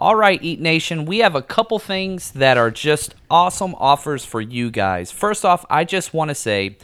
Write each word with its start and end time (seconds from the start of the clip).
All 0.00 0.14
right, 0.14 0.40
Eat 0.40 0.60
Nation, 0.60 1.06
we 1.06 1.18
have 1.18 1.34
a 1.34 1.42
couple 1.42 1.80
things 1.80 2.30
that 2.30 2.56
are 2.56 2.70
just 2.70 3.16
awesome 3.28 3.74
offers 3.78 4.24
for 4.24 4.40
you 4.40 4.70
guys. 4.70 5.10
First 5.10 5.44
off, 5.44 5.66
I 5.68 5.82
just 5.82 6.14
want 6.14 6.28
to 6.28 6.36
say 6.36 6.78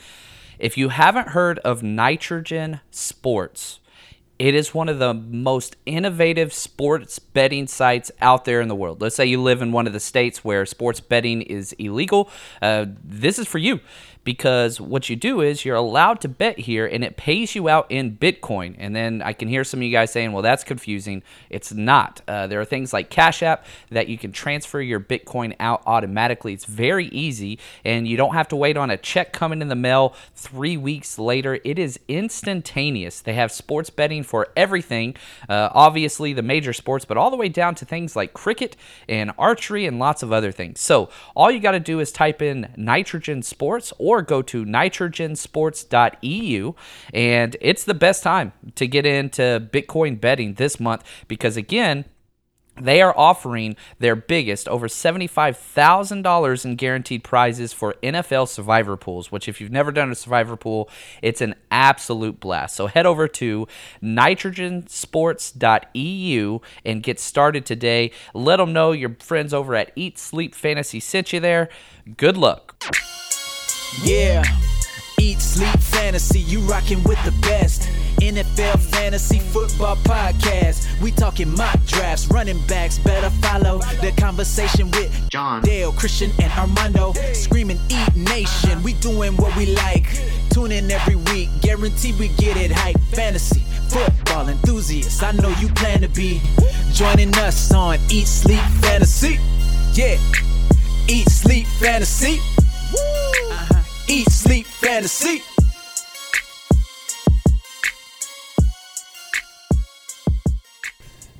if 0.59 0.76
you 0.76 0.89
haven't 0.89 1.29
heard 1.29 1.61
of 1.61 1.81
Nitrogen 1.81 2.81
Sports, 2.91 3.79
it 4.41 4.57
is 4.57 4.75
one 4.75 4.89
of 4.89 4.99
the 4.99 5.15
most 5.15 5.77
innovative 5.87 6.53
sports 6.53 7.21
betting 7.21 7.69
sites 7.69 8.11
out 8.21 8.46
there 8.46 8.61
in 8.61 8.66
the 8.66 8.74
world. 8.74 9.00
Let's 9.00 9.14
say 9.14 9.26
you 9.26 9.40
live 9.40 9.62
in 9.62 9.70
one 9.70 9.86
of 9.86 9.92
the 9.92 10.00
states 10.00 10.44
where 10.44 10.66
sports 10.66 10.98
betting 10.98 11.42
is 11.42 11.72
illegal. 11.74 12.28
Uh, 12.60 12.86
this 13.04 13.38
is 13.38 13.46
for 13.46 13.58
you 13.58 13.78
because 14.25 14.80
what 14.80 15.09
you 15.11 15.16
do 15.16 15.41
is 15.41 15.64
you're 15.64 15.77
allowed 15.77 16.20
to 16.22 16.29
bet 16.29 16.59
here 16.61 16.86
and 16.86 17.04
it 17.04 17.16
pays 17.16 17.54
you 17.54 17.68
out 17.68 17.86
in 17.91 18.16
Bitcoin. 18.16 18.74
And 18.79 18.96
then 18.96 19.23
I 19.23 19.34
can 19.34 19.48
hear 19.48 19.64
some 19.64 19.80
of 19.80 19.84
you 19.84 19.93
guys 19.93 20.11
saying, 20.11 20.32
well, 20.32 20.43
that's 20.43 20.64
confusing. 20.64 21.23
It's 21.50 21.73
not. 21.73 22.23
Uh, 22.27 22.46
there 22.46 22.60
are 22.60 22.64
things 22.64 22.92
like 22.92 23.10
Cash 23.10 23.42
App 23.42 23.66
that 23.91 24.09
you 24.09 24.16
can 24.16 24.32
transfer 24.32 24.80
your 24.80 25.00
Bitcoin 25.00 25.55
out 25.60 25.83
automatically. 25.87 26.55
It's 26.55 26.64
very 26.64 27.06
easy 27.09 27.59
and 27.84 28.09
you 28.09 28.16
don't 28.16 28.34
have 28.34 28.48
to 28.48 28.56
wait 28.56 28.77
on 28.77 28.91
a 28.91 28.97
check 28.97 29.33
coming 29.33 29.60
in 29.60 29.69
the 29.69 29.74
mail 29.74 30.14
three 30.34 30.77
weeks 30.77 31.19
later. 31.19 31.59
It 31.62 31.78
is 31.78 32.00
instantaneous. 32.09 33.20
They 33.20 33.34
have 33.34 33.52
sports 33.52 33.91
betting 33.91 34.22
for 34.22 34.48
everything, 34.56 35.16
uh, 35.48 35.69
obviously 35.72 36.33
the 36.33 36.42
major 36.42 36.72
sports, 36.72 37.05
but 37.05 37.16
all 37.16 37.30
the 37.30 37.36
way 37.36 37.48
down 37.48 37.75
to 37.77 37.84
things 37.84 38.16
like 38.16 38.33
cricket 38.33 38.77
and 39.09 39.33
archery 39.38 39.86
and 39.86 39.98
lots 39.98 40.22
of 40.22 40.33
other 40.33 40.50
things. 40.50 40.80
So 40.80 41.11
all 41.34 41.50
you 41.50 41.61
got 41.61 41.72
to 41.72 41.80
do 41.80 42.00
is 42.00 42.11
type 42.11 42.41
in 42.41 42.72
nitrogen 42.77 43.42
sports 43.42 43.92
or 43.98 44.13
go 44.23 44.42
to 44.42 44.64
nitrogensports.eu. 44.64 46.74
And 47.12 47.56
it's 47.60 47.84
the 47.84 47.95
best 47.95 48.22
time 48.22 48.52
to 48.74 48.86
get 48.86 49.05
into 49.06 49.68
Bitcoin 49.72 50.20
betting 50.20 50.55
this 50.55 50.78
month 50.80 51.05
because, 51.28 51.56
again, 51.56 52.06
they 52.80 53.00
are 53.00 53.16
offering 53.16 53.77
their 54.00 54.16
biggest, 54.16 54.69
over 54.69 54.88
$75,000 54.88 56.64
in 56.64 56.74
guaranteed 56.77 57.22
prizes 57.22 57.72
for 57.72 57.94
NFL 58.02 58.48
survivor 58.48 58.97
pools, 58.97 59.30
which, 59.30 59.48
if 59.48 59.61
you've 59.61 59.70
never 59.70 59.92
done 59.92 60.11
a 60.11 60.17
survivor 60.17 60.56
pool, 60.56 60.91
it's 61.22 61.41
an 61.41 61.55
absolute 61.70 62.41
blast. 62.41 62.74
So 62.74 62.89
head 62.89 63.06
over 63.06 63.28
to 63.28 63.69
nitrogensports.eu 64.02 66.61
and 66.84 67.02
get 67.02 67.20
started 67.20 67.64
today. 67.64 68.11
Let 68.34 68.56
them 68.56 68.72
know 68.72 68.91
your 68.92 69.17
friends 69.20 69.55
over 69.55 69.77
at 69.77 69.92
Eat 69.94 70.19
Sleep 70.19 70.52
Fantasy 70.55 71.00
sent 71.00 71.33
you 71.33 71.41
there. 71.41 71.69
Good 72.17 72.36
luck. 72.36 72.84
Yeah, 74.03 74.42
eat, 75.19 75.41
sleep, 75.41 75.78
fantasy. 75.78 76.41
You 76.41 76.61
rocking 76.61 77.03
with 77.05 77.23
the 77.25 77.33
best. 77.42 77.89
NFL 78.20 78.78
fantasy 78.78 79.41
football 79.41 79.97
podcast. 79.97 80.86
We 81.01 81.11
talking 81.11 81.55
mock 81.55 81.84
drafts, 81.84 82.27
running 82.28 82.64
backs. 82.67 82.98
Better 82.98 83.31
follow 83.47 83.78
the 84.01 84.12
conversation 84.17 84.91
with 84.92 85.28
John. 85.31 85.62
Dale, 85.62 85.92
Christian, 85.92 86.31
and 86.41 86.53
Armando. 86.53 87.12
Screaming, 87.33 87.81
eat 87.89 88.17
nation. 88.17 88.83
We 88.83 88.95
doing 88.95 89.36
what 89.36 89.56
we 89.56 89.67
like. 89.75 90.06
Tune 90.51 90.73
in 90.73 90.91
every 90.91 91.17
week. 91.17 91.48
Guarantee 91.61 92.12
we 92.12 92.29
get 92.29 92.56
it 92.56 92.70
hype. 92.70 93.01
Fantasy 93.12 93.64
football 93.89 94.48
enthusiasts. 94.48 95.23
I 95.23 95.33
know 95.33 95.51
you 95.61 95.69
plan 95.69 96.01
to 96.01 96.08
be 96.08 96.41
joining 96.92 97.34
us 97.36 97.73
on 97.73 97.98
Eat, 98.11 98.27
Sleep, 98.27 98.61
Fantasy. 98.81 99.39
Yeah, 99.92 100.19
Eat, 101.08 101.29
Sleep, 101.29 101.67
Fantasy. 101.67 102.41
Uh-huh. 102.97 103.73
Eat, 104.06 104.30
sleep, 104.30 104.66
fantasy. 104.66 105.42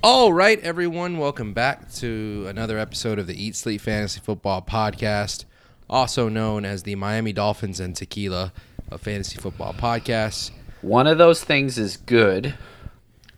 All 0.03 0.33
right, 0.33 0.59
everyone, 0.61 1.19
welcome 1.19 1.53
back 1.53 1.93
to 1.97 2.47
another 2.49 2.79
episode 2.79 3.19
of 3.19 3.27
the 3.27 3.43
Eat 3.43 3.55
Sleep 3.55 3.83
Fantasy 3.83 4.19
Football 4.19 4.63
Podcast, 4.63 5.45
also 5.91 6.31
known 6.31 6.65
as 6.65 6.85
the 6.85 6.95
Miami 6.95 7.35
Dolphins 7.35 7.81
and 7.81 7.95
Tequila 7.95 8.55
of 8.91 9.03
Fantasy 9.03 9.37
Football 9.37 9.75
Podcast. 9.75 10.51
One 10.81 11.07
of 11.07 11.19
those 11.19 11.45
things 11.45 11.77
is 11.77 11.99
good, 11.99 12.55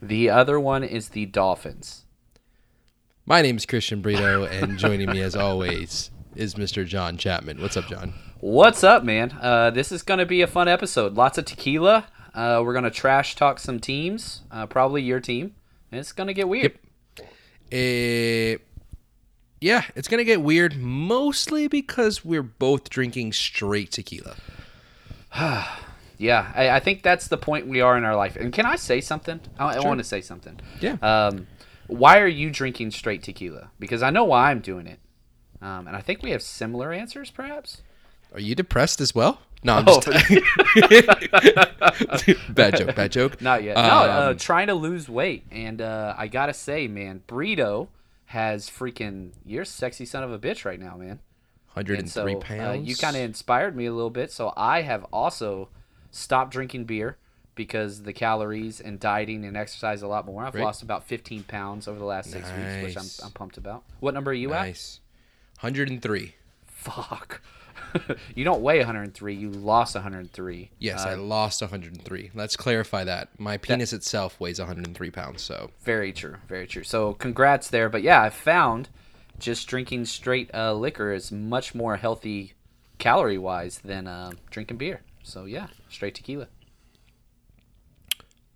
the 0.01 0.31
other 0.31 0.61
one 0.61 0.85
is 0.85 1.09
the 1.09 1.27
Dolphins. 1.27 2.05
My 3.27 3.43
name 3.43 3.57
is 3.57 3.67
Christian 3.67 4.03
Brito, 4.03 4.45
and 4.45 4.79
joining 4.79 5.11
me 5.11 5.21
as 5.21 5.35
always 5.35 6.13
is 6.37 6.55
Mr. 6.55 6.87
John 6.87 7.17
Chapman. 7.17 7.61
What's 7.61 7.77
up, 7.77 7.89
John? 7.89 8.15
What's 8.41 8.85
up, 8.85 9.03
man? 9.03 9.37
Uh, 9.41 9.71
this 9.71 9.91
is 9.91 10.03
going 10.03 10.19
to 10.19 10.27
be 10.27 10.43
a 10.43 10.47
fun 10.47 10.69
episode. 10.69 11.15
Lots 11.15 11.39
of 11.39 11.47
tequila. 11.47 12.07
Uh, 12.35 12.61
we're 12.65 12.75
going 12.75 12.85
to 12.85 12.91
trash 12.91 13.35
talk 13.35 13.59
some 13.59 13.81
teams, 13.81 14.43
uh, 14.51 14.67
probably 14.67 15.03
your 15.03 15.21
team. 15.21 15.55
It's 15.91 16.13
going 16.13 16.27
to 16.27 16.35
get 16.35 16.49
weird. 16.49 16.79
Eh, 17.73 18.57
yeah, 19.61 19.85
it's 19.95 20.07
gonna 20.07 20.25
get 20.25 20.43
weird, 20.43 20.77
mostly 20.77 21.67
because 21.67 22.25
we're 22.25 22.43
both 22.43 22.91
drinking 22.91 23.33
straight 23.33 23.91
tequila. 23.93 24.37
Yeah, 26.19 26.51
I, 26.55 26.71
I 26.71 26.81
think 26.81 27.03
that's 27.03 27.29
the 27.29 27.37
point 27.37 27.67
we 27.67 27.83
are 27.83 27.95
in 27.99 28.03
our 28.03 28.17
life. 28.17 28.37
And 28.37 28.51
can 28.51 28.65
I 28.65 28.77
say 28.77 29.03
something? 29.03 29.39
I, 29.59 29.77
I 29.77 29.81
want 29.81 29.99
to 29.99 30.05
say 30.05 30.23
something. 30.23 30.59
Yeah. 30.81 30.97
Um, 31.03 31.47
why 31.89 32.21
are 32.21 32.27
you 32.27 32.49
drinking 32.49 32.93
straight 32.93 33.23
tequila? 33.23 33.71
Because 33.79 34.03
I 34.03 34.09
know 34.09 34.25
why 34.25 34.51
I'm 34.51 34.61
doing 34.61 34.87
it. 34.87 34.99
Um, 35.61 35.87
and 35.87 35.95
I 35.95 36.01
think 36.01 36.23
we 36.23 36.31
have 36.31 36.41
similar 36.41 36.91
answers, 36.91 37.31
perhaps. 37.31 37.83
Are 38.37 38.41
you 38.41 38.55
depressed 38.55 39.01
as 39.01 39.15
well? 39.15 39.41
No, 39.65 39.75
I'm 39.77 39.85
Oh. 39.89 40.01
just 40.01 40.07
bad 42.55 42.77
joke. 42.77 42.95
Bad 42.95 43.13
joke. 43.13 43.37
Not 43.41 43.63
yet. 43.63 43.77
no, 43.77 43.83
uh, 43.83 44.29
Um, 44.31 44.37
trying 44.39 44.67
to 44.69 44.75
lose 44.75 45.09
weight, 45.09 45.45
and 45.51 45.81
uh, 45.81 46.15
I 46.17 46.29
gotta 46.29 46.55
say, 46.55 46.87
man, 46.87 47.23
Burrito 47.27 47.89
has 48.27 48.69
freaking. 48.71 49.33
You're 49.45 49.63
a 49.63 49.67
sexy 49.67 50.05
son 50.05 50.23
of 50.23 50.33
a 50.33 50.39
bitch 50.39 50.65
right 50.65 50.79
now, 50.79 50.97
man. 50.97 51.21
103 51.73 52.09
so 52.09 52.41
pounds. 52.41 52.79
uh, 52.79 52.83
you 52.83 52.97
kind 52.97 53.17
of 53.17 53.23
inspired 53.23 53.77
me 53.77 53.87
a 53.87 53.93
little 53.93 54.11
bit. 54.11 54.31
So 54.33 54.53
I 54.57 54.83
have 54.83 55.05
also 55.13 55.69
stopped 56.11 56.53
drinking 56.53 56.85
beer 56.85 57.17
because 57.55 58.03
the 58.05 58.13
calories 58.13 58.81
and 58.81 58.99
dieting 59.01 59.45
and 59.45 59.57
exercise 59.57 60.03
a 60.03 60.09
lot 60.09 60.27
more. 60.27 60.45
I've 60.45 60.53
Great. 60.53 60.65
lost 60.65 60.83
about 60.83 61.05
15 61.05 61.43
pounds 61.45 61.87
over 61.89 61.99
the 61.99 62.05
last 62.05 62.31
six 62.31 62.49
weeks, 62.51 62.83
which 62.83 62.97
I'm, 62.97 63.27
I'm 63.27 63.33
pumped 63.33 63.57
about. 63.59 63.83
What 64.01 64.15
number 64.15 64.31
are 64.31 64.35
you 64.35 64.53
at? 64.55 64.63
nice. 64.67 65.01
103. 65.61 66.35
Fuck. 66.67 67.41
you 68.35 68.45
don't 68.45 68.63
weigh 68.63 68.79
103. 68.79 69.35
You 69.35 69.51
lost 69.51 69.95
103. 69.95 70.71
Yes, 70.79 71.05
Uh, 71.05 71.09
I 71.09 71.15
lost 71.15 71.61
103. 71.61 72.31
Let's 72.35 72.57
clarify 72.57 73.05
that. 73.05 73.29
My 73.39 73.57
penis 73.57 73.93
itself 73.93 74.39
weighs 74.41 74.59
103 74.59 75.11
pounds. 75.11 75.43
So 75.43 75.71
Very 75.83 76.13
true. 76.13 76.37
Very 76.49 76.67
true. 76.67 76.85
So 76.85 77.15
congrats 77.15 77.69
there. 77.69 77.89
But 77.89 78.03
yeah, 78.03 78.23
I 78.23 78.31
found 78.31 78.89
just 79.39 79.67
drinking 79.69 80.07
straight 80.07 80.51
uh, 80.55 80.73
liquor 80.75 81.13
is 81.13 81.31
much 81.31 81.75
more 81.75 81.97
healthy 81.97 82.55
calorie 82.99 83.39
wise 83.39 83.79
than 83.85 84.07
uh, 84.07 84.33
drinking 84.51 84.79
beer. 84.79 85.03
So 85.23 85.45
yeah, 85.45 85.69
straight 85.89 86.15
tequila. 86.15 86.49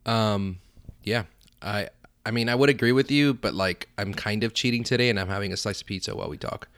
Um, 0.07 0.61
yeah, 1.05 1.25
I 1.63 1.89
I 2.25 2.31
mean 2.31 2.49
I 2.49 2.55
would 2.55 2.71
agree 2.71 2.93
with 2.93 3.11
you, 3.11 3.35
but 3.35 3.55
like 3.55 3.89
I'm 3.99 4.15
kind 4.15 4.45
of 4.45 4.55
cheating 4.55 4.85
today, 4.85 5.11
and 5.11 5.19
I'm 5.21 5.29
having 5.29 5.53
a 5.53 5.57
slice 5.57 5.81
of 5.81 5.87
pizza 5.87 6.15
while 6.15 6.29
we 6.29 6.37
talk. 6.39 6.69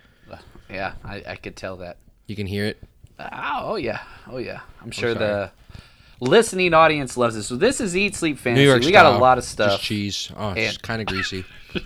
Yeah, 0.71 0.95
I, 1.05 1.23
I 1.27 1.37
could 1.37 1.55
tell 1.55 1.77
that. 1.79 1.99
You 2.27 2.37
can 2.37 2.47
hear 2.47 2.66
it. 2.66 2.83
Oh, 3.19 3.28
oh 3.62 3.77
yeah, 3.77 4.00
oh 4.31 4.38
yeah. 4.38 4.60
I'm 4.81 4.88
oh, 4.88 4.91
sure 4.91 5.15
the 5.15 5.50
listening 6.21 6.75
audience 6.75 7.16
loves 7.16 7.34
this. 7.34 7.47
So 7.47 7.56
this 7.56 7.81
is 7.81 7.97
Eat 7.97 8.15
Sleep 8.15 8.38
Fantasy. 8.38 8.87
we 8.87 8.93
got 8.93 9.06
a 9.06 9.10
style, 9.10 9.21
lot 9.21 9.38
of 9.38 9.44
just 9.44 9.53
stuff. 9.53 9.81
cheese. 9.81 10.31
Oh, 10.37 10.50
it's 10.53 10.75
And- 10.75 10.82
kind 10.82 11.00
of 11.03 11.09
greasy. 11.09 11.44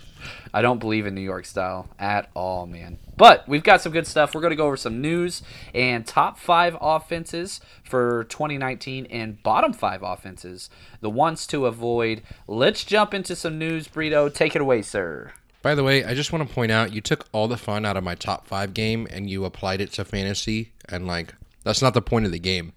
I 0.55 0.63
don't 0.63 0.79
believe 0.79 1.05
in 1.07 1.15
New 1.15 1.21
York 1.21 1.45
style 1.45 1.87
at 1.99 2.31
all, 2.35 2.67
man. 2.67 2.99
But 3.17 3.47
we've 3.47 3.63
got 3.63 3.83
some 3.83 3.93
good 3.93 4.07
stuff. 4.07 4.35
We're 4.35 4.41
going 4.41 4.53
to 4.53 4.57
go 4.57 4.67
over 4.67 4.77
some 4.77 5.03
news 5.03 5.43
and 5.75 6.07
top 6.07 6.39
five 6.39 6.77
offenses 6.81 7.61
for 7.85 8.25
2019 8.25 9.07
and 9.07 9.43
bottom 9.43 9.75
five 9.75 10.03
offenses, 10.03 10.71
the 11.03 11.11
ones 11.11 11.47
to 11.49 11.67
avoid. 11.67 12.23
Let's 12.49 12.85
jump 12.85 13.13
into 13.13 13.37
some 13.37 13.59
news, 13.59 13.87
Brito. 13.87 14.31
Take 14.31 14.57
it 14.57 14.63
away, 14.63 14.81
sir. 14.81 15.33
By 15.63 15.75
the 15.75 15.83
way, 15.83 16.05
I 16.05 16.15
just 16.15 16.33
want 16.33 16.47
to 16.49 16.55
point 16.55 16.71
out 16.71 16.93
you 16.93 17.01
took 17.01 17.27
all 17.33 17.49
the 17.49 17.57
fun 17.57 17.85
out 17.85 17.97
of 17.97 18.05
my 18.05 18.15
top 18.15 18.47
five 18.47 18.73
game 18.73 19.07
and 19.11 19.29
you 19.29 19.45
applied 19.45 19.81
it 19.81 19.93
to 19.95 20.05
fantasy, 20.05 20.73
and 20.89 21.07
like 21.07 21.35
that's 21.65 21.83
not 21.83 21.95
the 21.95 22.03
point 22.03 22.27
of 22.27 22.33
the 22.33 22.39
game. 22.39 22.73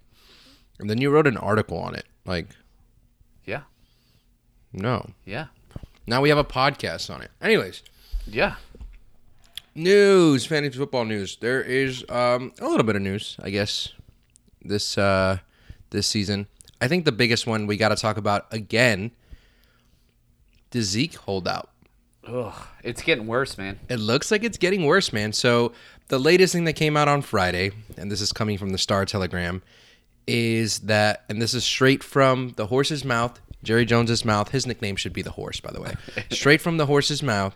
And 0.79 0.89
then 0.89 0.99
you 0.99 1.09
wrote 1.11 1.27
an 1.27 1.37
article 1.37 1.77
on 1.77 1.93
it. 1.93 2.05
Like, 2.25 2.47
Yeah, 3.45 3.61
no. 4.73 5.11
yeah, 5.25 5.47
Now 6.07 6.21
we 6.21 6.29
have 6.29 6.37
a 6.37 6.43
podcast 6.43 7.13
on 7.13 7.21
it. 7.21 7.31
Anyways, 7.41 7.83
yeah. 8.25 8.55
news, 9.75 10.45
fantasy 10.45 10.77
football 10.77 11.05
news. 11.05 11.37
There 11.39 11.61
is 11.61 12.03
um, 12.09 12.53
a 12.59 12.67
little 12.67 12.85
bit 12.85 12.95
of 12.95 13.01
news, 13.01 13.35
I 13.43 13.49
guess, 13.49 13.89
this 14.63 14.97
uh, 14.97 15.37
this 15.91 16.07
season. 16.07 16.47
I 16.81 16.87
think 16.87 17.05
the 17.05 17.11
biggest 17.11 17.45
one 17.45 17.67
we 17.67 17.77
got 17.77 17.89
to 17.89 17.95
talk 17.95 18.17
about 18.17 18.45
again. 18.51 19.11
The 20.71 20.81
Zeke 20.81 21.15
holdout. 21.15 21.69
Ugh, 22.31 22.53
it's 22.83 23.01
getting 23.01 23.27
worse, 23.27 23.57
man. 23.57 23.79
It 23.89 23.99
looks 23.99 24.31
like 24.31 24.43
it's 24.43 24.57
getting 24.57 24.85
worse, 24.85 25.11
man. 25.11 25.33
So 25.33 25.73
the 26.09 26.19
latest 26.19 26.53
thing 26.53 26.65
that 26.65 26.73
came 26.73 26.95
out 26.95 27.07
on 27.07 27.21
Friday, 27.21 27.71
and 27.97 28.11
this 28.11 28.21
is 28.21 28.31
coming 28.31 28.57
from 28.57 28.69
the 28.69 28.77
Star 28.77 29.05
Telegram, 29.05 29.61
is 30.27 30.79
that, 30.79 31.23
and 31.27 31.41
this 31.41 31.53
is 31.53 31.63
straight 31.63 32.03
from 32.03 32.53
the 32.55 32.67
horse's 32.67 33.03
mouth, 33.03 33.39
Jerry 33.63 33.85
Jones's 33.85 34.23
mouth. 34.23 34.49
His 34.49 34.67
nickname 34.67 34.95
should 34.95 35.13
be 35.13 35.21
the 35.21 35.31
horse, 35.31 35.59
by 35.59 35.71
the 35.71 35.81
way. 35.81 35.95
straight 36.31 36.61
from 36.61 36.77
the 36.77 36.85
horse's 36.85 37.23
mouth. 37.23 37.55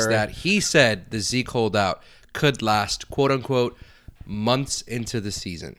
is 0.00 0.08
that 0.08 0.30
he 0.30 0.60
said 0.60 1.10
the 1.10 1.20
Zeke 1.20 1.50
holdout 1.50 2.02
could 2.32 2.60
last, 2.62 3.10
quote 3.10 3.30
unquote, 3.30 3.76
months 4.26 4.82
into 4.82 5.20
the 5.20 5.32
season. 5.32 5.76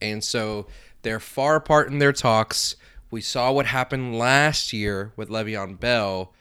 And 0.00 0.22
so 0.24 0.66
they're 1.02 1.20
far 1.20 1.56
apart 1.56 1.90
in 1.90 1.98
their 1.98 2.12
talks. 2.12 2.76
We 3.10 3.20
saw 3.20 3.52
what 3.52 3.66
happened 3.66 4.18
last 4.18 4.72
year 4.72 5.12
with 5.16 5.28
Le'Veon 5.28 5.78
Bell. 5.78 6.32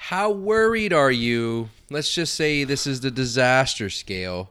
How 0.00 0.30
worried 0.30 0.92
are 0.92 1.10
you? 1.10 1.70
Let's 1.90 2.14
just 2.14 2.34
say 2.34 2.64
this 2.64 2.86
is 2.86 3.00
the 3.00 3.10
disaster 3.10 3.90
scale 3.90 4.50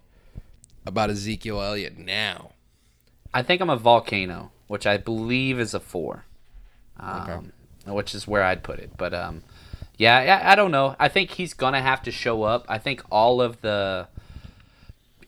about 0.85 1.09
Ezekiel 1.09 1.61
Elliott 1.61 1.97
now. 1.97 2.51
I 3.33 3.43
think 3.43 3.61
I'm 3.61 3.69
a 3.69 3.77
volcano, 3.77 4.51
which 4.67 4.85
I 4.85 4.97
believe 4.97 5.59
is 5.59 5.73
a 5.73 5.79
four, 5.79 6.25
um, 6.99 7.53
which 7.85 8.13
is 8.13 8.27
where 8.27 8.43
I'd 8.43 8.61
put 8.61 8.77
it. 8.79 8.91
But 8.97 9.13
um, 9.13 9.41
yeah, 9.97 10.41
I, 10.43 10.51
I 10.51 10.55
don't 10.55 10.69
know. 10.69 10.95
I 10.99 11.07
think 11.07 11.31
he's 11.31 11.53
gonna 11.53 11.81
have 11.81 12.03
to 12.03 12.11
show 12.11 12.43
up. 12.43 12.65
I 12.67 12.77
think 12.77 13.01
all 13.09 13.41
of 13.41 13.61
the 13.61 14.09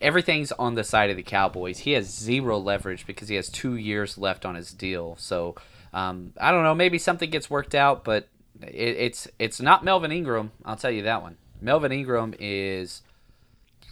everything's 0.02 0.52
on 0.52 0.76
the 0.76 0.84
side 0.84 1.10
of 1.10 1.16
the 1.16 1.24
Cowboys. 1.24 1.80
He 1.80 1.94
has 1.94 2.06
zero 2.08 2.60
leverage 2.60 3.08
because 3.08 3.30
he 3.30 3.36
has 3.36 3.50
two 3.50 3.76
years 3.78 4.18
left 4.18 4.46
on 4.46 4.56
his 4.56 4.74
deal. 4.74 5.16
So 5.18 5.56
um, 5.94 6.34
I 6.40 6.52
don't 6.52 6.64
know. 6.64 6.76
Maybe 6.76 7.00
something 7.00 7.30
gets 7.30 7.50
worked 7.50 7.74
out, 7.74 8.04
but 8.04 8.28
it, 8.62 8.72
it's 8.98 9.28
it's 9.40 9.62
not 9.62 9.84
Melvin 9.84 10.12
Ingram. 10.12 10.52
I'll 10.66 10.76
tell 10.78 10.92
you 10.92 11.04
that 11.04 11.22
one. 11.22 11.38
Melvin 11.62 11.92
Ingram 11.92 12.34
is 12.40 13.02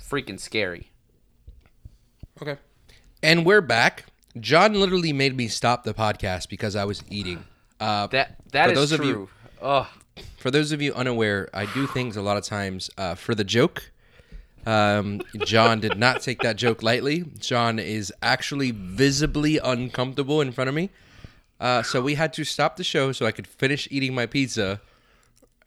freaking 0.10 0.40
scary. 0.40 0.92
Okay. 2.42 2.58
And 3.24 3.46
we're 3.46 3.62
back. 3.62 4.06
John 4.40 4.74
literally 4.74 5.12
made 5.14 5.36
me 5.36 5.48
stop 5.48 5.84
the 5.84 5.94
podcast 5.94 6.50
because 6.50 6.76
I 6.76 6.86
was 6.86 7.04
eating. 7.10 7.44
Uh, 7.80 8.08
That 8.08 8.38
that 8.52 8.70
is 8.72 8.76
those 8.78 8.92
of 8.92 9.00
true. 9.00 9.08
you- 9.08 9.30
oh, 9.62 9.90
for 10.38 10.52
those 10.52 10.72
of 10.72 10.82
you 10.82 10.94
unaware, 10.94 11.50
I 11.54 11.66
do 11.66 11.88
things 11.88 12.16
a 12.16 12.22
lot 12.22 12.38
of 12.38 12.44
times 12.44 12.90
uh, 12.98 13.16
for 13.16 13.34
the 13.36 13.44
joke. 13.44 13.92
Um, 14.66 15.22
John 15.46 15.80
did 15.80 15.98
not 15.98 16.22
take 16.22 16.42
that 16.42 16.58
joke 16.58 16.84
lightly. 16.84 17.24
John 17.40 17.80
is 17.80 18.12
actually 18.22 18.72
visibly 18.72 19.58
uncomfortable 19.60 20.42
in 20.42 20.52
front 20.52 20.68
of 20.68 20.76
me. 20.76 20.90
Uh, 21.60 21.82
so 21.84 22.02
we 22.02 22.16
had 22.16 22.34
to 22.34 22.44
stop 22.44 22.76
the 22.76 22.84
show 22.84 23.12
so 23.12 23.26
I 23.26 23.32
could 23.32 23.48
finish 23.48 23.88
eating 23.92 24.14
my 24.14 24.26
pizza. 24.26 24.80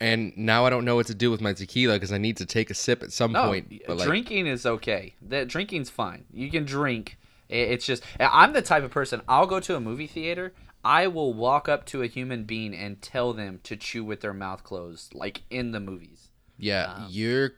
And 0.01 0.33
now 0.37 0.65
I 0.65 0.71
don't 0.71 0.85
know 0.85 0.97
what 0.97 1.07
to 1.09 1.15
do 1.15 1.31
with 1.31 1.41
my 1.41 1.53
tequila 1.53 1.95
because 1.95 2.13
I 2.13 2.19
need 2.19 2.37
to 2.39 2.47
take 2.47 2.71
a 2.71 2.75
sip 2.75 3.03
at 3.03 3.13
some 3.13 3.33
No, 3.33 3.47
point. 3.49 3.83
But 3.87 3.99
like, 3.99 4.07
drinking 4.07 4.47
is 4.47 4.65
okay. 4.65 5.15
That 5.21 5.49
drinking's 5.49 5.91
fine. 5.91 6.25
You 6.33 6.51
can 6.51 6.65
drink. 6.65 7.19
It's 7.49 7.85
just 7.85 8.03
I'm 8.19 8.53
the 8.53 8.63
type 8.63 8.85
of 8.85 8.93
person. 8.93 9.21
I'll 9.29 9.47
go 9.47 9.61
to 9.61 9.77
a 9.77 9.81
movie 9.81 10.07
theater. 10.07 10.55
I 10.83 11.09
will 11.09 11.35
walk 11.35 11.69
up 11.69 11.85
to 11.87 12.03
a 12.03 12.07
human 12.07 12.45
being 12.45 12.75
and 12.75 13.03
tell 13.03 13.35
them 13.35 13.61
to 13.65 13.77
chew 13.77 14.03
with 14.05 14.21
their 14.23 14.33
mouth 14.33 14.65
closed, 14.65 15.15
like 15.15 15.43
in 15.51 15.73
the 15.73 15.81
movies. 15.81 16.29
yeah, 16.57 17.07
you're 17.11 17.53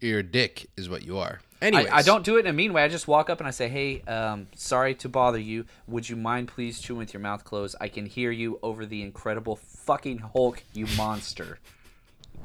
you're 0.00 0.20
a 0.20 0.22
dick 0.22 0.66
is 0.76 0.88
what 0.88 1.02
you 1.04 1.18
are. 1.18 1.40
I, 1.62 1.88
I 1.90 2.02
don't 2.02 2.24
do 2.24 2.36
it 2.36 2.40
in 2.40 2.46
a 2.46 2.52
mean 2.52 2.72
way. 2.72 2.84
I 2.84 2.88
just 2.88 3.08
walk 3.08 3.30
up 3.30 3.40
and 3.40 3.48
I 3.48 3.50
say, 3.50 3.68
"Hey, 3.68 4.02
um, 4.02 4.48
sorry 4.54 4.94
to 4.96 5.08
bother 5.08 5.38
you. 5.38 5.64
Would 5.86 6.08
you 6.08 6.16
mind 6.16 6.48
please 6.48 6.80
chewing 6.80 6.98
with 6.98 7.14
your 7.14 7.20
mouth 7.20 7.44
closed? 7.44 7.76
I 7.80 7.88
can 7.88 8.06
hear 8.06 8.30
you 8.30 8.58
over 8.62 8.84
the 8.84 9.02
incredible 9.02 9.56
fucking 9.56 10.18
Hulk, 10.18 10.62
you 10.72 10.86
monster." 10.96 11.58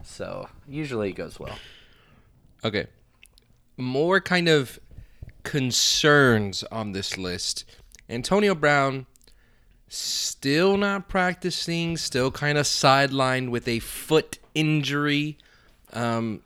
So 0.03 0.47
usually 0.67 1.09
it 1.09 1.13
goes 1.13 1.39
well. 1.39 1.57
Okay. 2.63 2.87
More 3.77 4.19
kind 4.21 4.47
of 4.47 4.79
concerns 5.43 6.63
on 6.65 6.91
this 6.91 7.17
list. 7.17 7.65
Antonio 8.09 8.53
Brown 8.53 9.07
still 9.87 10.77
not 10.77 11.09
practicing, 11.09 11.97
still 11.97 12.31
kind 12.31 12.57
of 12.57 12.65
sidelined 12.65 13.49
with 13.49 13.67
a 13.67 13.79
foot 13.79 14.39
injury. 14.53 15.37
Um, 15.93 16.41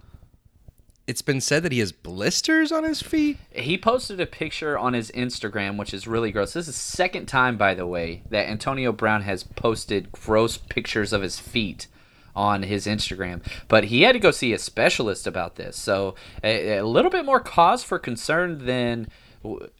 it's 1.08 1.22
been 1.22 1.42
said 1.42 1.62
that 1.64 1.72
he 1.72 1.80
has 1.80 1.92
blisters 1.92 2.72
on 2.72 2.84
his 2.84 3.02
feet. 3.02 3.38
He 3.52 3.78
posted 3.78 4.20
a 4.20 4.26
picture 4.26 4.78
on 4.78 4.94
his 4.94 5.12
Instagram, 5.12 5.78
which 5.78 5.94
is 5.94 6.08
really 6.08 6.32
gross. 6.32 6.54
This 6.54 6.68
is 6.68 6.76
the 6.76 6.80
second 6.80 7.28
time, 7.28 7.58
by 7.58 7.76
the 7.76 7.86
way, 7.86 8.24
that 8.30 8.50
Antonio 8.50 8.92
Brown 8.92 9.22
has 9.22 9.44
posted 9.44 10.12
gross 10.12 10.58
pictures 10.58 11.14
of 11.14 11.22
his 11.22 11.40
feet 11.40 11.88
on 12.36 12.64
his 12.64 12.88
Instagram. 12.88 13.42
But 13.68 13.86
he 13.86 14.02
had 14.02 14.14
to 14.14 14.20
go 14.20 14.32
see 14.32 14.52
a 14.52 14.60
specialist 14.60 15.28
about 15.28 15.56
this. 15.56 15.78
So 15.78 16.16
a, 16.44 16.78
a 16.78 16.86
little 16.86 17.12
bit 17.12 17.24
more 17.24 17.40
cause 17.40 17.84
for 17.84 18.00
concern 18.00 18.66
than 18.66 19.08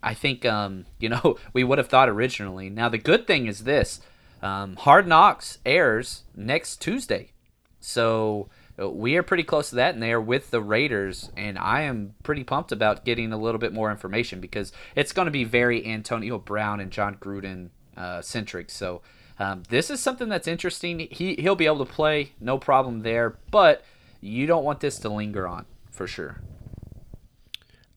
I 0.04 0.14
think, 0.14 0.46
um, 0.46 0.86
you 1.00 1.10
know, 1.10 1.38
we 1.54 1.64
would 1.64 1.80
have 1.80 1.88
thought 1.88 2.08
originally. 2.08 2.70
Now, 2.70 2.88
the 2.90 3.00
good 3.00 3.26
thing 3.26 3.48
is 3.48 3.64
this 3.64 4.00
um, 4.44 4.76
Hard 4.76 5.08
Knocks 5.08 5.58
airs 5.66 6.22
next 6.36 6.82
Tuesday. 6.82 7.32
So 7.80 8.48
we 8.78 9.16
are 9.16 9.24
pretty 9.24 9.44
close 9.44 9.70
to 9.70 9.76
that, 9.76 9.94
and 9.94 10.04
they 10.04 10.12
are 10.12 10.22
with 10.22 10.52
the 10.52 10.62
Raiders. 10.62 11.32
And 11.38 11.58
I 11.58 11.82
am 11.82 12.16
pretty 12.24 12.44
pumped 12.44 12.72
about 12.72 13.06
getting 13.06 13.32
a 13.32 13.38
little 13.38 13.60
bit 13.60 13.74
more 13.74 13.92
information 13.92 14.40
because 14.40 14.72
it's 14.96 15.14
going 15.14 15.26
to 15.28 15.32
be 15.32 15.44
very 15.44 15.86
Antonio 15.86 16.38
Brown 16.38 16.80
and 16.80 16.92
Jon 16.92 17.16
Gruden 17.16 17.70
uh, 17.96 18.22
centric. 18.22 18.70
So 18.70 19.02
um, 19.40 19.64
this 19.70 19.90
is 19.90 20.00
something 20.00 20.30
that's 20.30 20.48
interesting. 20.48 21.08
He 21.12 21.36
he'll 21.36 21.56
be 21.56 21.66
able 21.66 21.86
to 21.86 21.92
play, 21.92 22.32
no 22.40 22.58
problem 22.58 23.02
there. 23.02 23.38
But 23.52 23.84
you 24.22 24.48
don't 24.48 24.64
want 24.64 24.80
this 24.80 25.00
to 25.00 25.10
linger 25.10 25.48
on 25.48 25.66
for 25.92 26.08
sure. 26.08 26.42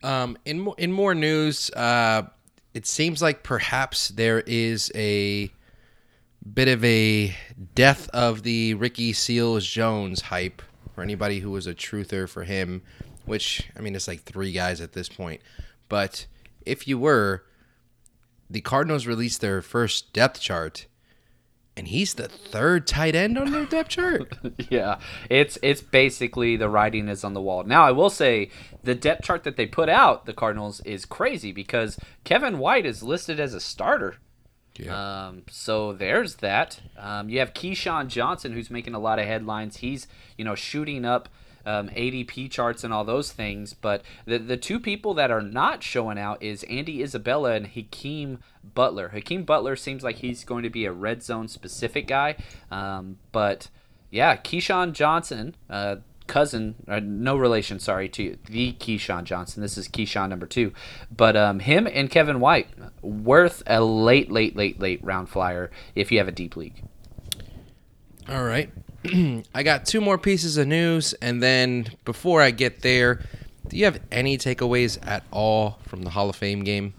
Um, 0.02 0.38
in 0.44 0.72
in 0.78 0.92
more 0.92 1.14
news, 1.14 1.70
uh, 1.70 2.22
it 2.74 2.86
seems 2.86 3.20
like 3.20 3.42
perhaps 3.42 4.08
there 4.08 4.40
is 4.40 4.92
a 4.94 5.50
bit 6.54 6.68
of 6.68 6.84
a 6.84 7.34
death 7.74 8.08
of 8.10 8.42
the 8.42 8.74
Ricky 8.74 9.12
Seals 9.12 9.66
Jones 9.66 10.22
hype 10.22 10.62
for 10.94 11.02
anybody 11.02 11.40
who 11.40 11.50
was 11.50 11.66
a 11.66 11.74
truther 11.74 12.28
for 12.28 12.44
him. 12.44 12.82
Which 13.24 13.68
I 13.76 13.80
mean, 13.80 13.94
it's 13.94 14.08
like 14.08 14.22
three 14.22 14.52
guys 14.52 14.80
at 14.80 14.92
this 14.92 15.08
point. 15.08 15.42
But 15.88 16.26
if 16.64 16.88
you 16.88 16.98
were, 16.98 17.44
the 18.48 18.60
Cardinals 18.60 19.06
released 19.06 19.40
their 19.40 19.60
first 19.60 20.12
depth 20.12 20.40
chart, 20.40 20.86
and 21.76 21.88
he's 21.88 22.14
the 22.14 22.28
third 22.28 22.86
tight 22.86 23.14
end 23.14 23.36
on 23.36 23.52
their 23.52 23.66
depth 23.66 23.90
chart. 23.90 24.36
yeah, 24.70 24.98
it's 25.28 25.58
it's 25.62 25.82
basically 25.82 26.56
the 26.56 26.68
writing 26.68 27.08
is 27.08 27.24
on 27.24 27.34
the 27.34 27.42
wall. 27.42 27.64
Now 27.64 27.84
I 27.84 27.92
will 27.92 28.10
say 28.10 28.50
the 28.82 28.94
depth 28.94 29.24
chart 29.24 29.44
that 29.44 29.56
they 29.56 29.66
put 29.66 29.88
out, 29.88 30.24
the 30.26 30.32
Cardinals, 30.32 30.80
is 30.80 31.04
crazy 31.04 31.52
because 31.52 31.98
Kevin 32.24 32.58
White 32.58 32.86
is 32.86 33.02
listed 33.02 33.38
as 33.38 33.54
a 33.54 33.60
starter. 33.60 34.16
Um, 35.26 35.42
so 35.50 35.92
there's 35.92 36.36
that. 36.36 36.80
Um, 36.96 37.28
you 37.28 37.38
have 37.40 37.54
KeeSean 37.54 38.08
Johnson, 38.08 38.52
who's 38.52 38.70
making 38.70 38.94
a 38.94 38.98
lot 38.98 39.18
of 39.18 39.26
headlines. 39.26 39.78
He's 39.78 40.06
you 40.36 40.44
know 40.44 40.54
shooting 40.54 41.04
up 41.04 41.28
um, 41.66 41.88
ADP 41.90 42.50
charts 42.50 42.84
and 42.84 42.92
all 42.92 43.04
those 43.04 43.32
things. 43.32 43.74
But 43.74 44.02
the 44.24 44.38
the 44.38 44.56
two 44.56 44.80
people 44.80 45.14
that 45.14 45.30
are 45.30 45.42
not 45.42 45.82
showing 45.82 46.18
out 46.18 46.42
is 46.42 46.64
Andy 46.64 47.02
Isabella 47.02 47.52
and 47.52 47.66
Hakeem 47.66 48.38
Butler. 48.74 49.08
Hakeem 49.08 49.44
Butler 49.44 49.76
seems 49.76 50.02
like 50.02 50.16
he's 50.16 50.44
going 50.44 50.62
to 50.62 50.70
be 50.70 50.84
a 50.84 50.92
red 50.92 51.22
zone 51.22 51.48
specific 51.48 52.06
guy. 52.06 52.36
Um, 52.70 53.18
but 53.32 53.68
yeah, 54.10 54.36
KeeSean 54.36 54.92
Johnson. 54.92 55.54
Uh, 55.68 55.96
cousin, 56.28 56.76
uh, 56.86 57.00
no 57.02 57.36
relation, 57.36 57.80
sorry, 57.80 58.08
to 58.10 58.36
the 58.46 58.74
Keyshawn 58.74 59.24
Johnson. 59.24 59.62
This 59.62 59.76
is 59.76 59.88
Keyshawn 59.88 60.28
number 60.28 60.46
two. 60.46 60.72
But 61.14 61.36
um, 61.36 61.58
him 61.60 61.88
and 61.92 62.08
Kevin 62.10 62.38
White, 62.38 62.68
worth 63.02 63.62
a 63.66 63.82
late, 63.82 64.30
late, 64.30 64.54
late, 64.54 64.78
late 64.78 65.02
round 65.02 65.28
flyer 65.28 65.70
if 65.94 66.12
you 66.12 66.18
have 66.18 66.28
a 66.28 66.32
deep 66.32 66.56
league. 66.56 66.84
All 68.28 68.44
right. 68.44 68.70
I 69.54 69.62
got 69.62 69.86
two 69.86 70.00
more 70.00 70.18
pieces 70.18 70.56
of 70.56 70.66
news, 70.66 71.14
and 71.14 71.42
then 71.42 71.88
before 72.04 72.42
I 72.42 72.50
get 72.50 72.82
there, 72.82 73.20
do 73.68 73.76
you 73.76 73.84
have 73.84 74.00
any 74.12 74.38
takeaways 74.38 74.98
at 75.06 75.24
all 75.30 75.78
from 75.86 76.02
the 76.02 76.10
Hall 76.10 76.28
of 76.28 76.36
Fame 76.36 76.64
game? 76.64 76.94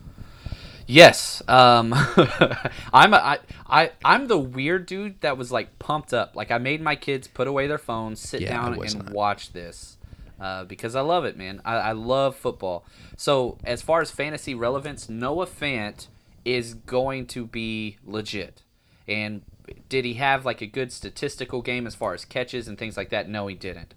Yes, 0.92 1.44
um, 1.48 1.94
I'm 2.92 3.14
a, 3.14 3.18
I, 3.18 3.40
I 3.70 3.92
I'm 4.04 4.28
the 4.28 4.40
weird 4.40 4.88
dude 4.88 5.22
that 5.22 5.38
was 5.38 5.52
like 5.52 5.78
pumped 5.78 6.16
up. 6.16 6.36
Like 6.36 6.50
I 6.50 6.58
made 6.58 6.82
my 6.82 6.96
kids 6.96 7.28
put 7.28 7.48
away 7.48 7.68
their 7.68 7.78
phones, 7.78 8.20
sit 8.20 8.42
Yeah, 8.42 8.50
down, 8.50 8.74
and 8.74 8.96
not. 9.06 9.12
watch 9.14 9.54
this 9.54 10.00
uh, 10.40 10.64
because 10.64 10.96
I 10.96 11.02
love 11.02 11.26
it, 11.26 11.38
man. 11.38 11.62
I, 11.64 11.76
I 11.76 11.92
love 11.92 12.36
football. 12.36 12.86
So 13.18 13.60
as 13.64 13.84
far 13.84 14.02
as 14.02 14.10
fantasy 14.10 14.56
relevance, 14.56 15.08
Noah 15.08 15.46
Fant 15.46 16.08
is 16.44 16.74
going 16.74 17.28
to 17.28 17.46
be 17.46 17.98
legit. 18.04 18.64
And 19.08 19.44
did 19.90 20.06
he 20.06 20.16
have 20.16 20.44
like 20.44 20.62
a 20.62 20.66
good 20.68 20.92
statistical 20.92 21.62
game 21.62 21.86
as 21.86 21.94
far 21.94 22.16
as 22.16 22.26
catches 22.26 22.68
and 22.68 22.80
things 22.80 22.98
like 22.98 23.10
that? 23.10 23.30
No, 23.30 23.46
he 23.46 23.54
didn't. 23.54 23.94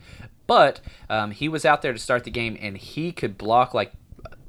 But 0.46 0.82
um, 1.08 1.30
he 1.30 1.48
was 1.48 1.64
out 1.64 1.80
there 1.80 1.94
to 1.94 1.98
start 1.98 2.24
the 2.24 2.30
game, 2.30 2.58
and 2.60 2.76
he 2.76 3.12
could 3.12 3.38
block 3.38 3.72
like 3.72 3.92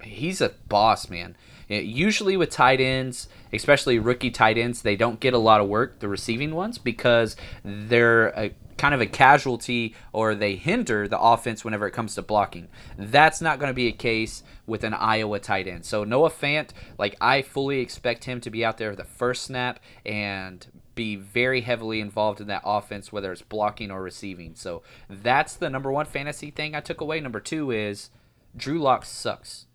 he's 0.01 0.41
a 0.41 0.49
boss, 0.67 1.09
man. 1.09 1.37
Uh, 1.69 1.75
Usually 1.75 2.37
with 2.37 2.49
tight 2.49 2.81
ends, 2.81 3.27
especially 3.51 3.99
rookie 3.99 4.31
tight 4.31 4.57
ends, 4.57 4.81
they 4.81 4.95
don't 4.95 5.19
get 5.19 5.33
a 5.33 5.37
lot 5.37 5.61
of 5.61 5.67
work, 5.67 5.99
the 5.99 6.07
receiving 6.07 6.55
ones, 6.55 6.77
because 6.77 7.35
they're 7.63 8.27
a, 8.29 8.51
kind 8.77 8.93
of 8.93 9.01
a 9.01 9.05
casualty 9.05 9.95
or 10.11 10.35
they 10.35 10.55
hinder 10.55 11.07
the 11.07 11.19
offense 11.19 11.63
whenever 11.63 11.87
it 11.87 11.91
comes 11.91 12.15
to 12.15 12.21
blocking. 12.21 12.67
That's 12.97 13.41
not 13.41 13.59
going 13.59 13.69
to 13.69 13.75
be 13.75 13.87
a 13.87 13.91
case 13.91 14.43
with 14.65 14.83
an 14.83 14.93
Iowa 14.93 15.39
tight 15.39 15.67
end. 15.67 15.85
So 15.85 16.03
Noah 16.03 16.29
Fant, 16.29 16.69
like 16.97 17.15
I 17.21 17.41
fully 17.41 17.79
expect 17.79 18.25
him 18.25 18.41
to 18.41 18.49
be 18.49 18.65
out 18.65 18.77
there 18.77 18.95
the 18.95 19.03
first 19.03 19.43
snap 19.43 19.79
and 20.05 20.65
be 20.95 21.15
very 21.15 21.61
heavily 21.61 21.99
involved 21.99 22.39
in 22.39 22.47
that 22.47 22.61
offense, 22.63 23.11
whether 23.11 23.31
it's 23.31 23.41
blocking 23.41 23.91
or 23.91 24.01
receiving. 24.01 24.55
So 24.55 24.83
that's 25.09 25.55
the 25.55 25.69
number 25.69 25.91
one 25.91 26.05
fantasy 26.05 26.51
thing 26.51 26.75
I 26.75 26.81
took 26.81 27.01
away. 27.01 27.19
Number 27.19 27.39
two 27.39 27.71
is 27.71 28.09
Drew 28.55 28.79
Lock 28.79 29.05
sucks. 29.05 29.65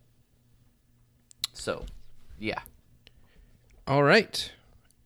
So, 1.59 1.85
yeah. 2.39 2.61
All 3.87 4.03
right. 4.03 4.51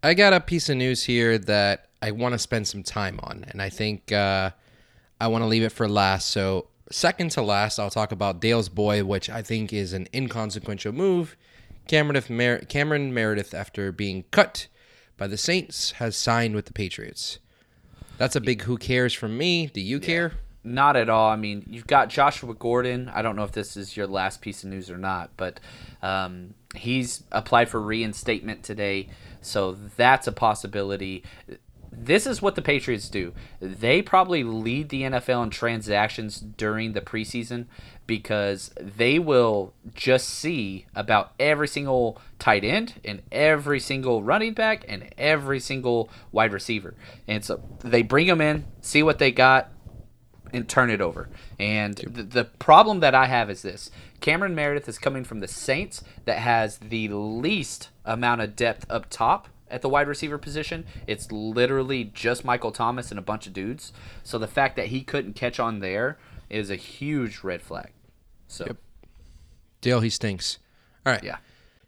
I 0.02 0.14
got 0.14 0.32
a 0.32 0.40
piece 0.40 0.68
of 0.68 0.76
news 0.76 1.04
here 1.04 1.38
that 1.38 1.86
I 2.02 2.10
want 2.10 2.32
to 2.32 2.38
spend 2.38 2.66
some 2.66 2.82
time 2.82 3.20
on, 3.22 3.44
and 3.48 3.62
I 3.62 3.70
think 3.70 4.12
uh, 4.12 4.50
I 5.20 5.28
want 5.28 5.42
to 5.42 5.46
leave 5.46 5.62
it 5.62 5.70
for 5.70 5.88
last. 5.88 6.28
So, 6.28 6.68
second 6.90 7.30
to 7.32 7.42
last, 7.42 7.78
I'll 7.78 7.90
talk 7.90 8.12
about 8.12 8.40
Dale's 8.40 8.68
boy, 8.68 9.04
which 9.04 9.30
I 9.30 9.42
think 9.42 9.72
is 9.72 9.92
an 9.92 10.08
inconsequential 10.12 10.92
move. 10.92 11.36
Cameron, 11.88 12.22
Mer- 12.28 12.58
Cameron 12.60 13.14
Meredith, 13.14 13.54
after 13.54 13.92
being 13.92 14.24
cut 14.30 14.66
by 15.16 15.26
the 15.28 15.38
Saints, 15.38 15.92
has 15.92 16.16
signed 16.16 16.54
with 16.54 16.66
the 16.66 16.72
Patriots. 16.72 17.38
That's 18.18 18.36
a 18.36 18.40
big 18.40 18.62
who 18.62 18.76
cares 18.76 19.14
from 19.14 19.38
me. 19.38 19.66
Do 19.66 19.80
you 19.80 20.00
care? 20.00 20.32
Not 20.64 20.96
at 20.96 21.08
all. 21.08 21.30
I 21.30 21.36
mean, 21.36 21.64
you've 21.66 21.88
got 21.88 22.08
Joshua 22.08 22.54
Gordon. 22.54 23.10
I 23.12 23.22
don't 23.22 23.34
know 23.34 23.42
if 23.42 23.52
this 23.52 23.76
is 23.76 23.96
your 23.96 24.06
last 24.06 24.40
piece 24.40 24.62
of 24.62 24.70
news 24.70 24.90
or 24.90 24.98
not, 24.98 25.30
but 25.36 25.58
um, 26.02 26.54
he's 26.74 27.24
applied 27.32 27.68
for 27.68 27.80
reinstatement 27.80 28.62
today, 28.62 29.08
so 29.40 29.72
that's 29.72 30.28
a 30.28 30.32
possibility. 30.32 31.24
This 31.90 32.26
is 32.26 32.40
what 32.40 32.54
the 32.54 32.62
Patriots 32.62 33.08
do. 33.08 33.34
They 33.60 34.02
probably 34.02 34.44
lead 34.44 34.88
the 34.88 35.02
NFL 35.02 35.42
in 35.44 35.50
transactions 35.50 36.40
during 36.40 36.92
the 36.92 37.00
preseason 37.00 37.66
because 38.06 38.72
they 38.80 39.18
will 39.18 39.74
just 39.94 40.28
see 40.28 40.86
about 40.94 41.32
every 41.38 41.68
single 41.68 42.20
tight 42.38 42.64
end 42.64 42.94
and 43.04 43.22
every 43.30 43.80
single 43.80 44.22
running 44.22 44.54
back 44.54 44.84
and 44.88 45.08
every 45.18 45.60
single 45.60 46.08
wide 46.30 46.52
receiver. 46.52 46.94
And 47.28 47.44
so 47.44 47.60
they 47.80 48.02
bring 48.02 48.28
them 48.28 48.40
in, 48.40 48.64
see 48.80 49.02
what 49.02 49.18
they 49.18 49.30
got, 49.32 49.71
and 50.52 50.68
turn 50.68 50.90
it 50.90 51.00
over. 51.00 51.28
And 51.58 51.96
the, 51.96 52.22
the 52.22 52.44
problem 52.44 53.00
that 53.00 53.14
I 53.14 53.26
have 53.26 53.50
is 53.50 53.62
this 53.62 53.90
Cameron 54.20 54.54
Meredith 54.54 54.88
is 54.88 54.98
coming 54.98 55.24
from 55.24 55.40
the 55.40 55.48
Saints 55.48 56.02
that 56.24 56.38
has 56.38 56.78
the 56.78 57.08
least 57.08 57.88
amount 58.04 58.40
of 58.40 58.56
depth 58.56 58.86
up 58.90 59.06
top 59.10 59.48
at 59.68 59.82
the 59.82 59.88
wide 59.88 60.06
receiver 60.06 60.38
position. 60.38 60.84
It's 61.06 61.32
literally 61.32 62.04
just 62.04 62.44
Michael 62.44 62.72
Thomas 62.72 63.10
and 63.10 63.18
a 63.18 63.22
bunch 63.22 63.46
of 63.46 63.52
dudes. 63.52 63.92
So 64.22 64.38
the 64.38 64.46
fact 64.46 64.76
that 64.76 64.88
he 64.88 65.02
couldn't 65.02 65.34
catch 65.34 65.58
on 65.58 65.80
there 65.80 66.18
is 66.50 66.70
a 66.70 66.76
huge 66.76 67.42
red 67.42 67.62
flag. 67.62 67.90
So, 68.46 68.66
yep. 68.66 68.76
Dale, 69.80 70.00
he 70.00 70.10
stinks. 70.10 70.58
All 71.06 71.12
right. 71.12 71.24
yeah. 71.24 71.38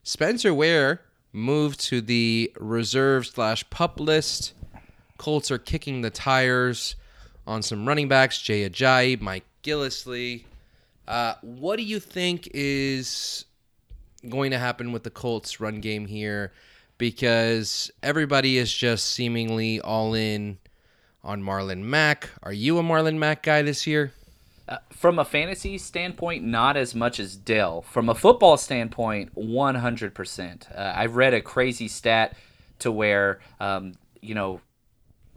Spencer 0.02 0.52
Ware 0.54 1.02
moved 1.33 1.80
to 1.80 2.00
the 2.00 2.50
reserve 2.59 3.26
slash 3.26 3.68
pup 3.71 4.00
list. 4.00 4.54
Colts 5.18 5.50
are 5.50 5.59
kicking 5.59 6.00
the 6.00 6.11
tires 6.11 6.97
on 7.47 7.63
some 7.63 7.87
running 7.87 8.09
backs, 8.09 8.41
Jay 8.41 8.69
Ajayi, 8.69 9.21
Mike 9.21 9.45
Gillislee. 9.63 10.45
Uh, 11.07 11.35
what 11.43 11.77
do 11.77 11.83
you 11.83 12.01
think 12.01 12.49
is 12.55 13.45
going 14.29 14.51
to 14.51 14.59
happen 14.59 14.93
with 14.93 15.03
the 15.03 15.11
Colts 15.11 15.61
run 15.61 15.81
game 15.81 16.07
here? 16.07 16.53
Because 16.97 17.91
everybody 18.03 18.57
is 18.57 18.73
just 18.73 19.07
seemingly 19.07 19.81
all 19.81 20.15
in 20.15 20.59
on 21.23 21.43
Marlon 21.43 21.83
Mack. 21.83 22.31
Are 22.43 22.53
you 22.53 22.79
a 22.79 22.83
Marlon 22.83 23.17
Mack 23.17 23.43
guy 23.43 23.63
this 23.63 23.87
year? 23.87 24.13
Uh, 24.67 24.79
from 24.91 25.19
a 25.19 25.25
fantasy 25.25 25.77
standpoint, 25.77 26.43
not 26.43 26.77
as 26.77 26.95
much 26.95 27.21
as 27.21 27.37
Dale. 27.37 27.83
From 27.83 28.09
a 28.09 28.15
football 28.15 28.57
standpoint, 28.57 29.35
100%. 29.35 30.75
Uh, 30.75 30.81
I 30.81 31.07
read 31.07 31.35
a 31.35 31.43
crazy 31.43 31.89
stat 31.89 32.35
to 32.79 32.91
where, 32.91 33.41
um, 33.61 33.93
you 34.23 34.35
know, 34.35 34.61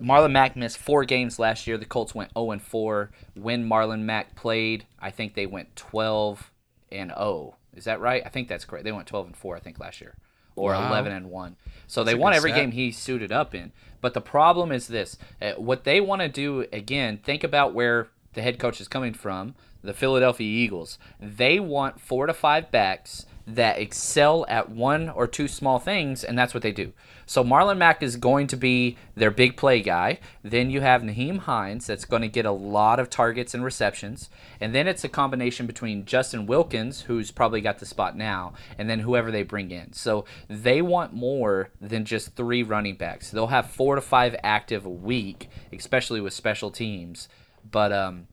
Marlon 0.01 0.31
Mack 0.31 0.55
missed 0.55 0.77
four 0.77 1.05
games 1.05 1.39
last 1.39 1.65
year. 1.67 1.77
The 1.77 1.85
Colts 1.85 2.13
went 2.13 2.31
0 2.37 2.51
and 2.51 2.61
4. 2.61 3.09
When 3.35 3.67
Marlon 3.67 4.01
Mack 4.01 4.35
played, 4.35 4.85
I 4.99 5.09
think 5.11 5.33
they 5.33 5.45
went 5.45 5.75
12 5.75 6.51
and 6.91 7.11
0. 7.11 7.55
Is 7.75 7.85
that 7.85 7.99
right? 7.99 8.21
I 8.25 8.29
think 8.29 8.47
that's 8.47 8.65
correct. 8.65 8.83
They 8.85 8.91
went 8.91 9.07
12 9.07 9.27
and 9.27 9.37
4, 9.37 9.55
I 9.55 9.59
think, 9.59 9.79
last 9.79 10.01
year, 10.01 10.15
or 10.55 10.71
Wow. 10.71 10.87
11 10.89 11.11
and 11.11 11.29
1. 11.29 11.55
So 11.87 12.03
That's 12.03 12.13
they 12.15 12.19
won 12.19 12.33
every 12.33 12.51
stat. 12.51 12.61
game 12.61 12.71
he 12.71 12.91
suited 12.91 13.31
up 13.31 13.53
in. 13.55 13.71
But 14.01 14.13
the 14.13 14.21
problem 14.21 14.71
is 14.71 14.87
this: 14.87 15.17
uh, 15.41 15.51
what 15.53 15.83
they 15.83 16.01
want 16.01 16.21
to 16.21 16.27
do 16.29 16.65
again. 16.73 17.17
Think 17.23 17.43
about 17.43 17.73
where 17.73 18.07
the 18.33 18.41
head 18.41 18.59
coach 18.59 18.79
is 18.81 18.87
coming 18.87 19.13
from. 19.13 19.55
The 19.83 19.93
Philadelphia 19.93 20.47
Eagles. 20.47 20.97
They 21.19 21.59
want 21.59 22.01
four 22.01 22.25
to 22.25 22.33
five 22.33 22.71
backs 22.71 23.25
that 23.47 23.79
excel 23.79 24.45
at 24.49 24.69
one 24.69 25.09
or 25.09 25.25
two 25.25 25.47
small 25.47 25.79
things, 25.79 26.21
and 26.23 26.37
that's 26.37 26.53
what 26.53 26.61
they 26.61 26.73
do. 26.73 26.91
So 27.25 27.43
Marlon 27.43 27.77
Mack 27.77 28.03
is 28.03 28.17
going 28.17 28.47
to 28.47 28.57
be 28.57 28.97
their 29.15 29.31
big 29.31 29.55
play 29.55 29.81
guy. 29.81 30.19
Then 30.43 30.69
you 30.69 30.81
have 30.81 31.01
Nyheim 31.01 31.39
Hines 31.39 31.87
that's 31.87 32.03
going 32.03 32.21
to 32.21 32.27
get 32.27 32.45
a 32.45 32.51
lot 32.51 32.99
of 32.99 33.09
targets 33.09 33.53
and 33.53 33.63
receptions. 33.63 34.29
And 34.59 34.75
then 34.75 34.87
it's 34.87 35.03
a 35.05 35.09
combination 35.09 35.65
between 35.65 36.05
Justin 36.05 36.45
Wilkins, 36.45 37.01
who's 37.01 37.31
probably 37.31 37.61
got 37.61 37.79
the 37.79 37.85
spot 37.85 38.17
now, 38.17 38.53
and 38.77 38.89
then 38.89 38.99
whoever 38.99 39.31
they 39.31 39.43
bring 39.43 39.71
in. 39.71 39.93
So 39.93 40.25
they 40.49 40.81
want 40.81 41.13
more 41.13 41.69
than 41.79 42.03
just 42.03 42.35
three 42.35 42.63
running 42.63 42.95
backs. 42.95 43.31
They'll 43.31 43.47
have 43.47 43.69
four 43.69 43.95
to 43.95 44.01
five 44.01 44.35
active 44.43 44.85
a 44.85 44.89
week, 44.89 45.49
especially 45.71 46.19
with 46.19 46.33
special 46.33 46.69
teams. 46.69 47.29
But 47.69 47.91
um, 47.93 48.27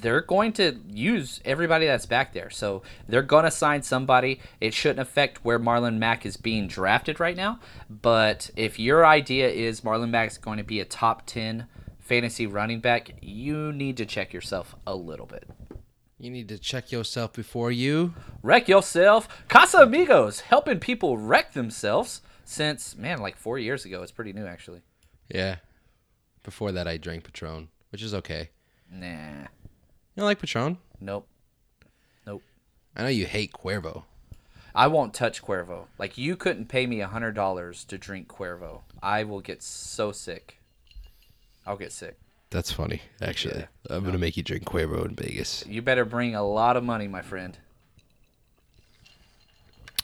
they're 0.00 0.20
going 0.20 0.52
to 0.54 0.78
use 0.88 1.40
everybody 1.44 1.86
that's 1.86 2.06
back 2.06 2.32
there. 2.32 2.50
So 2.50 2.82
they're 3.08 3.22
going 3.22 3.44
to 3.44 3.50
sign 3.50 3.82
somebody. 3.82 4.40
It 4.60 4.74
shouldn't 4.74 5.00
affect 5.00 5.44
where 5.44 5.58
Marlon 5.58 5.98
Mack 5.98 6.26
is 6.26 6.36
being 6.36 6.66
drafted 6.66 7.20
right 7.20 7.36
now. 7.36 7.60
But 7.88 8.50
if 8.56 8.78
your 8.78 9.06
idea 9.06 9.48
is 9.48 9.82
Marlon 9.82 10.10
Mack's 10.10 10.38
going 10.38 10.58
to 10.58 10.64
be 10.64 10.80
a 10.80 10.84
top 10.84 11.26
10 11.26 11.66
fantasy 12.00 12.46
running 12.46 12.80
back, 12.80 13.14
you 13.20 13.72
need 13.72 13.96
to 13.98 14.06
check 14.06 14.32
yourself 14.32 14.74
a 14.86 14.94
little 14.94 15.26
bit. 15.26 15.48
You 16.18 16.30
need 16.30 16.48
to 16.48 16.58
check 16.58 16.92
yourself 16.92 17.32
before 17.32 17.72
you. 17.72 18.14
Wreck 18.42 18.68
yourself. 18.68 19.28
Casamigos, 19.48 20.40
helping 20.40 20.78
people 20.78 21.18
wreck 21.18 21.52
themselves 21.52 22.22
since, 22.44 22.96
man, 22.96 23.18
like 23.18 23.36
four 23.36 23.58
years 23.58 23.84
ago. 23.84 24.02
It's 24.02 24.12
pretty 24.12 24.32
new, 24.32 24.46
actually. 24.46 24.82
Yeah. 25.28 25.56
Before 26.44 26.70
that, 26.72 26.86
I 26.86 26.96
drank 26.96 27.24
Patron, 27.24 27.68
which 27.90 28.02
is 28.02 28.14
okay. 28.14 28.50
Nah. 28.92 29.42
You 29.42 29.48
don't 30.16 30.26
like 30.26 30.40
Patron? 30.40 30.78
Nope. 31.00 31.26
Nope. 32.26 32.42
I 32.94 33.02
know 33.02 33.08
you 33.08 33.26
hate 33.26 33.52
Cuervo. 33.52 34.04
I 34.74 34.86
won't 34.86 35.14
touch 35.14 35.42
Cuervo. 35.42 35.86
Like 35.98 36.18
you 36.18 36.36
couldn't 36.36 36.68
pay 36.68 36.86
me 36.86 37.00
a 37.00 37.08
hundred 37.08 37.32
dollars 37.32 37.84
to 37.84 37.98
drink 37.98 38.28
Cuervo. 38.28 38.82
I 39.02 39.24
will 39.24 39.40
get 39.40 39.62
so 39.62 40.12
sick. 40.12 40.58
I'll 41.66 41.76
get 41.76 41.92
sick. 41.92 42.18
That's 42.50 42.70
funny, 42.70 43.00
actually. 43.20 43.60
Yeah. 43.60 43.96
I'm 43.96 44.04
gonna 44.04 44.18
make 44.18 44.36
you 44.36 44.42
drink 44.42 44.64
Cuervo 44.64 45.06
in 45.06 45.14
Vegas. 45.14 45.64
You 45.66 45.80
better 45.80 46.04
bring 46.04 46.34
a 46.34 46.46
lot 46.46 46.76
of 46.76 46.84
money, 46.84 47.08
my 47.08 47.22
friend. 47.22 47.56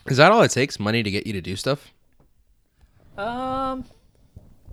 Is 0.06 0.16
that 0.16 0.32
all 0.32 0.42
it 0.42 0.50
takes? 0.50 0.80
Money 0.80 1.02
to 1.02 1.10
get 1.10 1.26
you 1.26 1.34
to 1.34 1.42
do 1.42 1.56
stuff? 1.56 1.92
Um, 3.18 3.84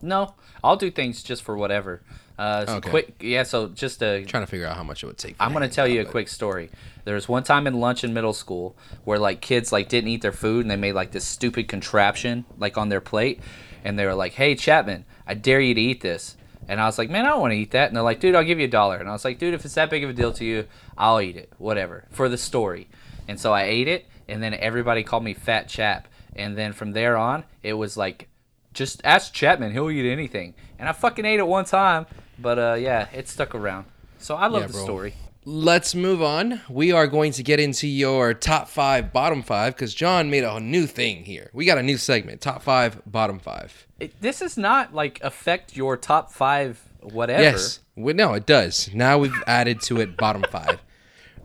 no, 0.02 0.36
I'll 0.64 0.78
do 0.78 0.90
things 0.90 1.22
just 1.24 1.44
for 1.44 1.58
whatever. 1.58 2.02
Uh, 2.38 2.66
so 2.66 2.76
Okay. 2.76 2.90
quick, 2.90 3.16
yeah. 3.22 3.44
So 3.44 3.68
just 3.70 4.02
a 4.02 4.24
trying 4.26 4.44
to 4.44 4.48
figure 4.48 4.66
out 4.68 4.76
how 4.76 4.84
much 4.84 5.04
it 5.04 5.08
would 5.08 5.18
take. 5.18 5.38
For 5.38 5.44
I'm 5.44 5.54
gonna 5.54 5.70
tell 5.70 5.88
you 5.88 6.02
out, 6.02 6.08
a 6.08 6.10
quick 6.10 6.28
story. 6.28 6.70
There 7.06 7.16
was 7.16 7.30
one 7.30 7.44
time 7.44 7.66
in 7.68 7.80
lunch 7.80 8.04
in 8.04 8.14
middle 8.14 8.34
school 8.34 8.76
where 9.06 9.20
like 9.20 9.40
kids 9.42 9.72
like 9.72 9.88
didn't 9.88 10.10
eat 10.10 10.22
their 10.22 10.32
food 10.32 10.62
and 10.66 10.72
they 10.72 10.76
made 10.76 10.94
like 10.94 11.12
this 11.12 11.26
stupid 11.26 11.68
contraption 11.68 12.46
like 12.58 12.78
on 12.78 12.90
their 12.90 13.02
plate, 13.02 13.40
and 13.84 13.98
they 13.98 14.06
were 14.06 14.16
like, 14.16 14.34
"Hey 14.34 14.56
Chapman, 14.56 15.06
I 15.26 15.34
dare 15.34 15.62
you 15.62 15.74
to 15.74 15.82
eat 15.82 16.02
this." 16.02 16.36
And 16.68 16.82
I 16.82 16.88
was 16.88 16.98
like, 16.98 17.10
"Man, 17.10 17.26
I 17.26 17.30
don't 17.30 17.42
want 17.42 17.52
to 17.52 17.58
eat 17.58 17.72
that." 17.72 17.88
And 17.88 17.96
they're 17.96 18.04
like, 18.04 18.20
"Dude, 18.20 18.36
I'll 18.36 18.44
give 18.44 18.60
you 18.60 18.66
a 18.66 18.70
dollar." 18.70 18.98
And 18.98 19.08
I 19.08 19.12
was 19.14 19.24
like, 19.24 19.40
"Dude, 19.40 19.54
if 19.54 19.64
it's 19.64 19.76
that 19.76 19.90
big 19.90 20.04
of 20.04 20.10
a 20.10 20.14
deal 20.14 20.34
to 20.34 20.44
you, 20.44 20.66
I'll 20.98 21.22
eat 21.22 21.38
it, 21.38 21.54
whatever, 21.58 22.06
for 22.10 22.28
the 22.28 22.38
story." 22.38 22.88
And 23.28 23.40
so 23.40 23.54
I 23.54 23.64
ate 23.64 23.88
it, 23.88 24.08
and 24.28 24.44
then 24.44 24.54
everybody 24.56 25.04
called 25.04 25.24
me 25.24 25.34
Fat 25.34 25.68
Chap. 25.68 26.08
And 26.36 26.58
then 26.58 26.74
from 26.74 26.92
there 26.92 27.16
on, 27.16 27.46
it 27.64 27.74
was 27.74 27.96
like, 27.96 28.28
just 28.74 29.00
ask 29.06 29.34
Chapman, 29.34 29.72
he'll 29.72 29.90
eat 29.90 30.12
anything. 30.12 30.54
And 30.78 30.90
I 30.90 30.92
fucking 30.92 31.24
ate 31.24 31.40
it 31.40 31.48
one 31.48 31.64
time, 31.66 32.08
but 32.40 32.60
uh, 32.60 32.76
yeah, 32.80 33.08
it 33.14 33.28
stuck 33.28 33.56
around. 33.56 33.86
So 34.18 34.36
I 34.36 34.48
love 34.48 34.62
Yeah, 34.62 34.68
the 34.68 34.74
bro. 34.74 34.84
story. 34.84 35.14
Let's 35.48 35.94
move 35.94 36.24
on. 36.24 36.62
We 36.68 36.92
are 36.92 37.06
going 37.06 37.32
to 37.34 37.44
get 37.44 37.60
into 37.60 37.88
your 37.88 38.34
top 38.34 38.68
five, 38.68 39.14
bottom 39.14 39.44
five, 39.44 39.76
because 39.76 39.94
John 39.94 40.32
made 40.32 40.44
a 40.44 40.60
new 40.60 40.88
thing 40.88 41.24
here. 41.24 41.52
We 41.54 41.66
got 41.66 41.78
a 41.78 41.84
new 41.84 41.98
segment: 41.98 42.42
top 42.42 42.64
five, 42.64 43.02
bottom 43.06 43.38
five. 43.38 43.86
It, 44.00 44.20
this 44.22 44.42
is 44.42 44.58
not 44.58 44.96
like 44.96 45.20
affect 45.24 45.78
your 45.78 45.98
top 45.98 46.32
five 46.32 46.82
whatever. 47.02 47.44
Yes. 47.44 47.80
We, 47.96 48.14
no, 48.14 48.34
it 48.34 48.46
does. 48.46 48.90
Now 48.94 49.18
we've 49.18 49.44
added 49.48 49.82
to 49.82 50.02
it 50.02 50.18
bottom 50.18 50.44
five. 50.52 50.80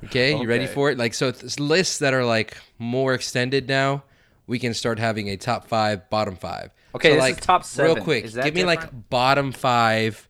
Okay, 0.04 0.38
you 0.38 0.49
ready 0.49 0.66
for 0.66 0.90
it? 0.90 0.97
Like, 0.97 1.12
so 1.12 1.28
it's 1.28 1.61
lists 1.61 1.99
that 1.99 2.14
are 2.14 2.25
like 2.25 2.56
more 2.78 3.12
extended 3.12 3.68
now. 3.68 4.02
We 4.47 4.59
can 4.59 4.73
start 4.73 4.99
having 4.99 5.28
a 5.28 5.37
top 5.37 5.68
five, 5.68 6.09
bottom 6.09 6.37
five. 6.37 6.70
Okay, 6.94 7.11
so, 7.11 7.14
this 7.16 7.20
like, 7.20 7.35
is 7.35 7.40
top 7.40 7.64
seven. 7.64 7.94
Real 7.94 8.02
quick, 8.02 8.32
give 8.32 8.54
me 8.54 8.64
like 8.64 9.11
bottom 9.11 9.52
five 9.52 10.26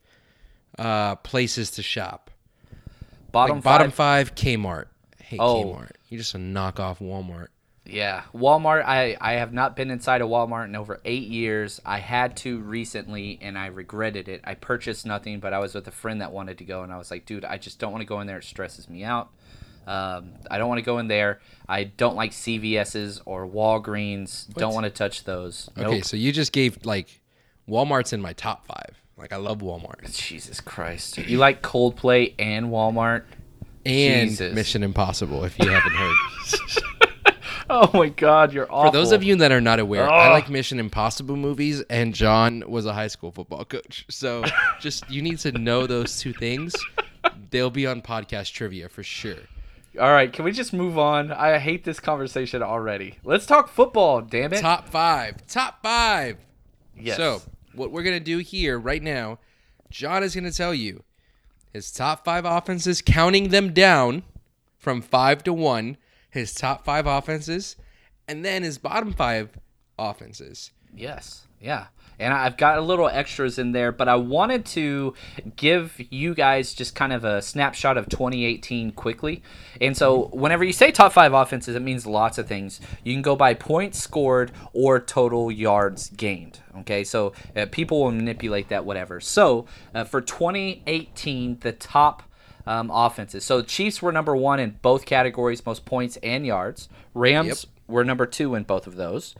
uh, 0.80 1.14
places 1.16 1.70
to 1.72 1.82
shop. 1.82 2.30
Bottom, 3.30 3.56
like 3.58 3.64
bottom 3.64 3.90
five. 3.92 4.34
Kmart. 4.34 4.86
Hey, 5.18 5.36
Oh. 5.38 5.64
Kmart. 5.64 5.90
You're 6.08 6.18
just 6.18 6.34
a 6.34 6.38
knockoff 6.38 6.98
Walmart. 6.98 7.48
Yeah, 7.86 8.22
Walmart. 8.34 8.84
I 8.84 9.16
I 9.20 9.34
have 9.34 9.52
not 9.52 9.74
been 9.76 9.90
inside 9.90 10.20
a 10.20 10.24
Walmart 10.24 10.64
in 10.66 10.74
over 10.76 11.00
eight 11.04 11.28
years. 11.28 11.80
I 11.84 11.98
had 11.98 12.36
to 12.38 12.58
recently, 12.60 13.38
and 13.40 13.56
I 13.58 13.66
regretted 13.66 14.28
it. 14.28 14.40
I 14.44 14.54
purchased 14.54 15.06
nothing, 15.06 15.38
but 15.40 15.52
I 15.52 15.58
was 15.60 15.74
with 15.74 15.86
a 15.88 15.90
friend 15.92 16.20
that 16.20 16.30
wanted 16.32 16.58
to 16.58 16.64
go, 16.64 16.82
and 16.82 16.92
I 16.92 16.98
was 16.98 17.10
like, 17.10 17.26
dude, 17.26 17.44
I 17.44 17.58
just 17.58 17.78
don't 17.78 17.90
want 17.92 18.02
to 18.02 18.06
go 18.06 18.20
in 18.20 18.26
there. 18.26 18.38
It 18.38 18.44
stresses 18.44 18.88
me 18.88 19.02
out. 19.04 19.30
Um, 19.86 20.32
I 20.50 20.58
don't 20.58 20.68
want 20.68 20.78
to 20.78 20.84
go 20.84 20.98
in 20.98 21.08
there. 21.08 21.40
I 21.68 21.84
don't 21.84 22.14
like 22.16 22.32
CVS's 22.32 23.22
or 23.24 23.46
Walgreens. 23.46 24.52
Don't 24.54 24.74
want 24.74 24.84
to 24.84 24.90
touch 24.90 25.24
those. 25.24 25.68
Okay, 25.76 25.96
Nope. 25.96 26.04
so 26.04 26.16
you 26.16 26.32
just 26.32 26.52
gave 26.52 26.84
like 26.84 27.20
Walmart's 27.68 28.12
in 28.12 28.20
my 28.20 28.32
top 28.34 28.66
five. 28.66 28.99
Like 29.20 29.32
I 29.34 29.36
love 29.36 29.58
Walmart 29.58 30.16
Jesus 30.16 30.60
Christ. 30.62 31.18
You 31.18 31.36
like 31.36 31.62
Coldplay 31.62 32.34
and 32.38 32.68
Walmart? 32.68 33.24
and 33.84 34.30
Jesus. 34.30 34.54
Mission 34.54 34.82
Impossible. 34.82 35.44
If 35.44 35.58
you 35.58 35.68
haven't 35.68 35.92
heard, 35.92 36.16
Oh 37.70 37.90
my 37.94 38.08
God, 38.08 38.52
you're 38.52 38.70
awful. 38.70 38.90
for 38.90 38.96
those 38.96 39.12
of 39.12 39.22
you 39.22 39.36
that 39.36 39.52
are 39.52 39.60
not 39.60 39.78
aware, 39.78 40.08
I 40.10 40.30
like 40.32 40.48
Mission 40.50 40.80
Impossible 40.80 41.36
movies, 41.36 41.82
and 41.88 42.14
John 42.14 42.64
was 42.66 42.84
a 42.86 42.92
high 42.92 43.06
school 43.06 43.30
football 43.30 43.64
coach. 43.64 44.06
So 44.08 44.42
just 44.80 45.08
you 45.10 45.22
need 45.22 45.38
to 45.40 45.52
know 45.52 45.86
those 45.86 46.18
two 46.18 46.32
things. 46.32 46.74
They'll 47.50 47.70
be 47.70 47.86
on 47.86 48.02
podcast 48.02 48.52
trivia 48.52 48.88
for 48.88 49.02
sure. 49.02 49.36
All 50.00 50.10
right, 50.12 50.32
can 50.32 50.44
we 50.44 50.52
just 50.52 50.72
move 50.72 50.98
on? 50.98 51.30
I 51.30 51.58
hate 51.58 51.84
this 51.84 52.00
conversation 52.00 52.62
already. 52.62 53.18
Let's 53.22 53.44
talk 53.44 53.68
football, 53.68 54.20
damn 54.22 54.52
it. 54.52 54.60
Top 54.60 54.88
five. 54.88 55.46
Top 55.46 55.82
five. 55.82 56.38
yes. 56.96 57.16
So, 57.16 57.42
what 57.74 57.90
we're 57.90 58.02
to 58.18 58.24
do 58.24 58.38
here 58.38 58.78
right 58.78 59.02
now, 59.02 59.38
John 59.90 60.22
is 60.22 60.34
to 60.44 60.52
tell 60.52 60.74
you 60.74 61.02
his 61.72 61.92
top 61.92 62.24
five 62.24 62.44
offenses, 62.44 63.02
counting 63.02 63.48
them 63.48 63.72
down 63.72 64.22
from 64.78 65.02
five 65.02 65.44
to 65.44 65.52
one, 65.52 65.96
his 66.30 66.54
top 66.54 66.84
five 66.84 67.06
offenses, 67.06 67.76
and 68.26 68.44
then 68.44 68.62
his 68.62 68.78
bottom 68.78 69.12
five 69.12 69.58
offenses. 69.98 70.72
Yes. 70.94 71.46
Yeah. 71.60 71.86
And 72.20 72.32
I've 72.34 72.56
got 72.56 72.78
a 72.78 72.80
little 72.82 73.08
extras 73.08 73.58
in 73.58 73.72
there, 73.72 73.90
but 73.92 74.08
I 74.08 74.16
wanted 74.16 74.64
to 74.66 75.14
give 75.56 76.00
you 76.10 76.34
guys 76.34 76.74
just 76.74 76.94
kind 76.94 77.12
of 77.12 77.24
a 77.24 77.40
snapshot 77.42 77.96
of 77.96 78.08
2018 78.08 78.92
quickly. 78.92 79.42
And 79.80 79.96
so, 79.96 80.28
whenever 80.32 80.62
you 80.62 80.72
say 80.72 80.92
top 80.92 81.12
five 81.12 81.32
offenses, 81.32 81.74
it 81.74 81.80
means 81.82 82.06
lots 82.06 82.38
of 82.38 82.46
things. 82.46 82.80
You 83.02 83.14
can 83.14 83.22
go 83.22 83.34
by 83.34 83.54
points 83.54 83.98
scored 83.98 84.52
or 84.72 85.00
total 85.00 85.50
yards 85.50 86.10
gained. 86.10 86.60
Okay, 86.80 87.02
so 87.04 87.32
uh, 87.56 87.66
people 87.70 88.00
will 88.04 88.12
manipulate 88.12 88.68
that, 88.68 88.84
whatever. 88.84 89.18
So, 89.20 89.66
uh, 89.94 90.04
for 90.04 90.20
2018, 90.20 91.58
the 91.60 91.72
top 91.72 92.22
um, 92.66 92.90
offenses. 92.92 93.44
So, 93.44 93.60
the 93.60 93.66
Chiefs 93.66 94.02
were 94.02 94.12
number 94.12 94.36
one 94.36 94.60
in 94.60 94.78
both 94.82 95.06
categories, 95.06 95.64
most 95.64 95.84
points 95.84 96.16
and 96.22 96.46
yards. 96.46 96.88
Rams 97.14 97.48
Yep. 97.48 97.58
were 97.88 98.04
number 98.04 98.26
two 98.26 98.54
in 98.54 98.62
both 98.64 98.86
of 98.86 98.96
those. 98.96 99.34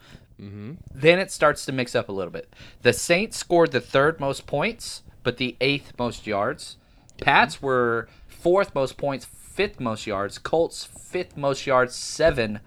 Then 0.94 1.18
it 1.18 1.30
starts 1.30 1.64
to 1.66 1.72
mix 1.72 1.94
up 1.94 2.08
a 2.08 2.12
little 2.12 2.32
bit. 2.32 2.52
The 2.82 2.92
Saints 2.92 3.36
scored 3.36 3.72
the 3.72 3.80
third 3.80 4.20
most 4.20 4.46
points, 4.46 5.02
but 5.22 5.36
the 5.36 5.56
eighth 5.60 5.92
most 5.98 6.26
yards. 6.26 6.76
Pats 7.20 7.60
were 7.60 8.08
fourth 8.26 8.74
most 8.74 8.96
points, 8.96 9.26
fifth 9.26 9.80
most 9.80 10.06
yards. 10.06 10.38
Colts 10.38 10.84
fifth 10.84 11.36
most 11.36 11.66
yards, 11.66 11.94
seven 11.94 12.60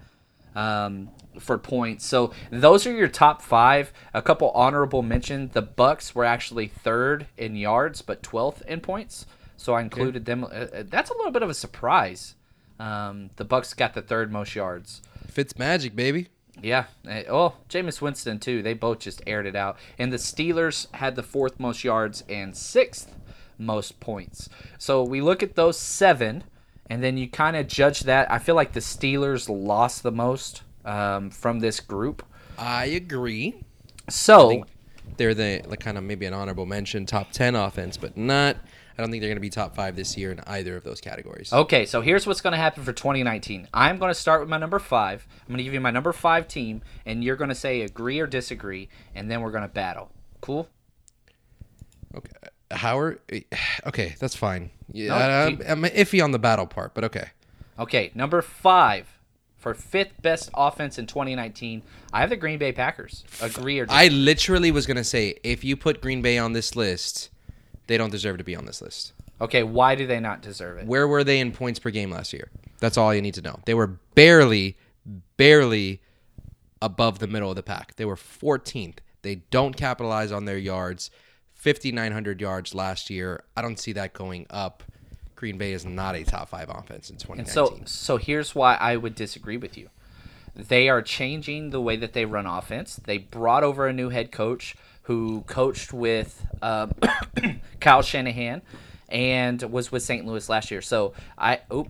um, 0.54 1.10
for 1.40 1.58
points. 1.58 2.06
So 2.06 2.32
those 2.50 2.86
are 2.86 2.92
your 2.92 3.08
top 3.08 3.42
five. 3.42 3.92
A 4.12 4.22
couple 4.22 4.50
honorable 4.50 5.02
mention: 5.02 5.50
the 5.52 5.62
Bucs 5.62 6.14
were 6.14 6.24
actually 6.24 6.68
third 6.68 7.26
in 7.36 7.56
yards, 7.56 8.02
but 8.02 8.22
twelfth 8.22 8.62
in 8.68 8.80
points. 8.80 9.26
So 9.56 9.74
I 9.74 9.80
included 9.80 10.24
them. 10.24 10.44
Uh, 10.44 10.48
uh, 10.48 10.82
That's 10.86 11.10
a 11.10 11.14
little 11.14 11.32
bit 11.32 11.42
of 11.42 11.50
a 11.50 11.54
surprise. 11.54 12.34
Um, 12.78 13.30
the 13.36 13.44
Bucs 13.44 13.76
got 13.76 13.94
the 13.94 14.02
third 14.02 14.32
most 14.32 14.54
yards. 14.54 15.00
Fitz 15.28 15.58
magic, 15.58 15.96
baby. 15.96 16.28
Yeah. 16.62 16.84
eh, 17.08 17.24
Oh, 17.28 17.54
Jameis 17.68 18.00
Winston 18.00 18.38
too. 18.38 18.62
They 18.62 18.74
both 18.74 19.00
just 19.00 19.22
aired 19.26 19.46
it 19.46 19.56
out. 19.56 19.76
And 19.98 20.12
the 20.12 20.16
Steelers 20.16 20.86
had 20.94 21.16
the 21.16 21.22
fourth 21.22 21.58
most 21.58 21.84
yards 21.84 22.24
and 22.28 22.56
sixth 22.56 23.14
most 23.58 24.00
points. 24.00 24.48
So 24.78 25.02
we 25.02 25.20
look 25.20 25.42
at 25.42 25.54
those 25.54 25.78
seven, 25.78 26.44
and 26.90 27.02
then 27.02 27.16
you 27.16 27.28
kind 27.28 27.56
of 27.56 27.66
judge 27.68 28.00
that. 28.00 28.30
I 28.30 28.38
feel 28.38 28.54
like 28.54 28.72
the 28.72 28.80
Steelers 28.80 29.48
lost 29.48 30.02
the 30.02 30.12
most 30.12 30.62
um, 30.84 31.30
from 31.30 31.60
this 31.60 31.80
group. 31.80 32.24
I 32.58 32.86
agree. 32.86 33.62
So 34.08 34.64
They're 35.16 35.34
the 35.34 35.62
like 35.66 35.80
kind 35.80 35.96
of 35.98 36.04
maybe 36.04 36.26
an 36.26 36.34
honorable 36.34 36.66
mention, 36.66 37.06
top 37.06 37.30
ten 37.32 37.54
offense, 37.54 37.96
but 37.96 38.16
not. 38.16 38.56
I 38.96 39.02
don't 39.02 39.10
think 39.10 39.20
they're 39.20 39.30
going 39.30 39.36
to 39.36 39.40
be 39.40 39.50
top 39.50 39.74
five 39.74 39.96
this 39.96 40.16
year 40.16 40.30
in 40.30 40.40
either 40.46 40.76
of 40.76 40.84
those 40.84 41.00
categories. 41.00 41.52
Okay, 41.52 41.84
so 41.84 42.00
here's 42.00 42.26
what's 42.26 42.40
going 42.40 42.52
to 42.52 42.58
happen 42.58 42.84
for 42.84 42.92
2019. 42.92 43.68
I'm 43.74 43.98
going 43.98 44.10
to 44.10 44.18
start 44.18 44.40
with 44.40 44.48
my 44.48 44.58
number 44.58 44.78
five. 44.78 45.26
I'm 45.42 45.48
going 45.48 45.58
to 45.58 45.64
give 45.64 45.74
you 45.74 45.80
my 45.80 45.90
number 45.90 46.12
five 46.12 46.46
team, 46.46 46.82
and 47.04 47.24
you're 47.24 47.36
going 47.36 47.48
to 47.48 47.54
say 47.56 47.82
agree 47.82 48.20
or 48.20 48.26
disagree, 48.26 48.88
and 49.14 49.30
then 49.30 49.40
we're 49.40 49.50
going 49.50 49.62
to 49.62 49.68
battle. 49.68 50.10
Cool? 50.40 50.68
Okay. 52.16 52.30
Howard. 52.70 53.20
Okay, 53.86 54.14
that's 54.18 54.34
fine. 54.34 54.70
Yeah, 54.92 55.08
No, 55.08 55.14
I'm, 55.16 55.84
I'm 55.84 55.90
iffy 55.90 56.24
on 56.24 56.30
the 56.30 56.38
battle 56.38 56.66
part, 56.66 56.94
but 56.94 57.04
okay. 57.04 57.28
Okay, 57.78 58.10
number 58.14 58.40
five 58.40 59.06
for 59.58 59.74
fifth 59.74 60.20
best 60.22 60.50
offense 60.54 60.98
in 60.98 61.06
2019. 61.06 61.82
I 62.12 62.20
have 62.20 62.30
the 62.30 62.36
Green 62.36 62.58
Bay 62.58 62.72
Packers. 62.72 63.24
Agree 63.40 63.80
or 63.80 63.86
I 63.88 64.08
literally 64.08 64.70
was 64.70 64.86
gonna 64.86 65.04
say 65.04 65.36
if 65.42 65.64
you 65.64 65.76
put 65.76 66.00
Green 66.00 66.22
Bay 66.22 66.38
on 66.38 66.52
this 66.52 66.76
list, 66.76 67.30
they 67.86 67.96
don't 67.98 68.10
deserve 68.10 68.38
to 68.38 68.44
be 68.44 68.56
on 68.56 68.64
this 68.66 68.80
list. 68.80 69.12
okay? 69.40 69.62
Why 69.62 69.94
do 69.94 70.06
they 70.06 70.20
not 70.20 70.40
deserve 70.42 70.78
it? 70.78 70.86
Where 70.86 71.06
were 71.08 71.24
they 71.24 71.40
in 71.40 71.52
points 71.52 71.78
per 71.78 71.90
game 71.90 72.10
last 72.10 72.32
year? 72.32 72.50
That's 72.80 72.96
all 72.96 73.14
you 73.14 73.22
need 73.22 73.34
to 73.34 73.42
know. 73.42 73.60
They 73.66 73.74
were 73.74 73.86
barely, 74.14 74.76
barely 75.36 76.00
above 76.82 77.18
the 77.18 77.26
middle 77.26 77.50
of 77.50 77.56
the 77.56 77.62
pack. 77.62 77.96
They 77.96 78.04
were 78.04 78.16
14th. 78.16 78.98
They 79.22 79.36
don't 79.50 79.76
capitalize 79.76 80.32
on 80.32 80.44
their 80.44 80.58
yards. 80.58 81.10
5,900 81.54 82.40
yards 82.40 82.74
last 82.74 83.08
year. 83.08 83.44
I 83.56 83.62
don't 83.62 83.78
see 83.78 83.92
that 83.92 84.12
going 84.12 84.46
up. 84.50 84.82
Green 85.34 85.56
Bay 85.56 85.72
is 85.72 85.84
not 85.84 86.14
a 86.14 86.24
top 86.24 86.48
five 86.50 86.68
offense 86.68 87.10
in 87.10 87.16
2019. 87.16 87.38
And 87.38 87.48
So, 87.48 87.80
so 87.86 88.16
here's 88.18 88.54
why 88.54 88.74
I 88.74 88.96
would 88.96 89.14
disagree 89.14 89.56
with 89.56 89.76
you. 89.78 89.88
They 90.54 90.88
are 90.88 91.02
changing 91.02 91.70
the 91.70 91.80
way 91.80 91.96
that 91.96 92.12
they 92.12 92.26
run 92.26 92.46
offense. 92.46 92.96
They 92.96 93.18
brought 93.18 93.64
over 93.64 93.86
a 93.86 93.92
new 93.92 94.10
head 94.10 94.30
coach 94.30 94.76
who 95.04 95.42
coached 95.46 95.92
with 95.92 96.46
um, 96.62 96.92
Kyle 97.80 98.02
Shanahan 98.02 98.62
and 99.08 99.62
was 99.62 99.92
with 99.92 100.02
St. 100.02 100.26
Louis 100.26 100.48
last 100.48 100.70
year. 100.70 100.82
So 100.82 101.12
I, 101.38 101.60
oh, 101.70 101.86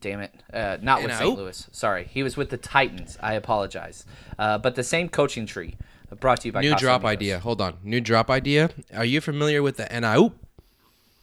damn 0.00 0.20
it, 0.20 0.34
uh, 0.52 0.78
not 0.80 1.02
with 1.02 1.12
St. 1.16 1.36
Louis. 1.36 1.68
Sorry, 1.72 2.04
he 2.04 2.22
was 2.22 2.36
with 2.36 2.50
the 2.50 2.56
Titans. 2.56 3.16
I 3.20 3.34
apologize. 3.34 4.04
Uh, 4.38 4.58
but 4.58 4.74
the 4.74 4.84
same 4.84 5.08
coaching 5.08 5.46
tree. 5.46 5.76
Brought 6.20 6.40
to 6.40 6.48
you 6.48 6.52
by 6.52 6.62
New 6.62 6.74
drop 6.74 7.04
idea. 7.04 7.38
Hold 7.38 7.60
on. 7.60 7.76
New 7.82 8.00
drop 8.00 8.30
idea. 8.30 8.70
Are 8.94 9.04
you 9.04 9.20
familiar 9.20 9.62
with 9.62 9.76
the 9.76 9.84
NIU? 9.84 10.32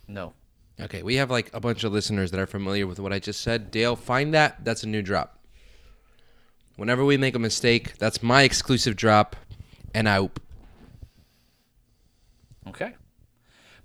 No. 0.07 0.33
Okay, 0.79 1.01
we 1.01 1.15
have 1.15 1.31
like 1.31 1.49
a 1.53 1.59
bunch 1.59 1.83
of 1.83 1.91
listeners 1.91 2.31
that 2.31 2.39
are 2.39 2.45
familiar 2.45 2.85
with 2.85 2.99
what 2.99 3.11
I 3.11 3.17
just 3.17 3.41
said. 3.41 3.71
Dale, 3.71 3.95
find 3.95 4.33
that. 4.35 4.63
That's 4.63 4.83
a 4.83 4.87
new 4.87 5.01
drop. 5.01 5.39
Whenever 6.75 7.03
we 7.03 7.17
make 7.17 7.33
a 7.33 7.39
mistake, 7.39 7.97
that's 7.97 8.21
my 8.21 8.43
exclusive 8.43 8.95
drop. 8.95 9.35
NIU. 9.95 10.29
Okay. 12.67 12.93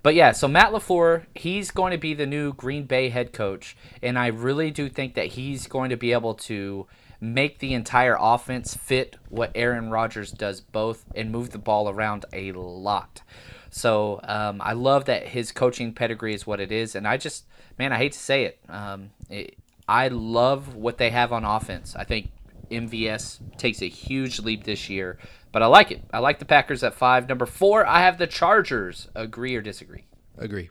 But 0.03 0.15
yeah, 0.15 0.31
so 0.31 0.47
Matt 0.47 0.71
LaFleur, 0.71 1.25
he's 1.35 1.69
going 1.69 1.91
to 1.91 1.97
be 1.97 2.13
the 2.13 2.25
new 2.25 2.53
Green 2.53 2.85
Bay 2.85 3.09
head 3.09 3.33
coach. 3.33 3.77
And 4.01 4.17
I 4.17 4.27
really 4.27 4.71
do 4.71 4.89
think 4.89 5.13
that 5.13 5.27
he's 5.27 5.67
going 5.67 5.91
to 5.91 5.97
be 5.97 6.11
able 6.11 6.33
to 6.35 6.87
make 7.19 7.59
the 7.59 7.75
entire 7.75 8.17
offense 8.19 8.73
fit 8.73 9.17
what 9.29 9.51
Aaron 9.53 9.91
Rodgers 9.91 10.31
does 10.31 10.59
both 10.59 11.05
and 11.13 11.31
move 11.31 11.51
the 11.51 11.59
ball 11.59 11.87
around 11.87 12.25
a 12.33 12.51
lot. 12.53 13.21
So 13.69 14.19
um, 14.23 14.59
I 14.61 14.73
love 14.73 15.05
that 15.05 15.27
his 15.27 15.51
coaching 15.51 15.93
pedigree 15.93 16.33
is 16.33 16.47
what 16.47 16.59
it 16.59 16.71
is. 16.71 16.95
And 16.95 17.07
I 17.07 17.17
just, 17.17 17.45
man, 17.77 17.93
I 17.93 17.97
hate 17.97 18.13
to 18.13 18.19
say 18.19 18.45
it. 18.45 18.59
Um, 18.67 19.11
it 19.29 19.55
I 19.87 20.07
love 20.07 20.75
what 20.75 20.97
they 20.97 21.09
have 21.09 21.33
on 21.33 21.43
offense. 21.43 21.95
I 21.95 22.05
think 22.05 22.31
MVS 22.69 23.39
takes 23.57 23.81
a 23.81 23.89
huge 23.89 24.39
leap 24.39 24.63
this 24.63 24.89
year, 24.89 25.17
but 25.51 25.61
I 25.61 25.67
like 25.67 25.91
it. 25.91 26.03
I 26.13 26.19
like 26.19 26.39
the 26.39 26.45
Packers 26.45 26.83
at 26.83 26.93
five. 26.93 27.27
Number 27.27 27.45
four, 27.45 27.85
I 27.85 28.01
have 28.01 28.17
the 28.17 28.27
Chargers. 28.27 29.09
Agree 29.15 29.55
or 29.55 29.61
disagree? 29.61 30.05
Agree. 30.37 30.69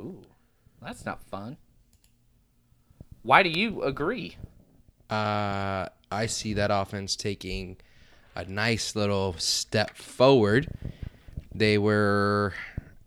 Ooh, 0.00 0.22
that's 0.82 1.04
not 1.04 1.22
fun. 1.24 1.56
Why 3.22 3.42
do 3.42 3.50
you 3.50 3.82
agree? 3.82 4.36
Uh, 5.10 5.88
I 6.10 6.26
see 6.26 6.54
that 6.54 6.70
offense 6.70 7.16
taking 7.16 7.76
a 8.34 8.44
nice 8.44 8.94
little 8.94 9.34
step 9.38 9.96
forward. 9.96 10.68
They 11.54 11.78
were 11.78 12.54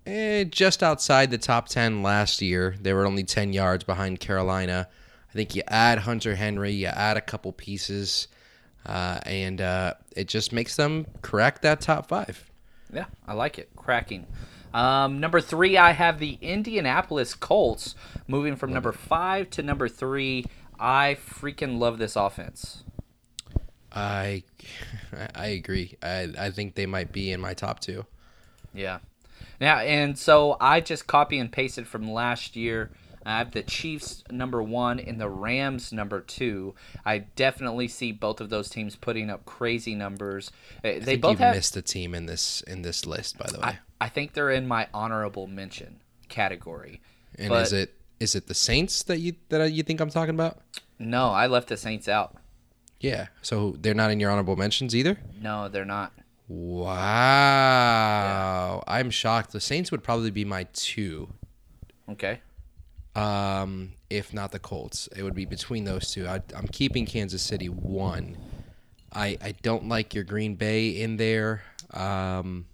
eh, 0.05 0.45
just 0.45 0.81
outside 0.81 1.31
the 1.31 1.37
top 1.37 1.69
10 1.69 2.01
last 2.01 2.41
year. 2.41 2.75
They 2.81 2.93
were 2.93 3.05
only 3.05 3.23
10 3.23 3.53
yards 3.53 3.83
behind 3.83 4.19
Carolina. 4.19 4.87
I 5.29 5.33
think 5.33 5.55
you 5.55 5.61
add 5.67 5.99
Hunter 5.99 6.35
Henry, 6.35 6.71
you 6.71 6.87
add 6.87 7.15
a 7.15 7.21
couple 7.21 7.51
pieces, 7.51 8.27
uh, 8.85 9.19
and 9.25 9.61
uh, 9.61 9.93
it 10.15 10.27
just 10.27 10.51
makes 10.53 10.75
them 10.75 11.05
crack 11.21 11.61
that 11.61 11.81
top 11.81 12.07
five. 12.07 12.49
Yeah, 12.93 13.05
I 13.27 13.33
like 13.33 13.59
it. 13.59 13.69
Cracking. 13.75 14.25
Um, 14.73 15.19
number 15.19 15.41
three, 15.41 15.77
I 15.77 15.91
have 15.91 16.19
the 16.19 16.37
Indianapolis 16.41 17.33
Colts 17.33 17.95
moving 18.27 18.55
from 18.55 18.71
number 18.71 18.91
five 18.91 19.49
to 19.51 19.63
number 19.63 19.87
three. 19.87 20.45
I 20.79 21.17
freaking 21.19 21.79
love 21.79 21.97
this 21.97 22.15
offense. 22.15 22.83
I 23.91 24.43
I 25.35 25.47
agree. 25.47 25.97
I 26.01 26.29
I 26.37 26.51
think 26.51 26.75
they 26.75 26.85
might 26.85 27.11
be 27.11 27.31
in 27.31 27.41
my 27.41 27.53
top 27.53 27.79
two. 27.79 28.05
Yeah. 28.73 28.99
Now, 29.59 29.79
and 29.79 30.17
so 30.17 30.55
I 30.61 30.79
just 30.79 31.07
copy 31.07 31.37
and 31.37 31.51
pasted 31.51 31.87
from 31.87 32.11
last 32.11 32.55
year. 32.55 32.91
I 33.29 33.37
have 33.37 33.51
the 33.51 33.61
Chiefs 33.63 34.23
number 34.31 34.61
one 34.63 34.99
and 34.99 35.19
the 35.21 35.29
Rams 35.29 35.91
number 35.93 36.19
two. 36.21 36.73
I 37.05 37.19
definitely 37.19 37.87
see 37.87 38.11
both 38.11 38.41
of 38.41 38.49
those 38.49 38.69
teams 38.69 38.95
putting 38.95 39.29
up 39.29 39.45
crazy 39.45 39.95
numbers. 39.95 40.51
Uh, 40.83 40.87
I 40.87 40.91
They 40.99 41.05
think 41.05 41.21
both 41.21 41.31
you've 41.31 41.39
have. 41.39 41.55
missed 41.55 41.77
a 41.77 41.81
team 41.81 42.15
in 42.15 42.25
this 42.25 42.61
in 42.61 42.81
this 42.81 43.05
list, 43.05 43.37
by 43.37 43.47
the 43.51 43.59
way. 43.59 43.63
I, 43.65 43.79
I 44.01 44.09
think 44.09 44.33
they're 44.33 44.49
in 44.51 44.67
my 44.67 44.87
honorable 44.93 45.47
mention 45.47 46.01
category. 46.29 47.01
and 47.37 47.49
but- 47.49 47.63
is 47.67 47.73
it 47.73 47.93
is 48.19 48.35
it 48.35 48.47
the 48.47 48.53
Saints 48.55 49.03
that 49.03 49.19
you 49.19 49.35
that 49.49 49.71
you 49.71 49.83
think 49.83 49.99
I'm 50.01 50.09
talking 50.09 50.35
about? 50.35 50.59
No, 50.97 51.29
I 51.29 51.47
left 51.47 51.67
the 51.69 51.77
Saints 51.77 52.07
out. 52.09 52.35
Yeah. 52.99 53.27
So 53.41 53.75
they're 53.79 53.93
not 53.93 54.11
in 54.11 54.19
your 54.19 54.29
honorable 54.31 54.55
mentions 54.57 54.93
either. 54.95 55.19
No, 55.41 55.69
they're 55.69 55.85
not. 55.85 56.11
Wow. 57.39 58.83
I'm 58.87 59.09
shocked. 59.09 59.51
The 59.51 59.61
Saints 59.61 59.91
would 59.91 60.03
probably 60.03 60.31
be 60.31 60.43
my 60.45 60.65
two. 60.73 61.29
Okay. 62.09 62.41
Um, 63.19 63.91
if 64.09 64.33
not 64.33 64.51
the 64.51 64.59
Colts, 64.59 65.07
it 65.15 65.23
would 65.23 65.35
be 65.35 65.45
between 65.45 65.83
those 65.83 66.11
two. 66.11 66.25
I, 66.25 66.41
I'm 66.55 66.67
keeping 66.67 67.05
Kansas 67.05 67.41
City 67.41 67.67
one. 67.67 68.37
I 69.11 69.37
I 69.41 69.55
don't 69.61 69.89
like 69.89 70.13
your 70.15 70.23
Green 70.23 70.55
Bay 70.55 70.89
in 70.89 71.17
there. 71.17 71.63
Um, 71.93 72.65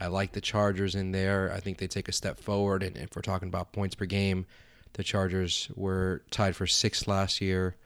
I 0.00 0.08
like 0.08 0.32
the 0.32 0.40
Chargers 0.40 0.96
in 0.96 1.12
there. 1.12 1.52
I 1.54 1.60
think 1.60 1.78
they 1.78 1.86
take 1.86 2.08
a 2.08 2.12
step 2.12 2.40
forward. 2.40 2.82
And 2.82 2.96
if 2.96 3.14
we're 3.14 3.22
talking 3.22 3.46
about 3.46 3.72
points 3.72 3.94
per 3.94 4.04
game, 4.04 4.46
the 4.94 5.04
Chargers 5.04 5.70
were 5.76 6.22
tied 6.32 6.56
for 6.56 6.66
sixth 6.66 7.06
last 7.06 7.40
year. 7.40 7.76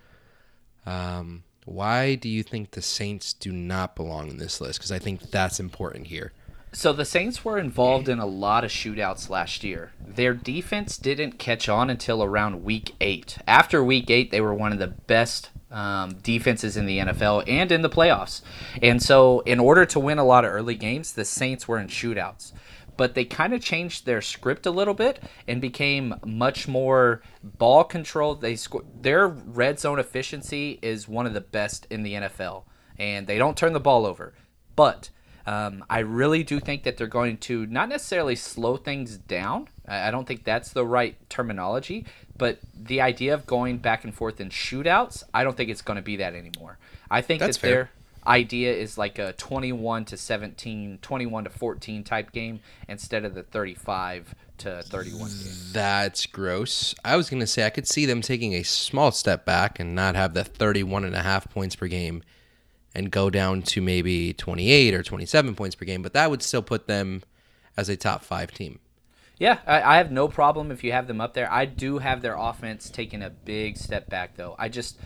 Um, 0.86 1.42
why 1.66 2.14
do 2.14 2.30
you 2.30 2.42
think 2.42 2.70
the 2.70 2.80
Saints 2.80 3.34
do 3.34 3.52
not 3.52 3.94
belong 3.94 4.30
in 4.30 4.38
this 4.38 4.60
list? 4.60 4.78
Because 4.78 4.92
I 4.92 4.98
think 4.98 5.20
that's 5.30 5.60
important 5.60 6.06
here. 6.06 6.32
So 6.76 6.92
the 6.92 7.06
Saints 7.06 7.42
were 7.42 7.58
involved 7.58 8.06
in 8.06 8.18
a 8.18 8.26
lot 8.26 8.62
of 8.62 8.70
shootouts 8.70 9.30
last 9.30 9.64
year. 9.64 9.92
Their 10.06 10.34
defense 10.34 10.98
didn't 10.98 11.38
catch 11.38 11.70
on 11.70 11.88
until 11.88 12.22
around 12.22 12.64
week 12.64 12.94
eight. 13.00 13.38
After 13.48 13.82
week 13.82 14.10
eight, 14.10 14.30
they 14.30 14.42
were 14.42 14.52
one 14.52 14.74
of 14.74 14.78
the 14.78 14.88
best 14.88 15.48
um, 15.70 16.16
defenses 16.22 16.76
in 16.76 16.84
the 16.84 16.98
NFL 16.98 17.44
and 17.48 17.72
in 17.72 17.80
the 17.80 17.88
playoffs. 17.88 18.42
And 18.82 19.02
so, 19.02 19.40
in 19.40 19.58
order 19.58 19.86
to 19.86 19.98
win 19.98 20.18
a 20.18 20.24
lot 20.24 20.44
of 20.44 20.52
early 20.52 20.74
games, 20.74 21.14
the 21.14 21.24
Saints 21.24 21.66
were 21.66 21.78
in 21.78 21.88
shootouts. 21.88 22.52
But 22.98 23.14
they 23.14 23.24
kind 23.24 23.54
of 23.54 23.62
changed 23.62 24.04
their 24.04 24.20
script 24.20 24.66
a 24.66 24.70
little 24.70 24.92
bit 24.92 25.18
and 25.48 25.62
became 25.62 26.16
much 26.26 26.68
more 26.68 27.22
ball 27.42 27.84
control. 27.84 28.34
They 28.34 28.54
sco- 28.54 28.84
their 29.00 29.28
red 29.28 29.80
zone 29.80 29.98
efficiency 29.98 30.78
is 30.82 31.08
one 31.08 31.24
of 31.24 31.32
the 31.32 31.40
best 31.40 31.86
in 31.88 32.02
the 32.02 32.12
NFL, 32.12 32.64
and 32.98 33.26
they 33.26 33.38
don't 33.38 33.56
turn 33.56 33.72
the 33.72 33.80
ball 33.80 34.04
over. 34.04 34.34
But 34.76 35.08
um, 35.46 35.84
I 35.88 36.00
really 36.00 36.42
do 36.42 36.58
think 36.58 36.82
that 36.82 36.96
they're 36.96 37.06
going 37.06 37.38
to 37.38 37.66
not 37.66 37.88
necessarily 37.88 38.34
slow 38.34 38.76
things 38.76 39.16
down. 39.16 39.68
I 39.86 40.10
don't 40.10 40.26
think 40.26 40.42
that's 40.42 40.70
the 40.70 40.84
right 40.84 41.16
terminology, 41.30 42.04
but 42.36 42.58
the 42.74 43.00
idea 43.00 43.32
of 43.32 43.46
going 43.46 43.78
back 43.78 44.02
and 44.02 44.12
forth 44.12 44.40
in 44.40 44.48
shootouts, 44.48 45.22
I 45.32 45.44
don't 45.44 45.56
think 45.56 45.70
it's 45.70 45.82
going 45.82 45.96
to 45.96 46.02
be 46.02 46.16
that 46.16 46.34
anymore. 46.34 46.78
I 47.08 47.22
think 47.22 47.40
That's 47.40 47.56
that 47.56 47.60
fair. 47.60 47.70
their 47.70 47.90
idea 48.26 48.74
is 48.74 48.98
like 48.98 49.20
a 49.20 49.32
21 49.34 50.06
to 50.06 50.16
17, 50.16 50.98
21 51.00 51.44
to 51.44 51.50
14 51.50 52.02
type 52.02 52.32
game 52.32 52.58
instead 52.88 53.24
of 53.24 53.34
the 53.34 53.44
35 53.44 54.34
to 54.58 54.82
31 54.82 55.30
game. 55.30 55.52
That's 55.72 56.26
gross. 56.26 56.94
I 57.04 57.16
was 57.16 57.30
going 57.30 57.40
to 57.40 57.46
say 57.46 57.64
I 57.64 57.70
could 57.70 57.86
see 57.86 58.04
them 58.04 58.20
taking 58.20 58.54
a 58.54 58.64
small 58.64 59.12
step 59.12 59.44
back 59.44 59.78
and 59.78 59.94
not 59.94 60.16
have 60.16 60.34
the 60.34 60.42
31 60.42 61.04
and 61.04 61.14
a 61.14 61.22
half 61.22 61.48
points 61.50 61.76
per 61.76 61.86
game 61.86 62.24
and 62.96 63.10
go 63.10 63.28
down 63.28 63.60
to 63.60 63.82
maybe 63.82 64.32
28 64.32 64.94
or 64.94 65.02
27 65.02 65.54
points 65.54 65.74
per 65.74 65.84
game, 65.84 66.00
but 66.00 66.14
that 66.14 66.30
would 66.30 66.42
still 66.42 66.62
put 66.62 66.86
them 66.86 67.22
as 67.76 67.90
a 67.90 67.96
top 67.96 68.24
5 68.24 68.52
team. 68.52 68.80
Yeah, 69.38 69.58
I, 69.66 69.82
I 69.82 69.96
have 69.98 70.10
no 70.10 70.28
problem 70.28 70.70
if 70.70 70.82
you 70.82 70.92
have 70.92 71.06
them 71.06 71.20
up 71.20 71.34
there. 71.34 71.52
I 71.52 71.66
do 71.66 71.98
have 71.98 72.22
their 72.22 72.36
offense 72.36 72.88
taking 72.88 73.22
a 73.22 73.28
big 73.28 73.76
step 73.76 74.08
back, 74.08 74.36
though. 74.36 74.56
I 74.58 74.70
just, 74.70 74.98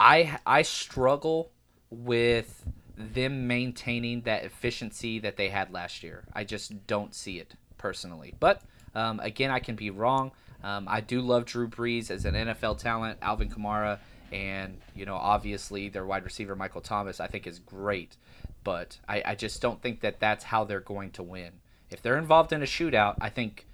I 0.00 0.40
I 0.44 0.62
struggle 0.62 1.52
with 1.88 2.66
them 2.96 3.46
maintaining 3.46 4.22
that 4.22 4.42
efficiency 4.42 5.20
that 5.20 5.36
they 5.36 5.48
had 5.48 5.72
last 5.72 6.02
year. 6.02 6.24
I 6.32 6.42
just 6.42 6.88
don't 6.88 7.14
see 7.14 7.38
it 7.38 7.54
personally. 7.78 8.34
But 8.40 8.62
um, 8.96 9.20
again, 9.20 9.52
I 9.52 9.60
can 9.60 9.76
be 9.76 9.90
wrong. 9.90 10.32
Um, 10.64 10.86
I 10.88 11.00
do 11.00 11.20
love 11.20 11.44
Drew 11.44 11.68
Brees 11.68 12.10
as 12.10 12.24
an 12.24 12.34
NFL 12.34 12.78
talent. 12.78 13.18
Alvin 13.22 13.48
Kamara 13.48 14.00
and 14.32 14.78
you 14.94 15.06
know 15.06 15.16
obviously 15.16 15.88
their 15.88 16.04
wide 16.04 16.24
receiver 16.24 16.56
Michael 16.56 16.80
Thomas 16.80 17.20
I 17.20 17.26
think 17.26 17.46
is 17.46 17.58
great, 17.58 18.16
but 18.64 18.98
I, 19.08 19.22
I 19.24 19.34
just 19.34 19.60
don't 19.62 19.80
think 19.80 20.00
that 20.00 20.20
that's 20.20 20.44
how 20.44 20.64
they're 20.64 20.80
going 20.80 21.10
to 21.12 21.22
win. 21.22 21.52
If 21.90 22.02
they're 22.02 22.18
involved 22.18 22.52
in 22.52 22.62
a 22.62 22.66
shootout, 22.66 23.16
I 23.20 23.28
think 23.28 23.66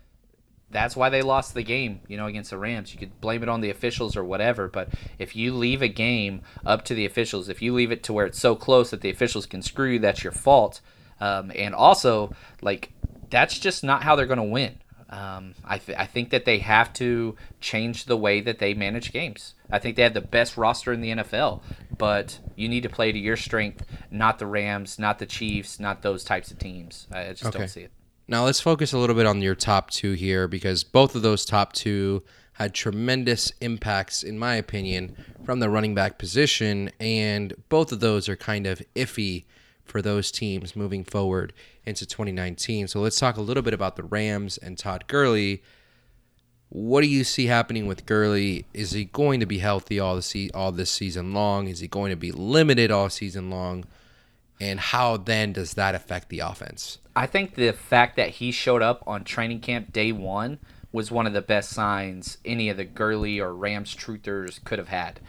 that's 0.73 0.97
why 0.97 1.11
they 1.11 1.23
lost 1.23 1.55
the 1.55 1.63
game, 1.63 2.01
you 2.09 2.17
know, 2.17 2.27
against 2.27 2.51
the 2.51 2.59
Rams. 2.59 2.93
You 2.93 2.99
could 2.99 3.21
blame 3.21 3.43
it 3.43 3.49
on 3.49 3.61
the 3.61 3.71
officials 3.71 4.17
or 4.17 4.25
whatever, 4.25 4.69
but 4.69 4.89
if 5.19 5.37
you 5.37 5.55
leave 5.55 5.83
a 5.83 5.89
game 5.89 6.41
up 6.65 6.85
to 6.87 6.95
the 6.95 7.05
officials, 7.05 7.49
if 7.49 7.63
you 7.63 7.75
leave 7.75 7.93
it 7.93 8.03
to 8.05 8.13
where 8.13 8.27
it's 8.27 8.41
so 8.41 8.57
close 8.57 8.91
that 8.91 9.03
the 9.03 9.11
officials 9.11 9.47
can 9.47 9.63
screw 9.63 9.91
you, 9.93 9.99
that's 9.99 10.25
your 10.25 10.33
fault. 10.33 10.81
Um, 11.21 11.53
and 11.55 11.75
also, 11.75 12.35
like, 12.63 12.93
that's 13.31 13.59
just 13.59 13.85
not 13.85 14.03
how 14.03 14.17
they're 14.17 14.27
going 14.27 14.39
to 14.39 14.43
win. 14.43 14.79
Um, 15.13 15.55
I, 15.63 15.77
th- 15.77 15.99
I 15.99 16.07
think 16.07 16.31
that 16.31 16.47
they 16.47 16.59
have 16.61 16.91
to 16.95 17.37
change 17.61 18.07
the 18.07 18.17
way 18.17 18.41
that 18.41 18.59
they 18.59 18.73
manage 18.73 19.13
games. 19.13 19.53
I 19.71 19.79
think 19.79 19.97
they 19.97 20.03
have 20.03 20.15
the 20.15 20.23
best 20.23 20.57
roster 20.57 20.91
in 20.91 21.03
the 21.03 21.11
NFL, 21.11 21.61
but 21.99 22.39
you 22.57 22.67
need 22.67 22.83
to 22.85 22.89
play 22.89 23.13
to 23.13 23.19
your 23.19 23.37
strength, 23.37 23.85
not 24.11 24.39
the 24.39 24.47
Rams, 24.47 24.99
not 24.99 25.19
the 25.19 25.27
Chiefs, 25.27 25.79
not 25.79 26.01
those 26.01 26.25
types 26.25 26.51
of 26.51 26.59
teams. 26.59 27.09
I 27.13 27.25
just 27.29 27.45
Okay. 27.45 27.59
don't 27.59 27.69
see 27.69 27.83
it. 27.83 27.93
Now 28.27 28.45
let's 28.47 28.61
focus 28.61 28.95
a 28.95 28.99
little 28.99 29.15
bit 29.15 29.27
on 29.27 29.43
your 29.43 29.55
top 29.55 29.91
two 29.91 30.13
here 30.13 30.49
because 30.49 30.83
both 30.83 31.15
of 31.15 31.21
those 31.21 31.45
top 31.45 31.75
two 31.75 32.23
had 32.55 32.73
tremendous 32.73 33.53
impacts, 33.61 34.23
in 34.23 34.39
my 34.39 34.55
opinion, 34.55 35.15
from 35.45 35.61
the 35.61 35.69
running 35.69 35.95
back 35.95 36.17
position, 36.19 36.91
and 37.01 37.53
both 37.69 37.93
of 37.93 38.01
those 38.01 38.31
are 38.31 38.37
kind 38.37 38.67
of 38.67 38.81
iffy 38.95 39.45
for 39.93 40.01
those 40.01 40.31
teams 40.31 40.75
moving 40.75 41.05
forward 41.05 41.53
into 41.85 42.07
2019. 42.07 42.89
So 42.89 42.99
let's 42.99 43.21
talk 43.21 43.37
a 43.37 43.43
little 43.43 43.63
bit 43.63 43.75
about 43.75 43.97
the 43.97 44.03
Rams 44.03 44.57
and 44.57 44.79
Todd 44.79 45.05
Gurley. 45.07 45.63
What 46.71 47.03
do 47.03 47.09
you 47.09 47.25
see 47.25 47.45
happening 47.45 47.87
with 47.87 48.07
Gurley? 48.07 48.65
Is 48.73 48.93
he 48.93 49.05
going 49.05 49.39
to 49.41 49.47
be 49.47 49.59
healthy 49.59 50.01
all 50.01 50.17
the 50.17 50.23
se- 50.23 50.49
all 50.55 50.73
this 50.73 50.91
season 50.91 51.35
long? 51.35 51.69
Is 51.69 51.81
he 51.81 51.89
going 51.89 52.09
to 52.09 52.17
be 52.17 52.33
limited 52.33 52.91
all 52.91 53.11
season 53.11 53.51
long? 53.51 53.85
And 54.59 54.81
how 54.81 55.19
then 55.19 55.53
does 55.53 55.75
that 55.75 55.95
affect 55.95 56.31
the 56.31 56.39
offense? 56.39 56.97
I 57.15 57.27
think 57.27 57.55
the 57.55 57.73
fact 57.73 58.17
that 58.17 58.31
he 58.31 58.51
showed 58.51 58.81
up 58.81 59.05
on 59.07 59.25
training 59.25 59.61
camp 59.61 59.93
day 59.93 60.11
one 60.11 60.59
was 60.91 61.11
one 61.11 61.27
of 61.27 61.35
the 61.35 61.43
best 61.43 61.69
signs 61.69 62.39
any 62.47 62.71
of 62.71 62.79
the 62.79 62.87
Gurley 62.87 63.39
or 63.39 63.55
Rams 63.55 63.95
truthers 63.95 64.65
could 64.65 64.79
have 64.79 64.89
had. 64.89 65.21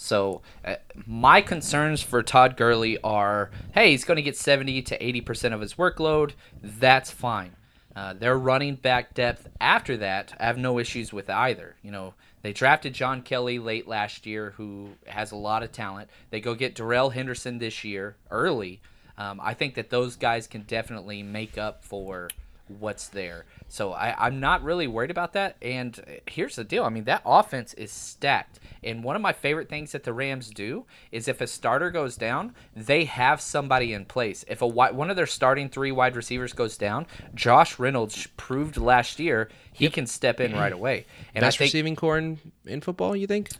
So 0.00 0.40
uh, 0.64 0.76
my 1.06 1.42
concerns 1.42 2.00
for 2.00 2.22
Todd 2.22 2.56
Gurley 2.56 2.98
are, 3.04 3.50
hey, 3.74 3.90
he's 3.90 4.04
going 4.04 4.16
to 4.16 4.22
get 4.22 4.34
70 4.34 4.80
to 4.80 4.98
80% 4.98 5.52
of 5.52 5.60
his 5.60 5.74
workload. 5.74 6.32
That's 6.62 7.10
fine. 7.10 7.54
Uh, 7.94 8.14
their 8.14 8.38
running 8.38 8.76
back 8.76 9.12
depth 9.12 9.50
after 9.60 9.98
that, 9.98 10.34
I 10.40 10.46
have 10.46 10.56
no 10.56 10.78
issues 10.78 11.12
with 11.12 11.28
either. 11.28 11.76
You 11.82 11.90
know, 11.90 12.14
they 12.40 12.54
drafted 12.54 12.94
John 12.94 13.20
Kelly 13.20 13.58
late 13.58 13.86
last 13.86 14.24
year, 14.24 14.54
who 14.56 14.88
has 15.06 15.32
a 15.32 15.36
lot 15.36 15.62
of 15.62 15.70
talent. 15.70 16.08
They 16.30 16.40
go 16.40 16.54
get 16.54 16.74
Darrell 16.74 17.10
Henderson 17.10 17.58
this 17.58 17.84
year 17.84 18.16
early. 18.30 18.80
Um, 19.18 19.38
I 19.42 19.52
think 19.52 19.74
that 19.74 19.90
those 19.90 20.16
guys 20.16 20.46
can 20.46 20.62
definitely 20.62 21.22
make 21.22 21.58
up 21.58 21.84
for 21.84 22.30
what's 22.78 23.08
there. 23.08 23.44
So 23.68 23.92
I, 23.92 24.14
I'm 24.26 24.40
not 24.40 24.62
really 24.62 24.86
worried 24.86 25.10
about 25.10 25.34
that. 25.34 25.56
And 25.60 25.98
uh, 26.06 26.12
here's 26.26 26.56
the 26.56 26.64
deal 26.64 26.84
I 26.84 26.88
mean, 26.88 27.04
that 27.04 27.22
offense 27.26 27.74
is 27.74 27.92
stacked. 27.92 28.59
And 28.82 29.04
one 29.04 29.16
of 29.16 29.22
my 29.22 29.32
favorite 29.32 29.68
things 29.68 29.92
that 29.92 30.04
the 30.04 30.12
Rams 30.12 30.50
do 30.50 30.86
is 31.12 31.28
if 31.28 31.40
a 31.40 31.46
starter 31.46 31.90
goes 31.90 32.16
down, 32.16 32.54
they 32.74 33.04
have 33.04 33.40
somebody 33.40 33.92
in 33.92 34.04
place. 34.06 34.44
If 34.48 34.62
a 34.62 34.66
one 34.66 35.10
of 35.10 35.16
their 35.16 35.26
starting 35.26 35.68
three 35.68 35.92
wide 35.92 36.16
receivers 36.16 36.52
goes 36.52 36.76
down, 36.78 37.06
Josh 37.34 37.78
Reynolds 37.78 38.26
proved 38.36 38.76
last 38.76 39.18
year 39.18 39.50
he 39.72 39.88
can 39.90 40.06
step 40.06 40.40
in 40.40 40.52
right 40.52 40.72
away. 40.72 41.06
And 41.34 41.42
Best 41.42 41.56
I 41.56 41.58
think 41.58 41.68
receiving 41.68 41.96
core 41.96 42.18
in, 42.18 42.38
in 42.66 42.80
football, 42.80 43.14
you 43.14 43.26
think? 43.26 43.50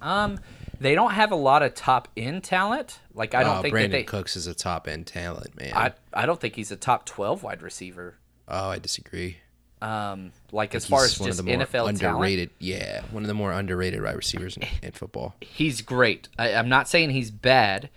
um, 0.00 0.38
they 0.80 0.94
don't 0.94 1.12
have 1.12 1.32
a 1.32 1.36
lot 1.36 1.62
of 1.62 1.74
top 1.74 2.08
end 2.16 2.44
talent. 2.44 3.00
Like 3.14 3.34
I 3.34 3.42
don't 3.44 3.58
Oh, 3.58 3.62
think 3.62 3.74
Brandin 3.74 3.82
that 3.82 3.90
they. 3.92 4.02
Cooks 4.04 4.36
is 4.36 4.46
a 4.46 4.54
top 4.54 4.88
end 4.88 5.06
talent, 5.06 5.56
man. 5.58 5.72
I 5.74 5.92
I 6.12 6.26
don't 6.26 6.40
think 6.40 6.56
he's 6.56 6.70
a 6.72 6.76
top 6.76 7.06
twelve 7.06 7.42
wide 7.42 7.62
receiver. 7.62 8.16
oh, 8.48 8.68
I 8.70 8.78
disagree. 8.78 9.38
Um, 9.84 10.32
like 10.50 10.74
as 10.74 10.86
far 10.86 11.04
as 11.04 11.20
one 11.20 11.28
just 11.28 11.40
of 11.40 11.44
the 11.44 11.52
more 11.56 11.66
NFL 11.66 11.70
talent, 11.72 12.02
underrated, 12.02 12.50
yeah, 12.58 13.02
one 13.10 13.22
of 13.22 13.26
the 13.26 13.34
more 13.34 13.52
underrated 13.52 14.02
wide 14.02 14.16
receivers 14.16 14.56
in, 14.56 14.66
in 14.82 14.92
football. 14.92 15.34
he's 15.40 15.82
great. 15.82 16.28
I, 16.38 16.54
I'm 16.54 16.70
not 16.70 16.88
saying 16.88 17.10
he's 17.10 17.30
bad, 17.30 17.90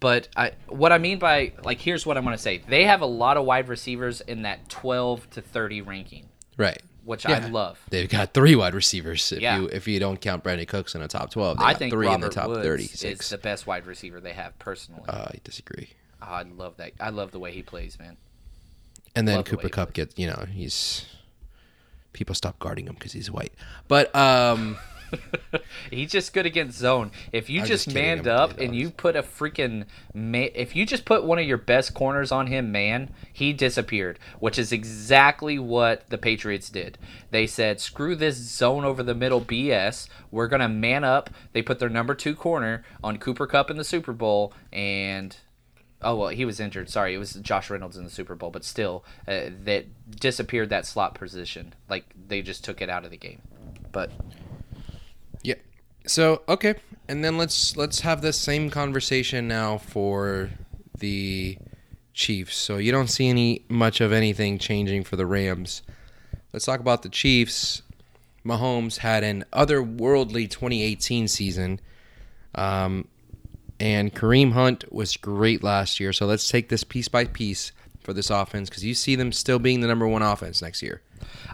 but 0.00 0.28
I 0.36 0.52
what 0.68 0.90
I 0.90 0.98
mean 0.98 1.20
by 1.20 1.52
like 1.62 1.78
here's 1.80 2.04
what 2.04 2.16
I'm 2.16 2.24
gonna 2.24 2.38
say. 2.38 2.58
They 2.68 2.84
have 2.84 3.02
a 3.02 3.06
lot 3.06 3.36
of 3.36 3.44
wide 3.44 3.68
receivers 3.68 4.20
in 4.20 4.42
that 4.42 4.68
12 4.68 5.30
to 5.30 5.40
30 5.40 5.82
ranking. 5.82 6.28
Right. 6.56 6.82
which 7.04 7.24
I 7.24 7.38
love. 7.46 7.78
They've 7.88 8.08
got 8.08 8.34
three 8.34 8.56
wide 8.56 8.74
receivers. 8.74 9.30
If 9.30 9.40
Yeah. 9.40 9.60
you 9.60 9.66
if 9.68 9.86
you 9.86 10.00
don't 10.00 10.20
count 10.20 10.42
Brandin 10.42 10.66
Cooks 10.66 10.96
in 10.96 11.02
the 11.02 11.08
top 11.08 11.30
twelve, 11.30 11.58
they 11.58 11.64
I 11.64 11.72
got 11.72 11.78
think 11.78 11.92
three 11.92 12.06
Robert 12.06 12.14
in 12.16 12.20
the 12.22 12.34
top 12.34 12.48
Woods 12.48 13.04
is 13.04 13.28
the 13.28 13.38
best 13.38 13.64
wide 13.66 13.86
receiver 13.86 14.20
they 14.20 14.32
have 14.32 14.58
personally. 14.58 15.04
Uh, 15.08 15.28
I 15.28 15.36
disagree. 15.44 15.90
Oh, 16.20 16.26
I 16.26 16.42
love 16.42 16.78
that. 16.78 16.92
I 17.00 17.10
love 17.10 17.30
the 17.30 17.38
way 17.38 17.52
he 17.52 17.62
plays, 17.62 17.96
man. 17.98 18.16
And 19.14 19.26
then 19.26 19.36
Love 19.36 19.46
Cooper 19.46 19.68
he 19.68 19.70
Cup 19.70 19.92
gets, 19.94 20.18
you 20.18 20.26
know, 20.26 20.44
he's 20.50 21.06
people 22.12 22.34
stop 22.34 22.58
guarding 22.58 22.86
him 22.86 22.94
because 22.94 23.12
he's 23.12 23.30
white. 23.30 23.52
But 23.86 24.14
um, 24.14 24.76
He's 25.90 26.10
just 26.10 26.32
good 26.32 26.46
against 26.46 26.78
zone. 26.78 27.10
If 27.32 27.48
you 27.48 27.60
I'm 27.60 27.66
just, 27.66 27.86
just 27.86 27.94
manned 27.94 28.26
up 28.26 28.58
and 28.58 28.74
you 28.74 28.90
put 28.90 29.16
a 29.16 29.22
freaking 29.22 29.84
man, 30.14 30.50
if 30.54 30.76
you 30.76 30.84
just 30.86 31.04
put 31.04 31.24
one 31.24 31.38
of 31.38 31.46
your 31.46 31.58
best 31.58 31.94
corners 31.94 32.32
on 32.32 32.46
him, 32.46 32.72
man, 32.72 33.10
he 33.32 33.52
disappeared. 33.52 34.18
Which 34.38 34.58
is 34.58 34.72
exactly 34.72 35.58
what 35.58 36.08
the 36.10 36.18
Patriots 36.18 36.68
did. 36.70 36.98
They 37.30 37.46
said, 37.46 37.80
"Screw 37.80 38.14
this 38.14 38.36
zone 38.36 38.84
over 38.84 39.02
the 39.02 39.14
middle 39.14 39.40
BS. 39.40 40.08
We're 40.30 40.48
gonna 40.48 40.68
man 40.68 41.04
up." 41.04 41.30
They 41.52 41.62
put 41.62 41.78
their 41.78 41.88
number 41.88 42.14
two 42.14 42.34
corner 42.34 42.84
on 43.02 43.18
Cooper 43.18 43.46
Kupp 43.46 43.70
in 43.70 43.76
the 43.76 43.84
Super 43.84 44.12
Bowl, 44.12 44.52
and 44.72 45.36
oh 46.02 46.16
well, 46.16 46.28
he 46.28 46.44
was 46.44 46.60
injured. 46.60 46.88
Sorry, 46.88 47.14
it 47.14 47.18
was 47.18 47.34
Josh 47.34 47.70
Reynolds 47.70 47.96
in 47.96 48.04
the 48.04 48.10
Super 48.10 48.34
Bowl, 48.34 48.50
but 48.50 48.64
still, 48.64 49.04
uh, 49.26 49.50
that 49.64 49.86
disappeared 50.10 50.70
that 50.70 50.86
slot 50.86 51.14
position. 51.14 51.74
Like 51.88 52.04
they 52.28 52.42
just 52.42 52.64
took 52.64 52.80
it 52.80 52.88
out 52.88 53.04
of 53.04 53.10
the 53.10 53.16
game. 53.16 53.42
But 53.92 54.10
yeah. 55.42 55.56
So 56.06 56.42
okay, 56.48 56.76
and 57.08 57.24
then 57.24 57.36
let's 57.38 57.76
let's 57.76 58.00
have 58.00 58.22
the 58.22 58.32
same 58.32 58.70
conversation 58.70 59.48
now 59.48 59.78
for 59.78 60.50
the 60.98 61.58
Chiefs. 62.14 62.56
So 62.56 62.78
you 62.78 62.92
don't 62.92 63.08
see 63.08 63.28
any 63.28 63.64
much 63.68 64.00
of 64.00 64.12
anything 64.12 64.58
changing 64.58 65.04
for 65.04 65.16
the 65.16 65.26
Rams. 65.26 65.82
Let's 66.52 66.64
talk 66.64 66.80
about 66.80 67.02
the 67.02 67.08
Chiefs. 67.08 67.82
Mahomes 68.44 68.98
had 68.98 69.22
an 69.22 69.44
otherworldly 69.52 70.48
2018 70.48 71.28
season. 71.28 71.80
Um, 72.54 73.06
and 73.80 74.14
Kareem 74.14 74.52
Hunt 74.52 74.92
was 74.92 75.16
great 75.16 75.62
last 75.62 76.00
year. 76.00 76.12
So 76.12 76.26
let's 76.26 76.48
take 76.48 76.68
this 76.68 76.84
piece 76.84 77.08
by 77.08 77.24
piece 77.24 77.72
for 78.00 78.12
this 78.12 78.30
offense 78.30 78.68
because 78.68 78.84
you 78.84 78.94
see 78.94 79.14
them 79.16 79.32
still 79.32 79.58
being 79.58 79.80
the 79.80 79.86
number 79.86 80.06
one 80.06 80.22
offense 80.22 80.62
next 80.62 80.82
year. 80.82 81.02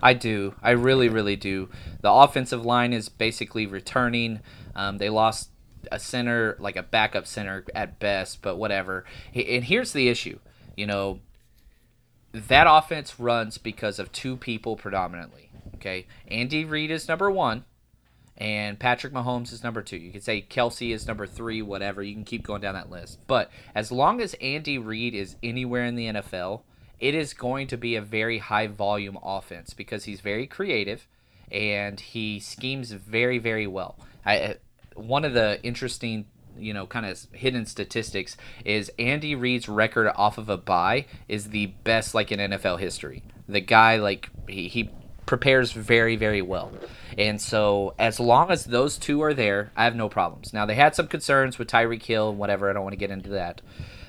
I 0.03 0.15
do. 0.15 0.55
I 0.63 0.71
really, 0.71 1.09
really 1.09 1.37
do. 1.37 1.69
The 2.01 2.11
offensive 2.11 2.65
line 2.65 2.93
is 2.93 3.09
basically 3.09 3.67
returning. 3.67 4.41
Um, 4.75 4.99
they 4.99 5.11
lost 5.11 5.51
a 5.91 5.99
center, 5.99 6.57
like 6.59 6.77
a 6.77 6.83
backup 6.83 7.27
center 7.27 7.65
at 7.75 7.99
best, 7.99 8.43
but 8.43 8.57
whatever. 8.57 9.05
And 9.35 9.65
here's 9.65 9.93
the 9.93 10.09
issue. 10.09 10.39
You 10.77 10.87
know, 10.87 11.21
that 12.33 12.67
offense 12.69 13.19
runs 13.19 13.59
because 13.59 13.99
of 13.99 14.13
two 14.13 14.37
people 14.37 14.77
predominantly. 14.77 15.51
Okay, 15.77 16.07
Andy 16.29 16.65
Reid 16.65 16.91
is 16.91 17.09
number 17.09 17.31
one, 17.31 17.65
and 18.37 18.79
Patrick 18.79 19.13
Mahomes 19.13 19.53
is 19.53 19.63
number 19.63 19.83
two. 19.83 19.97
You 19.97 20.11
could 20.11 20.25
say 20.25 20.45
Kelce 20.49 20.93
is 20.93 21.07
number 21.07 21.27
three, 21.27 21.63
whatever. 21.63 22.03
You 22.03 22.15
can 22.15 22.25
keep 22.25 22.43
going 22.43 22.61
down 22.61 22.75
that 22.75 22.91
list. 22.91 23.21
But 23.27 23.51
as 23.75 23.93
long 23.93 24.21
as 24.21 24.35
Andy 24.35 24.79
Reid 24.79 25.15
is 25.15 25.37
anywhere 25.43 25.85
in 25.85 25.95
the 25.95 26.07
NFL, 26.07 26.63
it 26.99 27.15
is 27.15 27.33
going 27.33 27.69
to 27.69 27.77
be 27.77 27.97
a 27.97 28.03
very 28.03 28.39
high 28.39 28.67
volume 28.67 29.19
offense 29.23 29.73
because 29.73 30.05
he's 30.05 30.21
very 30.21 30.47
creative 30.47 31.07
and 31.53 32.01
he 32.01 32.41
schemes 32.41 32.91
very, 32.91 33.39
very 33.39 33.67
well. 33.67 33.97
I, 34.25 34.39
uh, 34.39 34.55
one 34.97 35.25
of 35.25 35.35
the 35.35 35.63
interesting 35.63 36.27
you 36.59 36.73
know, 36.73 36.87
kind 36.87 37.07
of 37.07 37.21
hidden 37.33 37.67
statistics 37.67 38.37
is 38.65 38.91
Andy 38.99 39.35
Reid's 39.35 39.69
record 39.69 40.09
off 40.15 40.39
of 40.39 40.49
a 40.49 40.57
bye 40.57 41.07
is 41.29 41.49
the 41.49 41.67
best 41.67 42.15
like 42.15 42.31
in 42.31 42.39
NFL 42.39 42.79
history. 42.79 43.23
The 43.49 43.61
guy 43.61 43.97
like 43.97 44.31
he, 44.49 44.69
he 44.69 44.91
prepares 45.27 45.73
very 45.73 46.17
very 46.17 46.43
well. 46.43 46.73
And 47.17 47.41
so 47.41 47.95
as 47.99 48.19
long 48.19 48.51
as 48.51 48.65
those 48.65 48.99
two 48.99 49.23
are 49.23 49.35
there, 49.35 49.71
I 49.77 49.85
have 49.85 49.95
no 49.95 50.09
problems. 50.09 50.53
Now 50.53 50.67
they 50.67 50.75
had 50.75 50.95
some 50.95 51.07
concerns 51.07 51.59
with 51.59 51.69
Tyreek 51.71 52.03
Hill 52.03 52.31
and 52.31 52.39
whatever. 52.39 52.69
I 52.69 52.73
don't 52.73 52.83
want 52.83 52.93
to 52.95 52.99
get 52.99 53.11
into 53.11 53.31
that. 53.31 53.61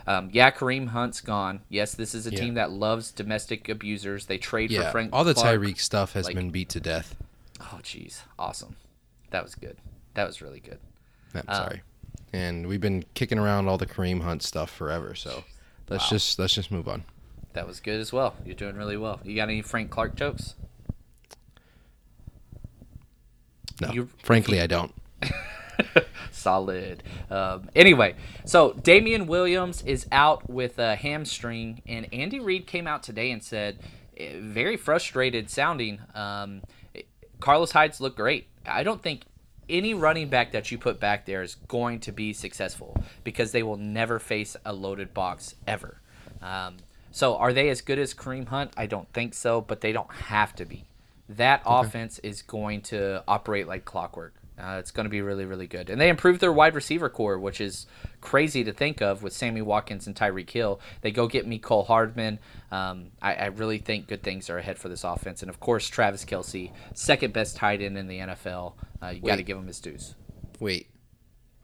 Um, 0.07 0.29
yeah, 0.31 0.51
Kareem 0.51 0.87
Hunt's 0.89 1.21
gone. 1.21 1.61
Yes, 1.69 1.93
this 1.95 2.13
is 2.13 2.27
a 2.27 2.31
Yeah. 2.31 2.39
team 2.39 2.53
that 2.55 2.71
loves 2.71 3.11
domestic 3.11 3.69
abusers. 3.69 4.25
They 4.27 4.37
trade 4.37 4.69
for 4.69 4.75
Yeah, 4.75 4.91
Frank. 4.91 5.11
all 5.13 5.23
the 5.23 5.33
Clark. 5.33 5.59
Tyreek 5.61 5.79
stuff 5.79 6.13
has 6.13 6.25
like- 6.25 6.35
been 6.35 6.51
beat 6.51 6.69
to 6.69 6.79
death. 6.79 7.15
Oh, 7.59 7.79
jeez, 7.81 8.21
awesome. 8.37 8.75
That 9.31 9.43
was 9.43 9.55
good. 9.55 9.77
That 10.13 10.27
was 10.27 10.41
really 10.41 10.59
good. 10.59 10.77
I'm 11.33 11.43
Um, 11.47 11.55
sorry. 11.55 11.81
And 12.33 12.67
we've 12.67 12.81
been 12.81 13.03
kicking 13.13 13.39
around 13.39 13.67
all 13.67 13.77
the 13.77 13.85
Kareem 13.87 14.21
Hunt 14.21 14.43
stuff 14.43 14.69
forever. 14.69 15.15
So 15.15 15.43
let's 15.89 16.09
just 16.09 16.37
let's 16.37 16.53
just 16.53 16.69
move 16.71 16.87
on. 16.87 17.03
That 17.53 17.65
was 17.67 17.79
good 17.79 17.99
as 17.99 18.11
well. 18.13 18.35
You're 18.45 18.55
doing 18.55 18.75
really 18.75 18.97
well. 18.97 19.19
You 19.23 19.35
got 19.35 19.49
any 19.49 19.61
Frank 19.61 19.89
Clark 19.89 20.15
jokes? 20.15 20.53
No, 23.81 23.91
You- 23.91 24.09
frankly, 24.23 24.61
I 24.61 24.67
don't. 24.67 24.93
Solid. 26.31 27.03
Um, 27.29 27.69
anyway, 27.75 28.15
so 28.45 28.73
Damien 28.73 29.27
Williams 29.27 29.81
is 29.83 30.05
out 30.11 30.49
with 30.49 30.79
a 30.79 30.95
hamstring, 30.95 31.81
and 31.87 32.07
Andy 32.13 32.39
Reid 32.39 32.67
came 32.67 32.87
out 32.87 33.03
today 33.03 33.31
and 33.31 33.43
said, 33.43 33.79
eh, 34.17 34.33
very 34.39 34.77
frustrated 34.77 35.49
sounding. 35.49 35.99
Um, 36.13 36.61
Carlos 37.39 37.71
Hyde's 37.71 37.99
look 37.99 38.15
great. 38.15 38.47
I 38.65 38.83
don't 38.83 39.01
think 39.01 39.23
any 39.67 39.93
running 39.93 40.29
back 40.29 40.51
that 40.51 40.71
you 40.71 40.77
put 40.77 40.99
back 40.99 41.25
there 41.25 41.41
is 41.41 41.55
going 41.55 41.99
to 42.01 42.11
be 42.11 42.31
successful 42.33 42.95
because 43.23 43.51
they 43.51 43.63
will 43.63 43.77
never 43.77 44.19
face 44.19 44.55
a 44.65 44.71
loaded 44.73 45.13
box 45.13 45.55
ever. 45.67 45.99
Um, 46.41 46.77
so 47.11 47.35
are 47.37 47.53
they 47.53 47.69
as 47.69 47.81
good 47.81 47.97
as 47.97 48.13
Kareem 48.13 48.47
Hunt? 48.47 48.71
I 48.77 48.85
don't 48.85 49.11
think 49.13 49.33
so, 49.33 49.61
but 49.61 49.81
they 49.81 49.91
don't 49.91 50.11
have 50.11 50.55
to 50.57 50.65
be. 50.65 50.85
That 51.29 51.61
offense 51.65 52.19
is 52.19 52.41
going 52.43 52.81
to 52.83 53.23
operate 53.27 53.67
like 53.67 53.83
clockwork. 53.85 54.35
Uh, 54.57 54.77
it's 54.79 54.91
going 54.91 55.03
to 55.03 55.09
be 55.09 55.21
really, 55.21 55.43
really 55.43 55.67
good. 55.67 55.89
And 55.89 55.99
they 55.99 56.07
improved 56.07 56.39
their 56.39 56.53
wide 56.53 56.75
receiver 56.75 57.09
core, 57.09 57.37
which 57.37 57.59
is 57.59 57.87
crazy 58.21 58.63
to 58.63 58.71
think 58.71 59.01
of 59.01 59.21
with 59.21 59.33
Sammy 59.33 59.61
Watkins 59.61 60.07
and 60.07 60.15
Tyreek 60.15 60.49
Hill. 60.49 60.79
They 61.01 61.11
go 61.11 61.27
get 61.27 61.45
Mecole 61.49 61.85
Hardman. 61.87 62.39
Um, 62.71 63.07
I, 63.21 63.33
I 63.33 63.45
really 63.47 63.79
think 63.79 64.07
good 64.07 64.23
things 64.23 64.49
are 64.49 64.57
ahead 64.57 64.77
for 64.77 64.87
this 64.87 65.03
offense. 65.03 65.41
And 65.41 65.49
of 65.49 65.59
course, 65.59 65.89
Travis 65.89 66.23
Kelce, 66.23 66.71
second 66.93 67.33
best 67.33 67.57
tight 67.57 67.81
end 67.81 67.97
in 67.97 68.07
the 68.07 68.19
NFL. 68.19 68.73
Uh, 69.03 69.07
you 69.07 69.19
got 69.21 69.35
to 69.37 69.43
give 69.43 69.57
him 69.57 69.67
his 69.67 69.81
dues. 69.81 70.15
Wait, 70.61 70.87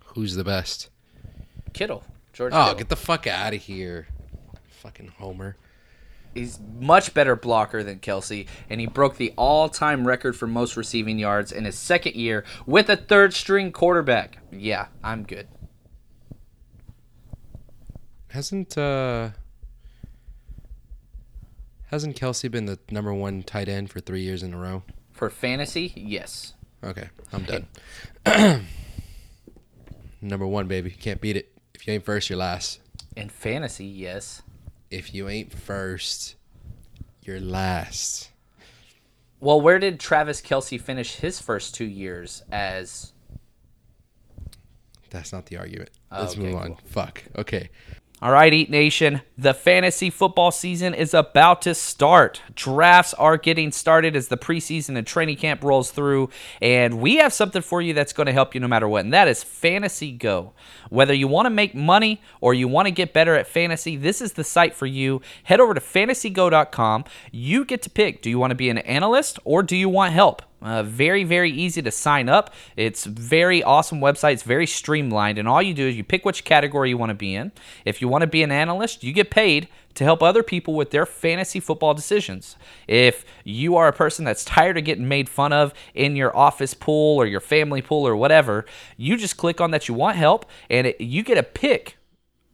who's 0.04 0.36
the 0.36 0.44
best? 0.44 0.90
Kittle, 1.72 2.04
George 2.34 2.52
Oh, 2.54 2.64
Kittle. 2.64 2.78
get 2.78 2.90
the 2.90 2.98
fuck 2.98 3.26
out 3.26 3.54
of 3.54 3.62
here, 3.62 4.08
fucking 4.82 5.14
Homer. 5.18 5.56
He's 6.34 6.60
much 6.80 7.14
better 7.14 7.36
blocker 7.36 7.84
than 7.84 8.00
Kelce, 8.00 8.48
and 8.70 8.80
he 8.80 8.88
broke 8.88 9.18
the 9.18 9.34
all-time 9.38 10.08
record 10.08 10.36
for 10.36 10.48
most 10.48 10.78
receiving 10.78 11.20
yards 11.20 11.52
in 11.52 11.66
his 11.66 11.78
second 11.78 12.16
year 12.16 12.46
with 12.66 12.90
a 12.90 12.96
third-string 12.96 13.72
quarterback. 13.72 14.38
Yeah, 14.52 14.88
I'm 15.04 15.24
good. 15.24 15.48
Hasn't 18.30 18.78
uh 18.78 19.32
hasn't 21.88 22.16
Kelce 22.18 22.50
been 22.50 22.66
the 22.66 22.80
number 22.90 23.14
one 23.14 23.44
tight 23.44 23.68
end 23.68 23.90
for 23.90 24.00
three 24.00 24.22
years 24.22 24.42
in 24.42 24.54
a 24.54 24.58
row? 24.58 24.84
For 25.12 25.30
fantasy, 25.30 25.92
yes. 25.98 26.54
Okay, 26.82 27.10
I'm 27.34 27.44
done. 27.44 27.68
number 30.22 30.48
one, 30.48 30.68
baby. 30.68 30.92
Can't 30.92 31.20
beat 31.20 31.36
it. 31.36 31.52
If 31.76 31.86
you 31.86 31.94
ain't 31.94 32.06
first, 32.06 32.30
you're 32.30 32.40
last. 32.40 32.80
In 33.18 33.28
fantasy, 33.28 33.86
yes. 33.86 34.42
If 34.92 35.14
you 35.14 35.30
ain't 35.30 35.54
first, 35.54 36.36
you're 37.22 37.40
last. 37.40 38.30
Well, 39.40 39.60
where 39.60 39.80
did 39.80 40.00
Travis 40.00 40.42
Kelce 40.42 40.80
finish 40.80 41.16
his 41.16 41.42
first 41.42 41.74
two 41.74 41.86
years 41.86 42.44
as? 42.52 43.14
That's 45.10 45.34
not 45.34 45.46
the 45.48 45.58
argument. 45.58 45.90
Oh, 46.12 46.22
Let's 46.22 46.34
okay, 46.34 46.42
move 46.44 46.56
on. 46.56 46.68
cool. 46.68 46.80
Fuck. 46.86 47.24
Okay. 47.38 47.70
All 48.24 48.32
right, 48.32 48.54
Eat 48.54 48.70
Nation, 48.70 49.24
the 49.36 49.56
fantasy 49.56 50.12
football 50.12 50.52
season 50.52 50.94
is 50.94 51.16
about 51.16 51.64
to 51.64 51.74
start. 51.74 52.40
Drafts 52.54 53.16
are 53.16 53.36
getting 53.36 53.72
started 53.72 54.16
as 54.16 54.28
the 54.28 54.38
preseason 54.38 54.96
and 54.96 55.08
training 55.08 55.38
camp 55.38 55.64
rolls 55.64 55.90
through, 55.90 56.30
and 56.62 57.00
we 57.00 57.16
have 57.16 57.34
something 57.34 57.64
for 57.64 57.82
you 57.82 57.96
that's 57.96 58.14
going 58.14 58.28
to 58.28 58.32
help 58.32 58.54
you 58.54 58.62
no 58.62 58.68
matter 58.68 58.88
what, 58.88 59.06
and 59.06 59.12
that 59.12 59.28
is 59.28 59.42
Fantasy 59.42 60.12
Go. 60.12 60.54
Whether 60.92 61.16
you 61.16 61.28
want 61.28 61.48
to 61.48 61.50
make 61.50 61.74
money 61.74 62.22
or 62.42 62.54
you 62.54 62.68
want 62.68 62.86
to 62.86 62.92
get 62.92 63.12
better 63.12 63.34
at 63.34 63.48
fantasy, 63.48 63.98
this 63.98 64.22
is 64.22 64.34
the 64.34 64.44
site 64.44 64.76
for 64.76 64.86
you. 64.86 65.22
Head 65.46 65.60
over 65.60 65.74
to 65.74 65.82
fantasygo.com. 65.82 67.06
You 67.32 67.66
get 67.66 67.82
to 67.82 67.90
pick 67.90 68.22
do 68.22 68.30
you 68.30 68.38
want 68.38 68.52
to 68.52 68.56
be 68.56 68.70
an 68.70 68.78
analyst 68.78 69.40
or 69.46 69.64
do 69.64 69.76
you 69.76 69.90
want 69.90 70.14
help? 70.14 70.44
Uh, 70.62 70.84
very, 70.84 71.24
very 71.24 71.50
easy 71.50 71.82
to 71.82 71.90
sign 71.90 72.30
up. 72.30 72.54
It's 72.78 73.06
very 73.06 73.64
awesome 73.64 74.00
website. 74.00 74.34
It's 74.34 74.44
very 74.44 74.68
streamlined, 74.68 75.40
and 75.40 75.48
all 75.48 75.62
you 75.62 75.74
do 75.74 75.88
is 75.88 75.98
you 75.98 76.04
pick 76.04 76.24
which 76.24 76.44
category 76.44 76.90
you 76.90 76.98
want 76.98 77.10
to 77.10 77.16
be 77.16 77.34
in. 77.34 77.52
If 77.84 78.00
you 78.00 78.08
want 78.08 78.22
to 78.22 78.28
be 78.28 78.44
an 78.44 78.52
analyst, 78.52 79.04
you 79.04 79.12
get 79.12 79.32
paid 79.32 79.68
to 79.96 80.04
help 80.04 80.22
other 80.22 80.44
people 80.44 80.76
with 80.76 80.92
their 80.92 81.06
fantasy 81.06 81.60
football 81.60 81.94
decisions. 81.94 82.56
If 82.88 83.26
you 83.44 83.76
are 83.76 83.88
a 83.88 83.94
person 83.94 84.24
that's 84.24 84.46
tired 84.46 84.78
of 84.78 84.86
getting 84.86 85.08
made 85.08 85.28
fun 85.28 85.52
of 85.52 85.74
in 85.96 86.16
your 86.16 86.36
office 86.38 86.74
pool 86.74 87.18
or 87.18 87.26
your 87.26 87.40
family 87.40 87.82
pool 87.82 88.08
or 88.08 88.16
whatever, 88.16 88.66
you 88.98 89.18
just 89.18 89.38
click 89.38 89.60
on 89.60 89.72
that 89.72 89.88
you 89.88 89.96
want 89.96 90.16
help, 90.16 90.46
and 90.70 90.88
it, 90.88 91.02
you 91.02 91.24
get 91.24 91.38
a 91.38 91.44
pick 91.44 91.98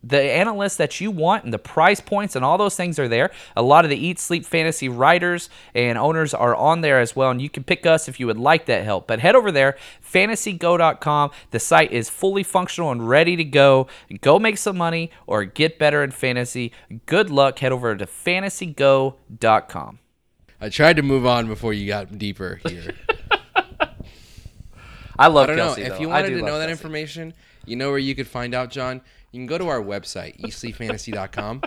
the 0.04 0.22
analysts 0.22 0.78
that 0.78 1.02
you 1.02 1.12
want 1.12 1.44
and 1.44 1.52
the 1.52 1.60
price 1.60 2.00
points 2.00 2.36
and 2.36 2.46
all 2.46 2.58
those 2.58 2.76
things 2.76 3.00
are 3.00 3.08
there. 3.08 3.32
A 3.56 3.62
lot 3.62 3.84
of 3.84 3.90
the 3.90 3.98
Eat 3.98 4.20
Sleep 4.20 4.46
Fantasy 4.46 4.88
writers 4.88 5.50
and 5.74 5.98
owners 5.98 6.34
are 6.34 6.56
on 6.56 6.82
there 6.82 7.00
as 7.00 7.16
well, 7.16 7.32
and 7.32 7.42
you 7.42 7.50
can 7.50 7.64
pick 7.64 7.86
us 7.86 8.08
if 8.08 8.20
you 8.20 8.28
would 8.28 8.38
like 8.38 8.66
that 8.68 8.86
help. 8.86 9.08
But 9.08 9.20
head 9.20 9.36
over 9.36 9.52
there, 9.52 9.76
fantasygo.com. 10.02 11.32
The 11.52 11.60
site 11.60 11.92
is 11.92 12.10
fully 12.10 12.44
functional 12.44 12.92
and 12.92 13.10
ready 13.10 13.36
to 13.36 13.44
go. 13.44 13.88
Go 14.22 14.40
make 14.40 14.58
some 14.58 14.78
money 14.78 15.12
or 15.26 15.44
get 15.46 15.80
better 15.80 16.04
in 16.04 16.12
fantasy. 16.12 16.72
Good 17.06 17.30
luck. 17.30 17.60
Head 17.60 17.72
over 17.72 17.96
to 17.96 18.06
fantasygo.com. 18.06 20.00
I 20.60 20.70
tried 20.70 20.96
to 20.96 21.04
move 21.04 21.26
on 21.26 21.48
before 21.48 21.74
you 21.74 21.88
got 21.88 22.18
deeper 22.18 22.60
here. 22.68 22.96
I 25.20 25.28
love 25.28 25.50
I 25.50 25.56
don't 25.56 25.58
Kelce. 25.58 25.78
know. 25.78 25.84
If 25.84 25.90
though. 25.94 26.00
you 26.00 26.10
wanted 26.10 26.30
to 26.30 26.42
know 26.42 26.60
that 26.60 26.70
Kelce. 26.70 26.72
information, 26.72 27.34
you 27.66 27.76
know 27.76 27.90
where 27.90 28.00
you 28.00 28.16
could 28.16 28.28
find 28.28 28.54
out, 28.54 28.70
John? 28.70 29.02
You 29.38 29.42
can 29.42 29.46
go 29.46 29.60
to 29.60 29.68
our 29.68 29.80
website, 29.84 30.40
eatsleepfantasy.com. 30.42 31.62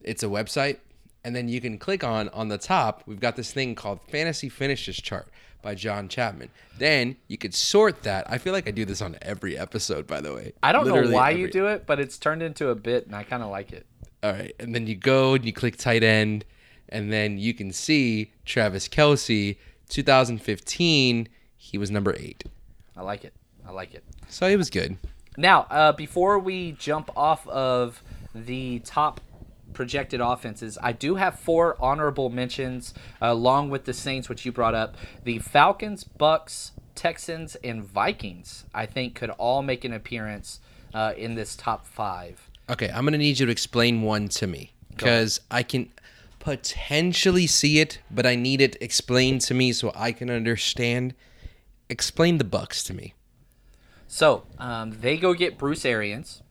it's 0.00 0.24
a 0.24 0.26
website, 0.26 0.78
and 1.22 1.36
then 1.36 1.46
you 1.46 1.60
can 1.60 1.78
click 1.78 2.02
on 2.02 2.28
on 2.30 2.48
the 2.48 2.58
top, 2.58 3.04
we've 3.06 3.20
got 3.20 3.36
this 3.36 3.52
thing 3.52 3.76
called 3.76 4.00
Fantasy 4.10 4.48
Finishes 4.48 4.96
Chart 4.96 5.28
by 5.62 5.76
John 5.76 6.08
Chapman. 6.08 6.48
Then 6.76 7.16
you 7.28 7.38
could 7.38 7.54
sort 7.54 8.02
that. 8.02 8.28
I 8.28 8.38
feel 8.38 8.52
like 8.52 8.66
I 8.66 8.72
do 8.72 8.84
this 8.84 9.00
on 9.00 9.16
every 9.22 9.56
episode, 9.56 10.08
by 10.08 10.20
the 10.20 10.34
way. 10.34 10.52
I 10.64 10.72
don't 10.72 10.84
Literally 10.84 11.10
know 11.10 11.14
why 11.14 11.30
every- 11.30 11.42
you 11.42 11.48
do 11.48 11.68
it, 11.68 11.86
but 11.86 12.00
it's 12.00 12.18
turned 12.18 12.42
into 12.42 12.70
a 12.70 12.74
bit, 12.74 13.06
and 13.06 13.14
I 13.14 13.22
kind 13.22 13.44
of 13.44 13.50
like 13.50 13.70
it. 13.72 13.86
All 14.24 14.32
right. 14.32 14.52
And 14.58 14.74
then 14.74 14.88
you 14.88 14.96
go 14.96 15.34
and 15.34 15.44
you 15.44 15.52
click 15.52 15.76
tight 15.76 16.02
end, 16.02 16.44
and 16.88 17.12
then 17.12 17.38
you 17.38 17.54
can 17.54 17.70
see 17.72 18.32
Travis 18.44 18.88
Kelce, 18.88 19.58
2015, 19.90 21.28
he 21.56 21.78
was 21.78 21.88
number 21.88 22.16
eight. 22.18 22.42
I 22.96 23.02
like 23.02 23.24
it. 23.24 23.32
I 23.64 23.70
like 23.70 23.94
it. 23.94 24.02
So 24.28 24.48
he 24.48 24.56
was 24.56 24.70
good. 24.70 24.96
Now, 25.36 25.66
uh, 25.70 25.92
before 25.92 26.38
we 26.38 26.72
jump 26.72 27.10
off 27.16 27.46
of 27.48 28.02
the 28.34 28.80
top 28.80 29.20
projected 29.72 30.20
offenses, 30.20 30.78
I 30.82 30.92
do 30.92 31.16
have 31.16 31.38
four 31.38 31.76
honorable 31.78 32.30
mentions 32.30 32.94
uh, 33.20 33.26
along 33.26 33.70
with 33.70 33.84
the 33.84 33.92
Saints, 33.92 34.28
which 34.28 34.46
you 34.46 34.52
brought 34.52 34.74
up. 34.74 34.96
The 35.24 35.38
Falcons, 35.38 36.04
Bucs, 36.04 36.70
Texans, 36.94 37.56
and 37.56 37.84
Vikings, 37.84 38.64
I 38.74 38.86
think, 38.86 39.14
could 39.14 39.30
all 39.30 39.62
make 39.62 39.84
an 39.84 39.92
appearance 39.92 40.60
uh, 40.94 41.12
in 41.16 41.34
this 41.34 41.54
top 41.54 41.86
five. 41.86 42.48
Okay, 42.70 42.88
I'm 42.88 43.04
gonna 43.04 43.18
need 43.18 43.38
you 43.38 43.46
to 43.46 43.52
explain 43.52 44.02
one 44.02 44.28
to 44.28 44.46
me 44.46 44.72
because 44.88 45.40
I 45.50 45.62
can 45.62 45.90
potentially 46.40 47.46
see 47.46 47.80
it, 47.80 48.00
but 48.10 48.24
I 48.24 48.34
need 48.34 48.60
it 48.60 48.76
explained 48.80 49.42
to 49.42 49.54
me 49.54 49.72
so 49.72 49.92
I 49.94 50.12
can 50.12 50.30
understand. 50.30 51.14
Explain 51.88 52.38
the 52.38 52.44
Bucs 52.44 52.84
to 52.86 52.94
me. 52.94 53.14
So 54.06 54.44
um, 54.58 54.96
they 55.00 55.16
go 55.16 55.34
get 55.34 55.58
Bruce 55.58 55.84
Arians. 55.84 56.42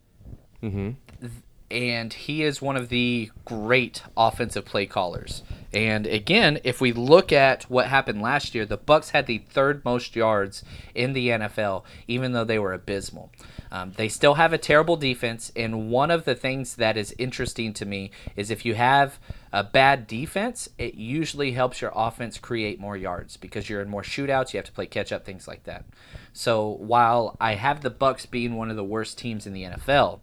And 1.72 2.14
he 2.14 2.44
is 2.44 2.62
one 2.62 2.78
of 2.78 2.90
the 2.90 3.32
great 3.44 4.04
offensive 4.16 4.66
play 4.66 4.86
callers. 4.86 5.42
And 5.76 6.08
again, 6.08 6.60
if 6.64 6.80
we 6.80 6.94
look 6.94 7.34
at 7.34 7.64
what 7.64 7.88
happened 7.88 8.22
last 8.22 8.56
year, 8.56 8.66
the 8.66 8.78
Bucs 8.78 9.10
had 9.10 9.28
the 9.28 9.40
third 9.40 9.84
most 9.84 10.16
yards 10.16 10.64
in 10.96 11.12
the 11.12 11.28
NFL, 11.28 11.84
even 12.08 12.32
though 12.32 12.46
they 12.46 12.58
were 12.58 12.72
abysmal. 12.72 13.30
Um, 13.74 13.92
they 13.98 14.08
still 14.08 14.36
have 14.36 14.54
a 14.54 14.58
terrible 14.58 14.96
defense, 14.96 15.52
and 15.54 15.90
one 15.90 16.12
of 16.12 16.24
the 16.24 16.34
things 16.34 16.78
that 16.78 16.96
is 16.96 17.14
interesting 17.18 17.74
to 17.74 17.86
me 17.86 18.12
is 18.38 18.50
if 18.50 18.64
you 18.64 18.76
have 18.76 19.20
a 19.52 19.66
bad 19.66 20.08
defense, 20.08 20.70
it 20.78 20.94
usually 20.94 21.52
helps 21.52 21.82
your 21.82 21.92
offense 21.94 22.38
create 22.38 22.80
more 22.80 22.96
yards 22.96 23.36
because 23.36 23.70
you're 23.70 23.82
in 23.82 23.90
more 23.90 24.02
shootouts. 24.02 24.54
You 24.54 24.60
have 24.60 24.66
to 24.68 24.72
play 24.72 24.86
catch 24.86 25.12
up, 25.12 25.26
things 25.26 25.46
like 25.46 25.66
that. 25.66 25.84
So 26.32 26.70
while 26.70 27.36
I 27.42 27.56
have 27.56 27.82
the 27.82 27.92
Bucs 27.92 28.30
being 28.30 28.56
one 28.56 28.70
of 28.70 28.78
the 28.78 28.84
worst 28.86 29.18
teams 29.18 29.46
in 29.46 29.52
the 29.52 29.64
NFL, 29.64 30.22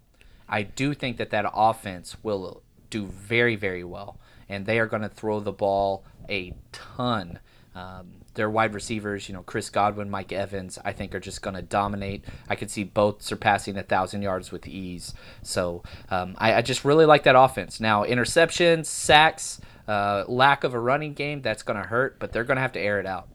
I 0.48 0.62
do 0.62 0.94
think 0.94 1.18
that 1.18 1.28
that 1.28 1.44
offense 1.52 2.16
will 2.22 2.62
do 2.88 3.06
very, 3.06 3.56
very 3.56 3.84
well, 3.84 4.18
and 4.52 4.66
they 4.66 4.78
are 4.78 4.86
going 4.86 5.02
to 5.02 5.08
throw 5.08 5.40
the 5.40 5.52
ball 5.52 6.04
a 6.28 6.54
ton. 6.70 7.38
Um, 7.74 8.12
their 8.34 8.50
wide 8.50 8.74
receivers, 8.74 9.28
you 9.28 9.34
know, 9.34 9.42
Chris 9.42 9.70
Godwin, 9.70 10.10
Mike 10.10 10.32
Evans, 10.32 10.78
I 10.84 10.92
think 10.92 11.14
are 11.14 11.20
just 11.20 11.42
going 11.42 11.56
to 11.56 11.62
dominate. 11.62 12.24
I 12.48 12.54
could 12.54 12.70
see 12.70 12.84
both 12.84 13.22
surpassing 13.22 13.76
a 13.76 13.82
thousand 13.82 14.22
yards 14.22 14.50
with 14.52 14.66
ease. 14.66 15.14
So 15.42 15.82
um, 16.10 16.34
I, 16.38 16.54
I 16.54 16.62
just 16.62 16.84
really 16.84 17.06
like 17.06 17.24
that 17.24 17.36
offense. 17.36 17.80
Now, 17.80 18.04
interceptions, 18.04 18.86
sacks, 18.86 19.60
uh, 19.88 20.24
lack 20.28 20.64
of 20.64 20.74
a 20.74 20.80
running 20.80 21.14
game, 21.14 21.42
that's 21.42 21.62
going 21.62 21.80
to 21.80 21.88
hurt, 21.88 22.18
but 22.18 22.32
they're 22.32 22.44
going 22.44 22.56
to 22.56 22.62
have 22.62 22.72
to 22.72 22.80
air 22.80 23.00
it 23.00 23.06
out. 23.06 23.28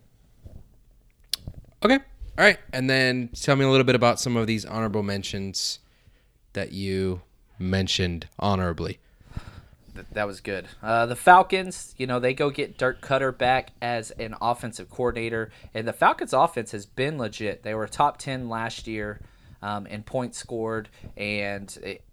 Okay. 1.84 1.96
All 1.96 2.46
right. 2.46 2.60
And 2.74 2.90
then 2.90 3.30
tell 3.40 3.56
me 3.56 3.66
a 3.66 3.70
little 3.70 3.86
bit 3.86 3.96
about 3.96 4.20
some 4.20 4.38
of 4.38 4.48
these 4.48 4.66
honorable 4.66 5.04
mentions 5.04 5.80
that 6.54 6.72
you 6.72 7.22
mentioned 7.60 8.28
honorably. 8.40 9.00
Th- 9.98 10.08
that 10.12 10.28
was 10.28 10.42
good. 10.42 10.68
Uh, 10.82 11.08
the 11.08 11.16
Falcons, 11.16 11.96
you 11.98 12.06
know, 12.06 12.20
they 12.20 12.34
go 12.34 12.50
get 12.50 12.78
Dirk 12.78 13.02
Koetter 13.02 13.36
back 13.36 13.72
as 13.82 14.12
an 14.12 14.36
offensive 14.40 14.90
coordinator, 14.90 15.50
and 15.74 15.88
the 15.88 15.94
Falcons' 15.94 16.34
offense 16.34 16.72
has 16.72 16.86
been 16.86 17.18
legit. 17.18 17.64
They 17.64 17.74
were 17.74 17.88
top 17.88 18.18
ten 18.18 18.48
last 18.48 18.88
year 18.88 19.20
um, 19.62 19.88
in 19.88 20.04
points 20.04 20.38
scored, 20.38 20.90
and 21.16 21.76
it, 21.82 22.04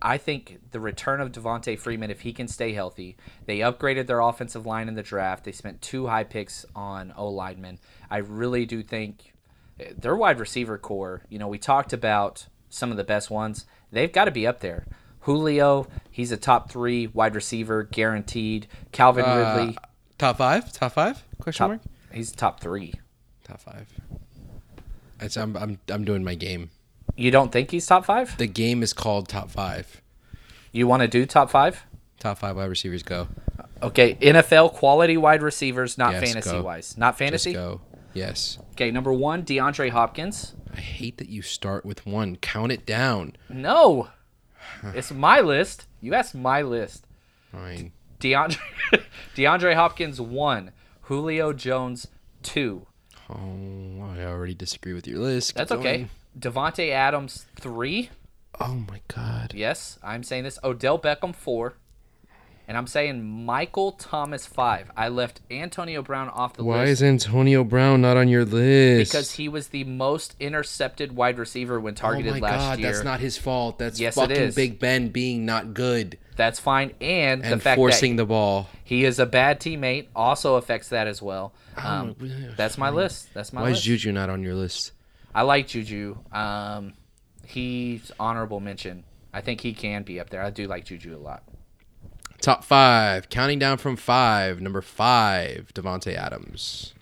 I 0.00 0.18
think 0.18 0.60
the 0.70 0.78
return 0.78 1.20
of 1.20 1.32
Devonta 1.32 1.76
Freeman, 1.76 2.10
if 2.10 2.20
he 2.20 2.32
can 2.32 2.46
stay 2.46 2.72
healthy, 2.72 3.16
they 3.46 3.58
upgraded 3.58 4.06
their 4.06 4.20
offensive 4.20 4.66
line 4.66 4.88
in 4.88 4.94
the 4.94 5.02
draft. 5.02 5.44
They 5.44 5.52
spent 5.52 5.82
two 5.82 6.06
high 6.06 6.24
picks 6.24 6.64
on 6.76 7.12
O 7.16 7.28
linemen. 7.28 7.78
I 8.08 8.18
really 8.18 8.66
do 8.66 8.82
think 8.82 9.32
eh, 9.80 9.92
their 9.98 10.14
wide 10.14 10.38
receiver 10.38 10.78
core. 10.78 11.22
You 11.28 11.38
know, 11.40 11.48
we 11.48 11.58
talked 11.58 11.92
about 11.92 12.46
some 12.68 12.90
of 12.90 12.96
the 12.96 13.04
best 13.04 13.30
ones. 13.30 13.66
They've 13.90 14.12
got 14.12 14.26
to 14.26 14.30
be 14.30 14.46
up 14.46 14.60
there. 14.60 14.86
Julio, 15.26 15.88
he's 16.12 16.30
a 16.30 16.36
top 16.36 16.70
three 16.70 17.08
wide 17.08 17.34
receiver, 17.34 17.82
guaranteed. 17.82 18.68
Calvin 18.92 19.24
uh, 19.24 19.56
Ridley, 19.56 19.76
Top 20.18 20.36
five? 20.38 20.72
Top 20.72 20.92
five? 20.92 21.24
Question 21.40 21.64
top, 21.64 21.68
mark? 21.70 21.80
he's 22.12 22.30
top 22.30 22.60
three. 22.60 22.94
Top 23.42 23.60
five. 23.60 23.92
It's, 25.20 25.36
I'm, 25.36 25.56
I'm, 25.56 25.80
I'm 25.88 26.04
doing 26.04 26.22
my 26.22 26.36
game. 26.36 26.70
You 27.16 27.32
don't 27.32 27.50
think 27.50 27.72
he's 27.72 27.84
top 27.86 28.04
five? 28.04 28.38
The 28.38 28.46
game 28.46 28.84
is 28.84 28.92
called 28.92 29.28
Top 29.28 29.50
Five. 29.50 30.00
You 30.70 30.86
want 30.86 31.02
to 31.02 31.08
do 31.08 31.26
top 31.26 31.50
five? 31.50 31.84
Top 32.20 32.38
five 32.38 32.54
wide 32.54 32.66
receivers 32.66 33.02
go. 33.02 33.26
Okay, 33.82 34.14
NFL 34.14 34.74
quality 34.74 35.16
wide 35.16 35.42
receivers, 35.42 35.98
not 35.98 36.12
Yes, 36.12 36.22
fantasy 36.22 36.50
go. 36.52 36.62
wise. 36.62 36.96
Not 36.96 37.18
fantasy. 37.18 37.52
Just 37.52 37.64
go. 37.64 37.80
Yes. 38.14 38.58
Okay, 38.72 38.92
number 38.92 39.12
one, 39.12 39.42
DeAndre 39.42 39.90
Hopkins. 39.90 40.54
I 40.72 40.78
hate 40.78 41.18
that 41.18 41.28
you 41.28 41.42
start 41.42 41.84
with 41.84 42.06
one. 42.06 42.36
Count 42.36 42.70
it 42.70 42.86
down. 42.86 43.34
No. 43.48 44.08
It's 44.94 45.12
my 45.12 45.40
list. 45.40 45.86
You 46.00 46.14
asked 46.14 46.34
my 46.34 46.62
list. 46.62 47.06
Fine. 47.52 47.92
DeAndre 48.20 48.58
DeAndre 49.36 49.74
Hopkins 49.74 50.20
one. 50.20 50.72
Julio 51.02 51.52
Jones 51.52 52.08
two. 52.42 52.86
Oh, 53.28 54.02
I 54.02 54.24
already 54.24 54.54
disagree 54.54 54.92
with 54.92 55.06
your 55.06 55.18
list. 55.18 55.54
That's 55.54 55.72
okay. 55.72 56.08
Davante 56.38 56.90
Adams 56.90 57.46
three. 57.58 58.10
Oh 58.60 58.84
my 58.88 59.00
god. 59.08 59.52
Yes, 59.54 59.98
I'm 60.02 60.22
saying 60.22 60.44
this. 60.44 60.58
Odell 60.64 60.98
Beckham 60.98 61.34
four. 61.34 61.74
And 62.68 62.76
I'm 62.76 62.88
saying 62.88 63.22
Michael 63.44 63.92
Thomas 63.92 64.44
five. 64.44 64.90
I 64.96 65.08
left 65.08 65.40
Antonio 65.52 66.02
Brown 66.02 66.28
off 66.30 66.54
the 66.54 66.64
Why 66.64 66.78
list 66.80 66.86
Why 66.86 66.90
is 66.90 67.02
Antonio 67.02 67.62
Brown 67.62 68.00
not 68.00 68.16
on 68.16 68.26
your 68.28 68.44
list? 68.44 69.12
because 69.12 69.32
he 69.32 69.48
was 69.48 69.68
the 69.68 69.84
most 69.84 70.34
intercepted 70.40 71.14
wide 71.14 71.38
receiver 71.38 71.78
when 71.78 71.94
targeted 71.94 72.32
oh 72.32 72.38
my 72.38 72.40
last 72.40 72.58
god, 72.60 72.78
year. 72.80 72.90
that's 72.92 73.04
not 73.04 73.20
his 73.20 73.38
fault. 73.38 73.78
That's 73.78 74.00
Yes, 74.00 74.16
fucking. 74.16 74.50
Big 74.52 74.80
Ben 74.80 75.10
being 75.10 75.46
not 75.46 75.74
good 75.74 76.18
That's 76.34 76.58
fine. 76.58 76.92
And, 77.00 77.40
the 77.42 77.52
and 77.52 77.62
fact 77.62 77.76
forcing 77.76 78.16
the 78.16 78.26
ball. 78.26 78.68
he 78.82 79.04
is 79.04 79.20
a 79.20 79.26
bad 79.26 79.60
teammate 79.60 80.08
also 80.16 80.56
affects 80.56 80.88
that 80.88 81.06
as 81.06 81.22
well. 81.22 81.54
Um, 81.76 82.16
Oh, 82.20 82.26
that's 82.56 82.76
my 82.78 82.90
list. 82.90 83.32
That's 83.32 83.52
my 83.52 83.62
Why 83.62 83.68
list. 83.68 83.80
is 83.80 83.84
Juju 83.86 84.10
not 84.12 84.28
on 84.28 84.42
your 84.42 84.54
list? 84.54 84.90
I 85.32 85.42
like 85.42 85.68
Juju. 85.68 86.16
Um, 86.32 86.94
he's 87.46 88.10
honorable 88.18 88.58
mention. 88.58 89.04
I 89.32 89.40
think 89.40 89.60
he 89.60 89.72
can 89.72 90.02
be 90.02 90.18
up 90.18 90.30
there. 90.30 90.42
I 90.42 90.50
do 90.50 90.66
like 90.66 90.84
Juju 90.86 91.14
a 91.16 91.18
lot. 91.20 91.42
Top 92.40 92.64
five, 92.64 93.28
counting 93.28 93.58
down 93.58 93.78
from 93.78 93.96
five. 93.96 94.60
Number 94.60 94.80
five, 94.82 95.70
Davante 95.74 96.14
Adams. 96.14 96.92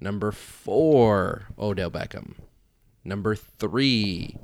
Number 0.00 0.32
four, 0.32 1.44
Odell 1.58 1.90
Beckham. 1.90 2.34
Number 3.04 3.34
three, 3.34 4.36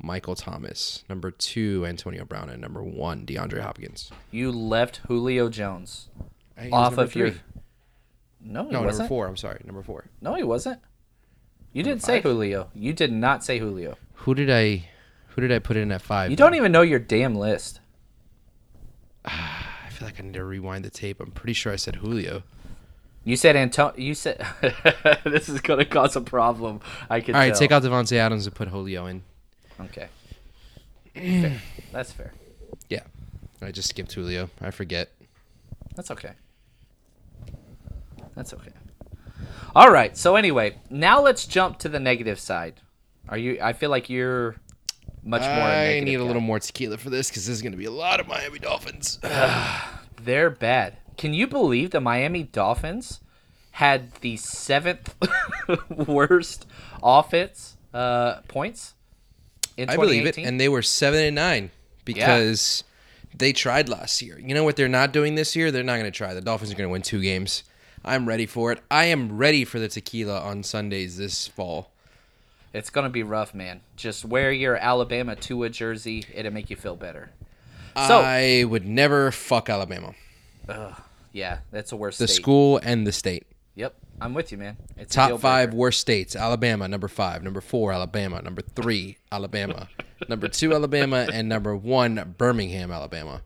Michael 0.00 0.34
Thomas. 0.34 1.04
Number 1.08 1.30
two, 1.30 1.84
Antonio 1.86 2.24
Brown, 2.24 2.48
and 2.48 2.60
number 2.60 2.82
one, 2.82 3.26
DeAndre 3.26 3.60
Hopkins. 3.60 4.10
You 4.30 4.50
left 4.50 5.00
Julio 5.08 5.48
Jones 5.48 6.08
off 6.72 6.92
number 6.92 7.02
of 7.02 7.14
your. 7.14 7.30
No, 8.44 8.64
he 8.64 8.70
No, 8.72 8.82
wasn't. 8.82 8.98
number 8.98 9.08
four. 9.08 9.26
I'm 9.28 9.36
sorry, 9.36 9.60
number 9.64 9.82
four. 9.82 10.06
No, 10.20 10.34
he 10.34 10.42
wasn't. 10.42 10.80
You 11.72 11.82
didn't 11.82 12.02
say? 12.02 12.20
Julio. 12.20 12.70
You 12.74 12.92
did 12.92 13.12
not 13.12 13.44
say 13.44 13.58
Julio. 13.58 13.96
Who 14.14 14.34
did 14.34 14.50
I? 14.50 14.88
Who 15.28 15.40
did 15.40 15.52
I 15.52 15.58
put 15.58 15.76
in 15.76 15.92
at 15.92 16.02
five? 16.02 16.30
You 16.30 16.36
don't 16.36 16.54
even 16.54 16.72
know 16.72 16.82
your 16.82 16.98
damn 16.98 17.34
list. 17.34 17.80
I 19.24 19.88
feel 19.90 20.08
like 20.08 20.20
I 20.20 20.22
need 20.22 20.34
to 20.34 20.44
rewind 20.44 20.84
the 20.84 20.90
tape. 20.90 21.20
I'm 21.20 21.30
pretty 21.30 21.52
sure 21.52 21.72
I 21.72 21.76
said 21.76 21.96
Julio. 21.96 22.42
You 23.24 23.36
said 23.36 23.54
Antonio. 23.54 23.94
You 23.96 24.14
said 24.14 24.44
this 25.24 25.48
is 25.48 25.60
gonna 25.60 25.84
cause 25.84 26.16
a 26.16 26.20
problem. 26.20 26.80
I 27.08 27.20
can. 27.20 27.34
All 27.34 27.40
right, 27.40 27.48
tell. 27.48 27.58
take 27.58 27.72
out 27.72 27.82
Davante 27.82 28.16
Adams 28.16 28.46
and 28.46 28.54
put 28.54 28.68
Julio 28.68 29.06
in. 29.06 29.22
Okay. 29.80 30.08
fair. 31.14 31.60
That's 31.92 32.12
fair. 32.12 32.32
Yeah. 32.88 33.02
I 33.60 33.70
just 33.70 33.90
skipped 33.90 34.12
Julio. 34.12 34.50
I 34.60 34.70
forget. 34.70 35.10
That's 35.94 36.10
okay. 36.10 36.32
That's 38.34 38.52
okay. 38.54 38.72
All 39.74 39.90
right. 39.90 40.16
So 40.16 40.36
anyway, 40.36 40.78
now 40.90 41.20
let's 41.20 41.46
jump 41.46 41.78
to 41.80 41.88
the 41.88 42.00
negative 42.00 42.40
side. 42.40 42.80
Are 43.28 43.38
you? 43.38 43.58
I 43.62 43.72
feel 43.72 43.90
like 43.90 44.10
you're 44.10 44.56
much 45.22 45.42
more. 45.42 45.50
I 45.50 46.00
need 46.00 46.14
a 46.14 46.18
guy. 46.18 46.24
little 46.24 46.42
more 46.42 46.60
tequila 46.60 46.98
for 46.98 47.10
this 47.10 47.28
because 47.28 47.46
this 47.46 47.56
is 47.56 47.62
going 47.62 47.72
to 47.72 47.78
be 47.78 47.84
a 47.84 47.90
lot 47.90 48.20
of 48.20 48.28
Miami 48.28 48.58
Dolphins. 48.58 49.18
They're 50.22 50.50
bad. 50.50 50.96
Can 51.16 51.34
you 51.34 51.46
believe 51.46 51.90
the 51.90 52.00
Miami 52.00 52.42
Dolphins 52.42 53.20
had 53.72 54.12
the 54.16 54.36
seventh 54.36 55.14
worst 55.88 56.66
offense 57.02 57.76
uh, 57.92 58.40
points 58.48 58.94
in 59.76 59.88
I 59.88 59.96
believe 59.96 60.26
it. 60.26 60.38
And 60.38 60.60
they 60.60 60.68
were 60.68 60.82
7 60.82 61.18
and 61.18 61.34
9 61.34 61.70
because 62.04 62.84
they 63.34 63.52
tried 63.52 63.88
last 63.88 64.20
year. 64.22 64.38
You 64.38 64.54
know 64.54 64.64
what 64.64 64.76
they're 64.76 64.88
not 64.88 65.12
doing 65.12 65.34
this 65.34 65.56
year? 65.56 65.70
They're 65.70 65.82
not 65.82 65.98
going 65.98 66.04
to 66.04 66.10
try. 66.10 66.34
The 66.34 66.40
Dolphins 66.40 66.70
are 66.70 66.74
going 66.74 66.88
to 66.88 66.92
win 66.92 67.02
two 67.02 67.22
games. 67.22 67.64
I'm 68.04 68.26
ready 68.26 68.46
for 68.46 68.72
it. 68.72 68.80
I 68.90 69.06
am 69.06 69.36
ready 69.38 69.64
for 69.64 69.78
the 69.78 69.88
tequila 69.88 70.40
on 70.40 70.62
Sundays 70.62 71.16
this 71.16 71.46
fall. 71.46 71.91
It's 72.72 72.90
gonna 72.90 73.10
be 73.10 73.22
rough, 73.22 73.54
man. 73.54 73.82
Just 73.96 74.24
wear 74.24 74.50
your 74.50 74.76
Alabama 74.76 75.36
Tua 75.36 75.68
jersey; 75.68 76.24
it'll 76.34 76.52
make 76.52 76.70
you 76.70 76.76
feel 76.76 76.96
better. 76.96 77.30
So 77.94 78.20
I 78.20 78.64
would 78.64 78.86
never 78.86 79.30
fuck 79.30 79.68
Alabama. 79.68 80.14
Ugh, 80.68 80.94
yeah, 81.32 81.58
that's 81.70 81.90
the 81.90 81.96
worst. 81.96 82.18
The 82.18 82.28
state. 82.28 82.42
school 82.42 82.80
and 82.82 83.06
the 83.06 83.12
state. 83.12 83.46
Yep, 83.74 83.94
I'm 84.20 84.32
with 84.32 84.52
you, 84.52 84.58
man. 84.58 84.78
It's 84.96 85.14
Top 85.14 85.38
five 85.40 85.74
worst 85.74 86.00
states: 86.00 86.34
Alabama, 86.34 86.88
number 86.88 87.08
five. 87.08 87.42
Number 87.42 87.60
four, 87.60 87.92
Alabama. 87.92 88.40
Number 88.40 88.62
three, 88.62 89.18
Alabama. 89.30 89.88
number 90.28 90.48
two, 90.48 90.72
Alabama, 90.72 91.26
and 91.30 91.48
number 91.48 91.76
one, 91.76 92.34
Birmingham, 92.38 92.90
Alabama. 92.90 93.42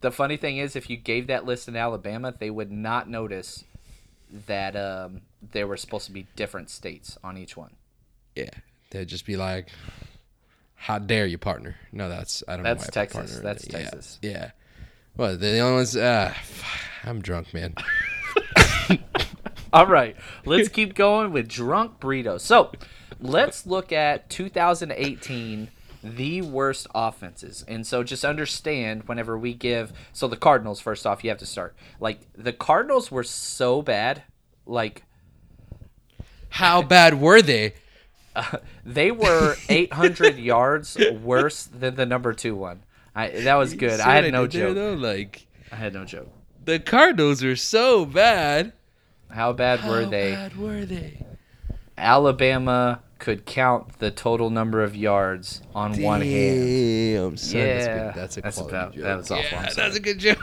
The 0.00 0.10
funny 0.10 0.36
thing 0.36 0.56
is, 0.56 0.74
if 0.74 0.90
you 0.90 0.96
gave 0.96 1.26
that 1.28 1.44
list 1.44 1.68
in 1.68 1.76
Alabama, 1.76 2.34
they 2.36 2.50
would 2.50 2.72
not 2.72 3.08
notice 3.08 3.64
that 4.46 4.74
um, 4.74 5.20
there 5.52 5.66
were 5.66 5.76
supposed 5.76 6.06
to 6.06 6.12
be 6.12 6.26
different 6.36 6.70
states 6.70 7.18
on 7.22 7.36
each 7.36 7.56
one. 7.56 7.70
Yeah, 8.40 8.50
they'd 8.90 9.08
just 9.08 9.26
be 9.26 9.36
like, 9.36 9.68
"How 10.74 10.98
dare 10.98 11.26
you, 11.26 11.38
partner?" 11.38 11.76
No, 11.92 12.08
that's 12.08 12.42
I 12.48 12.56
don't 12.56 12.64
That's 12.64 12.82
know. 12.82 12.86
why 12.86 13.06
Texas. 13.06 13.40
That's 13.40 13.66
yeah, 13.66 13.78
Texas. 13.78 14.18
Yeah. 14.22 14.50
Well, 15.16 15.36
the 15.36 15.58
only 15.58 15.76
ones. 15.76 15.96
Uh, 15.96 16.32
I'm 17.04 17.20
drunk, 17.22 17.52
man. 17.54 17.74
All 19.72 19.86
right, 19.86 20.16
let's 20.44 20.68
keep 20.78 20.94
going 20.94 21.32
with 21.32 21.48
drunk 21.48 22.00
Brito. 22.00 22.38
So, 22.38 22.72
let's 23.20 23.66
look 23.66 23.92
at 23.92 24.28
2018, 24.28 25.68
the 26.02 26.42
worst 26.42 26.88
offenses. 26.92 27.64
And 27.68 27.86
so, 27.86 28.02
just 28.02 28.24
understand 28.24 29.06
whenever 29.06 29.38
we 29.38 29.54
give. 29.54 29.92
So, 30.12 30.26
the 30.26 30.36
Cardinals, 30.36 30.80
first 30.80 31.06
off, 31.06 31.22
you 31.22 31.30
have 31.30 31.38
to 31.38 31.46
start. 31.46 31.76
Like, 32.00 32.20
the 32.36 32.52
Cardinals 32.52 33.12
were 33.12 33.22
so 33.22 33.80
bad. 33.80 34.24
Like, 34.66 35.04
How 36.48 36.82
bad 36.82 37.20
were 37.20 37.40
they? 37.40 37.74
they 38.84 39.10
were 39.10 39.56
800 39.68 40.36
yards 40.52 40.96
worse 41.22 41.64
than 41.64 41.96
the 41.96 42.06
number 42.06 42.32
two 42.32 42.54
one. 42.56 42.82
I, 43.14 43.28
that 43.28 43.54
was 43.56 43.74
good. 43.74 43.98
I 44.00 44.14
had 44.14 44.32
no 44.32 44.46
there, 44.46 44.68
joke. 44.68 44.74
though? 44.76 44.94
Like 44.94 45.46
I 45.72 45.76
had 45.76 45.92
no 45.94 46.04
joke. 46.04 46.28
the 46.64 46.78
Cardinals 46.78 47.42
are 47.42 47.56
so 47.56 48.04
bad. 48.04 48.72
How 49.30 49.52
bad 49.52 49.84
were 49.88 50.04
How 50.04 50.10
they? 50.10 50.30
bad 50.32 50.56
were 50.56 50.84
they? 50.84 51.24
Alabama 51.98 53.02
could 53.18 53.44
count 53.44 53.98
the 53.98 54.10
total 54.10 54.48
number 54.48 54.82
of 54.82 54.96
yards 54.96 55.60
on 55.74 56.00
one 56.00 56.22
hand. 56.22 56.56
Damn, 56.64 57.36
son, 57.36 57.60
that's, 57.60 57.86
Yeah, 57.86 58.04
good. 58.06 58.14
that's 58.20 58.36
a 58.36 58.40
that's 58.40 58.56
quality 58.56 58.76
about- 58.76 58.94
joke. 58.94 59.02
that 59.04 59.16
was 59.18 59.30
awful, 59.30 59.58
Yeah, 59.58 59.72
that's 59.76 59.96
a 59.96 60.00
good 60.00 60.18
joke. 60.18 60.38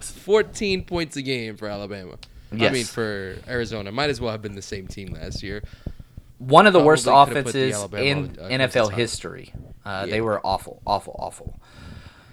Fourteen 0.00 0.84
points 0.84 1.16
a 1.16 1.22
game 1.22 1.56
for 1.56 1.68
Alabama. 1.68 2.16
I 2.52 2.70
mean, 2.70 2.84
for 2.84 3.36
Arizona, 3.48 3.92
might 3.92 4.10
as 4.10 4.20
well 4.20 4.30
have 4.32 4.42
been 4.42 4.54
the 4.54 4.62
same 4.62 4.86
team 4.86 5.12
last 5.12 5.42
year. 5.42 5.62
One 6.38 6.66
of 6.66 6.72
the 6.72 6.80
worst 6.80 7.06
Probably 7.06 7.34
could've 7.34 7.44
put 7.46 7.52
the 7.54 7.68
offenses 7.70 8.38
in 8.38 8.38
uh, 8.38 8.48
NFL 8.68 8.92
history. 8.92 9.52
Uh, 9.84 10.06
They 10.06 10.20
were 10.20 10.40
awful, 10.44 10.82
awful, 10.86 11.16
awful. 11.18 11.60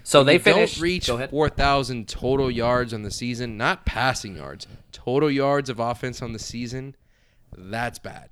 So 0.03 0.23
they 0.23 0.33
you 0.33 0.39
finished. 0.39 0.75
don't 0.75 0.83
reach 0.83 1.09
four 1.29 1.47
thousand 1.49 2.09
total 2.09 2.51
yards 2.51 2.93
on 2.93 3.03
the 3.03 3.11
season, 3.11 3.55
not 3.57 3.85
passing 3.85 4.35
yards, 4.35 4.67
total 4.91 5.31
yards 5.31 5.69
of 5.69 5.79
offense 5.79 6.21
on 6.21 6.33
the 6.33 6.39
season. 6.39 6.95
That's 7.57 7.99
bad. 7.99 8.29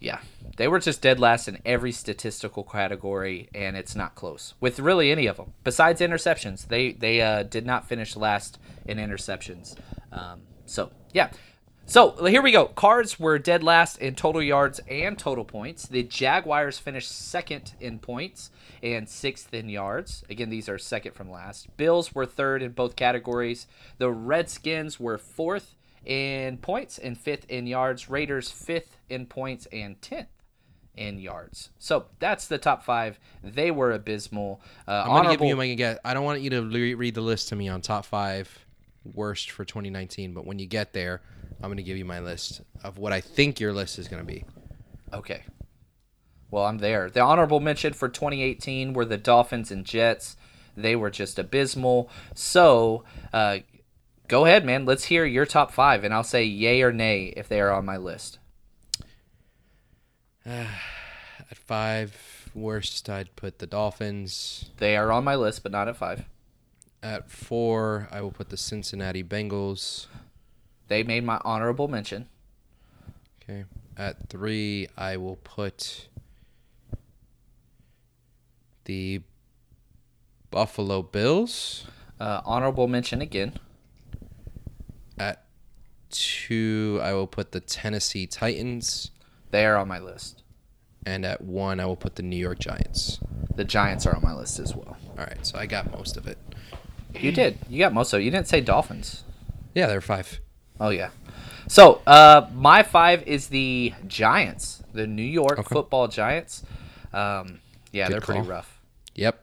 Yeah, 0.00 0.20
they 0.56 0.68
were 0.68 0.78
just 0.78 1.02
dead 1.02 1.18
last 1.18 1.48
in 1.48 1.58
every 1.64 1.90
statistical 1.92 2.62
category, 2.62 3.48
and 3.54 3.76
it's 3.76 3.96
not 3.96 4.14
close 4.14 4.54
with 4.60 4.78
really 4.80 5.10
any 5.10 5.26
of 5.26 5.36
them. 5.36 5.52
Besides 5.64 6.00
interceptions, 6.00 6.66
they 6.68 6.92
they 6.92 7.20
uh, 7.20 7.44
did 7.44 7.66
not 7.66 7.88
finish 7.88 8.16
last 8.16 8.58
in 8.86 8.98
interceptions. 8.98 9.76
Um, 10.12 10.42
so 10.66 10.90
yeah, 11.12 11.30
so 11.88 12.22
here 12.26 12.42
we 12.42 12.52
go. 12.52 12.66
Cards 12.66 13.18
were 13.18 13.38
dead 13.38 13.62
last 13.62 13.96
in 13.96 14.14
total 14.14 14.42
yards 14.42 14.78
and 14.90 15.18
total 15.18 15.42
points. 15.42 15.88
The 15.88 16.02
Jaguars 16.02 16.78
finished 16.78 17.10
second 17.10 17.72
in 17.80 17.98
points 17.98 18.50
and 18.82 19.08
sixth 19.08 19.54
in 19.54 19.70
yards. 19.70 20.22
Again, 20.28 20.50
these 20.50 20.68
are 20.68 20.76
second 20.76 21.14
from 21.14 21.30
last. 21.30 21.74
Bills 21.78 22.14
were 22.14 22.26
third 22.26 22.62
in 22.62 22.72
both 22.72 22.94
categories. 22.94 23.66
The 23.96 24.10
Redskins 24.10 25.00
were 25.00 25.16
fourth 25.16 25.76
in 26.04 26.58
points 26.58 26.98
and 26.98 27.16
fifth 27.16 27.46
in 27.48 27.66
yards. 27.66 28.10
Raiders 28.10 28.50
fifth 28.50 28.98
in 29.08 29.24
points 29.24 29.66
and 29.72 30.00
tenth 30.02 30.28
in 30.94 31.18
yards. 31.18 31.70
So 31.78 32.04
that's 32.18 32.48
the 32.48 32.58
top 32.58 32.82
five. 32.82 33.18
They 33.42 33.70
were 33.70 33.92
abysmal. 33.92 34.60
Uh, 34.86 35.04
I'm 35.06 35.22
gonna 35.22 35.34
give 35.34 35.48
you 35.48 35.56
my 35.56 35.72
get. 35.72 36.00
I 36.04 36.12
don't 36.12 36.24
want 36.24 36.42
you 36.42 36.50
to 36.50 36.62
re- 36.64 36.92
read 36.92 37.14
the 37.14 37.22
list 37.22 37.48
to 37.48 37.56
me 37.56 37.68
on 37.68 37.80
top 37.80 38.04
five 38.04 38.66
worst 39.14 39.50
for 39.50 39.64
2019, 39.64 40.34
but 40.34 40.46
when 40.46 40.58
you 40.58 40.66
get 40.66 40.92
there, 40.92 41.20
I'm 41.62 41.70
gonna 41.70 41.82
give 41.82 41.96
you 41.96 42.04
my 42.04 42.20
list 42.20 42.62
of 42.84 42.98
what 42.98 43.12
I 43.12 43.20
think 43.20 43.60
your 43.60 43.72
list 43.72 43.98
is 43.98 44.08
gonna 44.08 44.24
be. 44.24 44.44
Okay. 45.12 45.42
Well, 46.50 46.64
I'm 46.64 46.78
there. 46.78 47.10
The 47.10 47.20
honorable 47.20 47.60
mention 47.60 47.92
for 47.92 48.08
2018 48.08 48.92
were 48.92 49.04
the 49.04 49.18
Dolphins 49.18 49.70
and 49.70 49.84
Jets. 49.84 50.36
They 50.76 50.96
were 50.96 51.10
just 51.10 51.38
abysmal. 51.38 52.08
So, 52.34 53.04
uh, 53.32 53.58
go 54.28 54.46
ahead, 54.46 54.64
man. 54.64 54.86
Let's 54.86 55.04
hear 55.04 55.24
your 55.24 55.44
top 55.44 55.72
five, 55.72 56.04
and 56.04 56.14
I'll 56.14 56.22
say 56.22 56.44
yay 56.44 56.82
or 56.82 56.92
nay 56.92 57.34
if 57.36 57.48
they 57.48 57.60
are 57.60 57.72
on 57.72 57.84
my 57.84 57.96
list. 57.96 58.38
At 60.46 61.56
five 61.56 62.50
worst, 62.54 63.08
I'd 63.08 63.34
put 63.36 63.58
the 63.58 63.66
Dolphins. 63.66 64.70
They 64.78 64.96
are 64.96 65.12
on 65.12 65.24
my 65.24 65.34
list, 65.34 65.62
but 65.62 65.72
not 65.72 65.88
at 65.88 65.96
five. 65.96 66.24
At 67.02 67.30
four, 67.30 68.08
I 68.10 68.20
will 68.20 68.32
put 68.32 68.48
the 68.48 68.56
Cincinnati 68.56 69.22
Bengals. 69.22 70.06
They 70.88 71.02
made 71.02 71.24
my 71.24 71.40
honorable 71.44 71.86
mention. 71.86 72.28
Okay. 73.42 73.64
At 73.96 74.28
three, 74.28 74.88
I 74.96 75.16
will 75.16 75.36
put 75.36 76.08
the 78.84 79.22
Buffalo 80.50 81.02
Bills. 81.02 81.86
Uh, 82.18 82.40
honorable 82.44 82.88
mention 82.88 83.20
again. 83.20 83.54
At 85.18 85.44
two, 86.10 86.98
I 87.02 87.12
will 87.12 87.26
put 87.26 87.52
the 87.52 87.60
Tennessee 87.60 88.26
Titans. 88.26 89.10
They 89.50 89.66
are 89.66 89.76
on 89.76 89.88
my 89.88 89.98
list. 89.98 90.42
And 91.06 91.24
at 91.24 91.42
one, 91.42 91.80
I 91.80 91.86
will 91.86 91.96
put 91.96 92.16
the 92.16 92.22
New 92.22 92.36
York 92.36 92.58
Giants. 92.58 93.20
The 93.54 93.64
Giants 93.64 94.06
are 94.06 94.14
on 94.14 94.22
my 94.22 94.34
list 94.34 94.58
as 94.58 94.74
well. 94.74 94.96
All 95.10 95.24
right, 95.24 95.44
so 95.46 95.58
I 95.58 95.66
got 95.66 95.90
most 95.92 96.16
of 96.16 96.26
it. 96.26 96.38
You 97.14 97.32
did. 97.32 97.58
You 97.68 97.78
got 97.78 97.92
most 97.92 98.12
of 98.12 98.20
it. 98.20 98.24
You 98.24 98.30
didn't 98.30 98.48
say 98.48 98.60
Dolphins. 98.60 99.24
Yeah, 99.74 99.86
there 99.86 99.98
are 99.98 100.02
five. 100.02 100.40
Oh 100.80 100.90
yeah. 100.90 101.10
So 101.68 102.00
uh, 102.06 102.48
my 102.54 102.82
five 102.82 103.26
is 103.26 103.48
the 103.48 103.92
Giants, 104.06 104.82
the 104.92 105.06
New 105.06 105.22
York 105.22 105.58
Okay. 105.58 105.74
Football 105.74 106.08
Giants. 106.08 106.62
Um, 107.12 107.60
yeah, 107.92 108.06
Good 108.06 108.14
they're 108.14 108.20
pretty 108.20 108.40
rough. 108.42 108.80
Yep. 109.14 109.42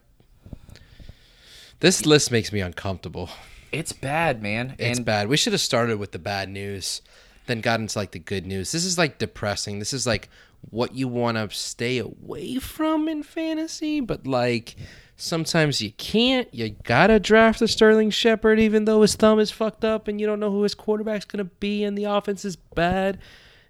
This 1.79 2.05
list 2.05 2.31
makes 2.31 2.51
me 2.51 2.61
uncomfortable. 2.61 3.29
It's 3.71 3.91
bad, 3.91 4.41
man. 4.41 4.75
It's 4.79 4.97
and 4.97 5.05
bad. 5.05 5.27
We 5.27 5.37
should 5.37 5.53
have 5.53 5.61
started 5.61 5.99
with 5.99 6.13
the 6.13 6.19
bad 6.19 6.49
news, 6.49 7.01
then 7.47 7.61
got 7.61 7.79
into 7.79 7.97
like 7.97 8.11
the 8.11 8.19
good 8.19 8.45
news. 8.45 8.71
This 8.71 8.85
is 8.85 8.97
like 8.97 9.17
depressing. 9.17 9.79
This 9.79 9.93
is 9.93 10.07
like 10.07 10.29
what 10.69 10.95
you 10.95 11.07
want 11.07 11.37
to 11.37 11.49
stay 11.55 11.97
away 11.97 12.57
from 12.57 13.07
in 13.07 13.21
fantasy, 13.23 13.99
but 13.99 14.25
like 14.25 14.75
sometimes 15.15 15.81
you 15.81 15.91
can't. 15.91 16.51
You 16.53 16.75
gotta 16.83 17.19
draft 17.19 17.61
a 17.61 17.67
Sterling 17.67 18.09
Shepard, 18.09 18.59
even 18.59 18.85
though 18.85 19.01
his 19.01 19.15
thumb 19.15 19.39
is 19.39 19.51
fucked 19.51 19.85
up 19.85 20.07
and 20.07 20.19
you 20.19 20.27
don't 20.27 20.39
know 20.39 20.51
who 20.51 20.63
his 20.63 20.75
quarterback's 20.75 21.25
gonna 21.25 21.45
be, 21.45 21.83
and 21.83 21.97
the 21.97 22.05
offense 22.05 22.45
is 22.45 22.55
bad. 22.55 23.19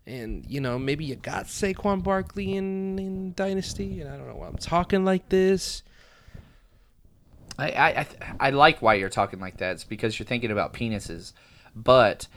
And 0.08 0.46
you 0.48 0.62
know 0.62 0.78
maybe 0.78 1.06
you 1.06 1.16
got 1.16 1.46
Saquon 1.46 2.04
Barkley 2.04 2.56
in 2.56 3.00
in 3.00 3.34
Dynasty, 3.34 4.02
and 4.02 4.10
I 4.10 4.18
don't 4.18 4.28
know 4.28 4.36
why 4.36 4.48
I'm 4.48 4.58
talking 4.58 5.04
like 5.06 5.30
this. 5.30 5.84
I, 7.58 7.72
I, 7.72 7.88
I, 7.88 8.08
I 8.40 8.50
like 8.50 8.82
why 8.82 8.96
you're 8.96 9.10
talking 9.10 9.40
like 9.40 9.58
that. 9.58 9.74
It's 9.74 9.84
because 9.86 10.20
you're 10.20 10.26
thinking 10.26 10.52
about 10.52 10.74
penises. 10.74 11.32
But 11.74 12.28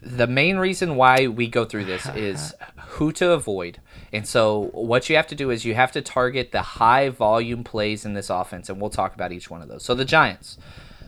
the 0.00 0.26
main 0.26 0.56
reason 0.56 0.96
why 0.96 1.26
we 1.26 1.48
go 1.48 1.64
through 1.64 1.84
this 1.84 2.06
is 2.14 2.54
who 2.88 3.12
to 3.12 3.32
avoid. 3.32 3.80
And 4.12 4.26
so 4.26 4.70
what 4.72 5.08
you 5.08 5.16
have 5.16 5.26
to 5.28 5.34
do 5.34 5.50
is 5.50 5.64
you 5.64 5.74
have 5.74 5.92
to 5.92 6.02
target 6.02 6.52
the 6.52 6.62
high 6.62 7.08
volume 7.08 7.64
plays 7.64 8.04
in 8.04 8.14
this 8.14 8.30
offense, 8.30 8.68
and 8.68 8.80
we'll 8.80 8.90
talk 8.90 9.14
about 9.14 9.32
each 9.32 9.50
one 9.50 9.62
of 9.62 9.68
those. 9.68 9.84
So 9.84 9.94
the 9.94 10.04
Giants, 10.04 10.58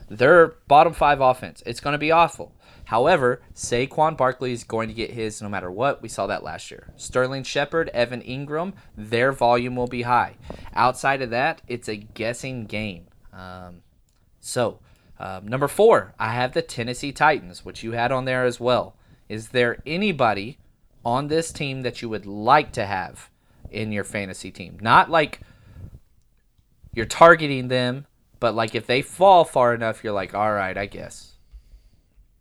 their 0.09 0.55
bottom 0.67 0.93
five 0.93 1.21
offense, 1.21 1.63
it's 1.65 1.79
going 1.79 1.93
to 1.93 1.99
be 1.99 2.11
awful. 2.11 2.53
However, 2.85 3.41
Saquon 3.53 4.15
Barkley 4.15 4.53
is 4.53 4.63
going 4.63 4.87
to 4.87 4.93
get 4.93 5.11
his 5.11 5.41
no 5.41 5.49
matter 5.49 5.69
what. 5.69 6.01
We 6.01 6.07
saw 6.07 6.25
that 6.27 6.41
last 6.41 6.71
year. 6.71 6.93
Sterling 6.95 7.43
Shepard, 7.43 7.89
Evan 7.89 8.21
Engram, 8.21 8.73
their 8.95 9.33
volume 9.33 9.75
will 9.75 9.87
be 9.87 10.03
high. 10.03 10.35
Outside 10.73 11.21
of 11.21 11.29
that, 11.31 11.61
it's 11.67 11.89
a 11.89 11.97
guessing 11.97 12.65
game. 12.65 13.07
Um, 13.33 13.81
so, 14.39 14.79
um, 15.19 15.47
number 15.47 15.67
four, 15.67 16.13
I 16.19 16.33
have 16.33 16.53
the 16.53 16.61
Tennessee 16.61 17.11
Titans, 17.11 17.65
which 17.65 17.83
you 17.83 17.93
had 17.93 18.11
on 18.11 18.25
there 18.25 18.45
as 18.45 18.59
well. 18.59 18.95
Is 19.29 19.49
there 19.49 19.81
anybody 19.85 20.57
on 21.03 21.27
this 21.27 21.51
team 21.51 21.81
that 21.81 22.01
you 22.01 22.09
would 22.09 22.25
like 22.25 22.71
to 22.73 22.85
have 22.85 23.29
in 23.71 23.91
your 23.91 24.03
fantasy 24.03 24.51
team? 24.51 24.77
Not 24.81 25.09
like 25.09 25.41
you're 26.93 27.05
targeting 27.05 27.67
them, 27.67 28.05
but 28.39 28.55
like 28.55 28.75
if 28.75 28.85
they 28.85 29.01
fall 29.01 29.43
far 29.43 29.73
enough, 29.73 30.03
you're 30.03 30.13
like, 30.13 30.33
all 30.33 30.51
right, 30.53 30.77
I 30.77 30.85
guess. 30.85 31.33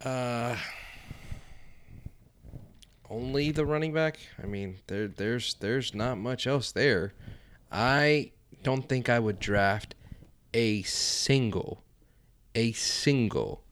Uh, 0.04 0.56
only 3.08 3.50
the 3.50 3.64
running 3.64 3.92
back. 3.92 4.18
I 4.42 4.46
mean, 4.46 4.76
there, 4.86 5.08
there's, 5.08 5.54
there's 5.54 5.94
not 5.94 6.18
much 6.18 6.46
else 6.46 6.72
there. 6.72 7.14
I 7.72 8.32
don't 8.62 8.88
think 8.88 9.08
I 9.08 9.18
would 9.18 9.38
draft 9.38 9.94
a 10.52 10.82
single, 10.82 11.82
a 12.56 12.72
single 12.72 13.62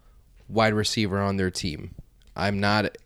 wide 0.49 0.75
receiver 0.75 1.19
on 1.19 1.37
their 1.37 1.51
team. 1.51 1.97
I'm 2.37 2.61
not, 2.61 2.97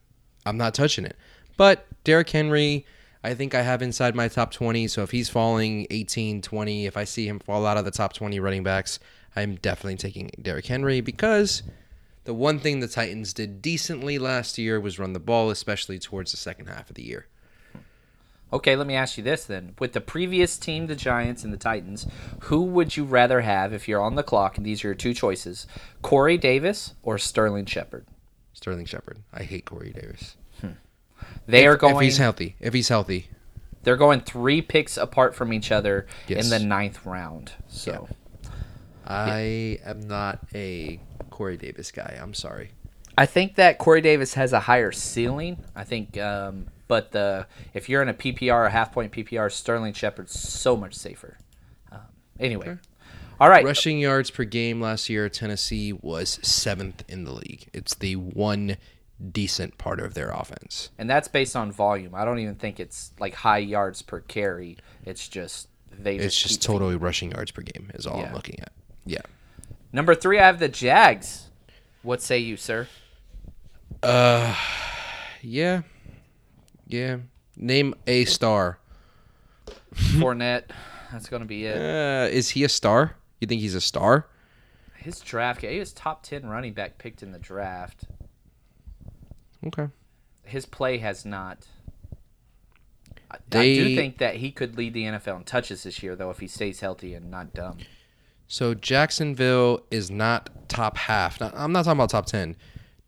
I'm 0.44 0.58
not 0.58 0.74
touching 0.74 1.06
it. 1.06 1.16
But 1.56 1.86
Derrick 2.04 2.28
Henry, 2.28 2.84
I 3.24 3.34
think 3.34 3.54
I 3.54 3.62
have 3.62 3.80
inside 3.80 4.14
my 4.14 4.28
top 4.28 4.52
20. 4.52 4.88
So 4.88 5.02
if 5.02 5.10
he's 5.10 5.30
falling 5.30 5.86
18, 5.90 6.42
20, 6.42 6.86
if 6.86 6.96
I 6.96 7.04
see 7.04 7.26
him 7.26 7.38
fall 7.38 7.64
out 7.64 7.78
of 7.78 7.84
the 7.84 7.90
top 7.90 8.12
20 8.12 8.38
running 8.40 8.62
backs, 8.62 8.98
I'm 9.34 9.56
definitely 9.56 9.96
taking 9.96 10.30
Derrick 10.40 10.66
Henry 10.66 11.00
because 11.00 11.62
the 12.24 12.34
one 12.34 12.58
thing 12.58 12.80
the 12.80 12.88
Titans 12.88 13.32
did 13.32 13.62
decently 13.62 14.18
last 14.18 14.58
year 14.58 14.80
was 14.80 14.98
run 14.98 15.12
the 15.12 15.20
ball, 15.20 15.50
especially 15.50 15.98
towards 15.98 16.30
the 16.30 16.36
second 16.36 16.66
half 16.66 16.90
of 16.90 16.94
the 16.96 17.04
year. 17.04 17.26
Okay, 18.52 18.76
let 18.76 18.86
me 18.86 18.94
ask 18.94 19.18
you 19.18 19.24
this 19.24 19.44
then. 19.44 19.74
With 19.78 19.92
the 19.92 20.00
previous 20.00 20.56
team, 20.56 20.86
the 20.86 20.96
Giants 20.96 21.44
and 21.44 21.52
the 21.52 21.58
Titans, 21.58 22.06
who 22.44 22.62
would 22.62 22.96
you 22.96 23.04
rather 23.04 23.42
have 23.42 23.72
if 23.74 23.86
you're 23.86 24.00
on 24.00 24.14
the 24.14 24.22
clock? 24.22 24.56
And 24.56 24.64
these 24.64 24.82
are 24.84 24.88
your 24.88 24.94
two 24.94 25.12
choices 25.12 25.66
Corey 26.02 26.38
Davis 26.38 26.94
or 27.02 27.18
Sterling 27.18 27.66
Shepard? 27.66 28.06
Sterling 28.54 28.86
Shepard. 28.86 29.18
I 29.32 29.42
hate 29.42 29.66
Corey 29.66 29.92
Davis. 29.92 30.36
They 31.46 31.64
if, 31.64 31.70
are 31.70 31.76
going. 31.76 31.96
If 31.96 32.02
he's 32.02 32.18
healthy. 32.18 32.56
If 32.60 32.74
he's 32.74 32.88
healthy. 32.88 33.28
They're 33.82 33.96
going 33.96 34.20
three 34.20 34.60
picks 34.60 34.96
apart 34.96 35.34
from 35.34 35.52
each 35.52 35.70
other 35.72 36.06
Yes. 36.26 36.44
in 36.44 36.50
the 36.50 36.64
ninth 36.64 37.04
round. 37.06 37.52
So 37.68 38.08
I 39.06 39.78
am 39.84 40.06
not 40.06 40.40
a 40.54 41.00
Corey 41.30 41.56
Davis 41.56 41.90
guy. 41.90 42.18
I'm 42.20 42.34
sorry. 42.34 42.70
I 43.16 43.26
think 43.26 43.54
that 43.56 43.78
Corey 43.78 44.00
Davis 44.00 44.34
has 44.34 44.52
a 44.52 44.60
higher 44.60 44.92
ceiling. 44.92 45.58
I 45.74 45.84
think, 45.84 46.18
um, 46.18 46.66
but 46.88 47.12
the 47.12 47.46
if 47.74 47.88
you're 47.88 48.02
in 48.02 48.08
a 48.08 48.14
PPR, 48.14 48.66
a 48.66 48.70
half 48.70 48.92
point 48.92 49.12
PPR, 49.12 49.52
Sterling 49.52 49.92
Shepard's 49.92 50.38
so 50.38 50.76
much 50.76 50.94
safer. 50.94 51.38
Um, 51.92 52.00
anyway, 52.40 52.78
all 53.40 53.48
right. 53.48 53.64
Rushing 53.64 53.98
yards 53.98 54.30
per 54.30 54.44
game 54.44 54.80
last 54.80 55.08
year, 55.08 55.28
Tennessee 55.28 55.92
was 55.92 56.40
seventh 56.42 57.04
in 57.08 57.24
the 57.24 57.32
league. 57.32 57.68
It's 57.72 57.94
the 57.94 58.16
one 58.16 58.76
decent 59.32 59.78
part 59.78 59.98
of 60.00 60.14
their 60.14 60.30
offense. 60.30 60.90
and 60.96 61.10
that's 61.10 61.28
based 61.28 61.56
on 61.56 61.72
volume. 61.72 62.14
I 62.14 62.24
don't 62.24 62.38
even 62.38 62.54
think 62.54 62.80
it's 62.80 63.12
like 63.18 63.34
high 63.34 63.58
yards 63.58 64.02
per 64.02 64.20
carry. 64.20 64.78
It's 65.04 65.28
just 65.28 65.68
they. 65.90 66.16
It's 66.16 66.34
just 66.34 66.48
just 66.54 66.62
totally 66.62 66.96
rushing 66.96 67.32
yards 67.32 67.50
per 67.50 67.62
game 67.62 67.90
is 67.94 68.06
all 68.06 68.18
Yeah. 68.18 68.26
I'm 68.28 68.34
looking 68.34 68.60
at. 68.60 68.72
Yeah. 69.04 69.22
Number 69.92 70.14
three, 70.14 70.38
I 70.38 70.46
have 70.46 70.58
the 70.58 70.68
Jags. 70.68 71.46
What 72.02 72.22
say 72.22 72.38
you, 72.38 72.56
sir? 72.56 72.88
Uh, 74.02 74.54
yeah. 75.42 75.82
Yeah. 76.88 77.18
Name 77.56 77.94
a 78.06 78.24
star. 78.24 78.78
Fournette. 79.94 80.64
That's 81.12 81.28
going 81.28 81.40
to 81.40 81.46
be 81.46 81.66
it. 81.66 81.76
Uh, 81.76 82.28
is 82.30 82.50
he 82.50 82.64
a 82.64 82.68
star? 82.68 83.16
You 83.40 83.46
think 83.46 83.60
he's 83.60 83.74
a 83.74 83.80
star? 83.80 84.26
His 84.96 85.20
draft. 85.20 85.62
He 85.62 85.78
was 85.78 85.92
top 85.92 86.22
ten 86.22 86.46
running 86.46 86.72
back 86.72 86.98
picked 86.98 87.22
in 87.22 87.32
the 87.32 87.38
draft. 87.38 88.04
Okay. 89.66 89.88
His 90.44 90.66
play 90.66 90.98
has 90.98 91.24
not. 91.24 91.66
I, 93.30 93.36
I 93.52 93.74
do 93.74 93.94
think 93.94 94.18
that 94.18 94.36
he 94.36 94.50
could 94.50 94.76
lead 94.76 94.94
the 94.94 95.04
NFL 95.04 95.36
in 95.36 95.44
touches 95.44 95.82
this 95.82 96.02
year, 96.02 96.16
though, 96.16 96.30
if 96.30 96.40
he 96.40 96.46
stays 96.46 96.80
healthy 96.80 97.14
and 97.14 97.30
not 97.30 97.52
dumb. 97.52 97.78
So 98.46 98.72
Jacksonville 98.72 99.82
is 99.90 100.10
not 100.10 100.48
top 100.68 100.96
half. 100.96 101.38
Not, 101.38 101.52
I'm 101.54 101.72
not 101.72 101.84
talking 101.84 101.98
about 101.98 102.08
top 102.10 102.24
10. 102.26 102.56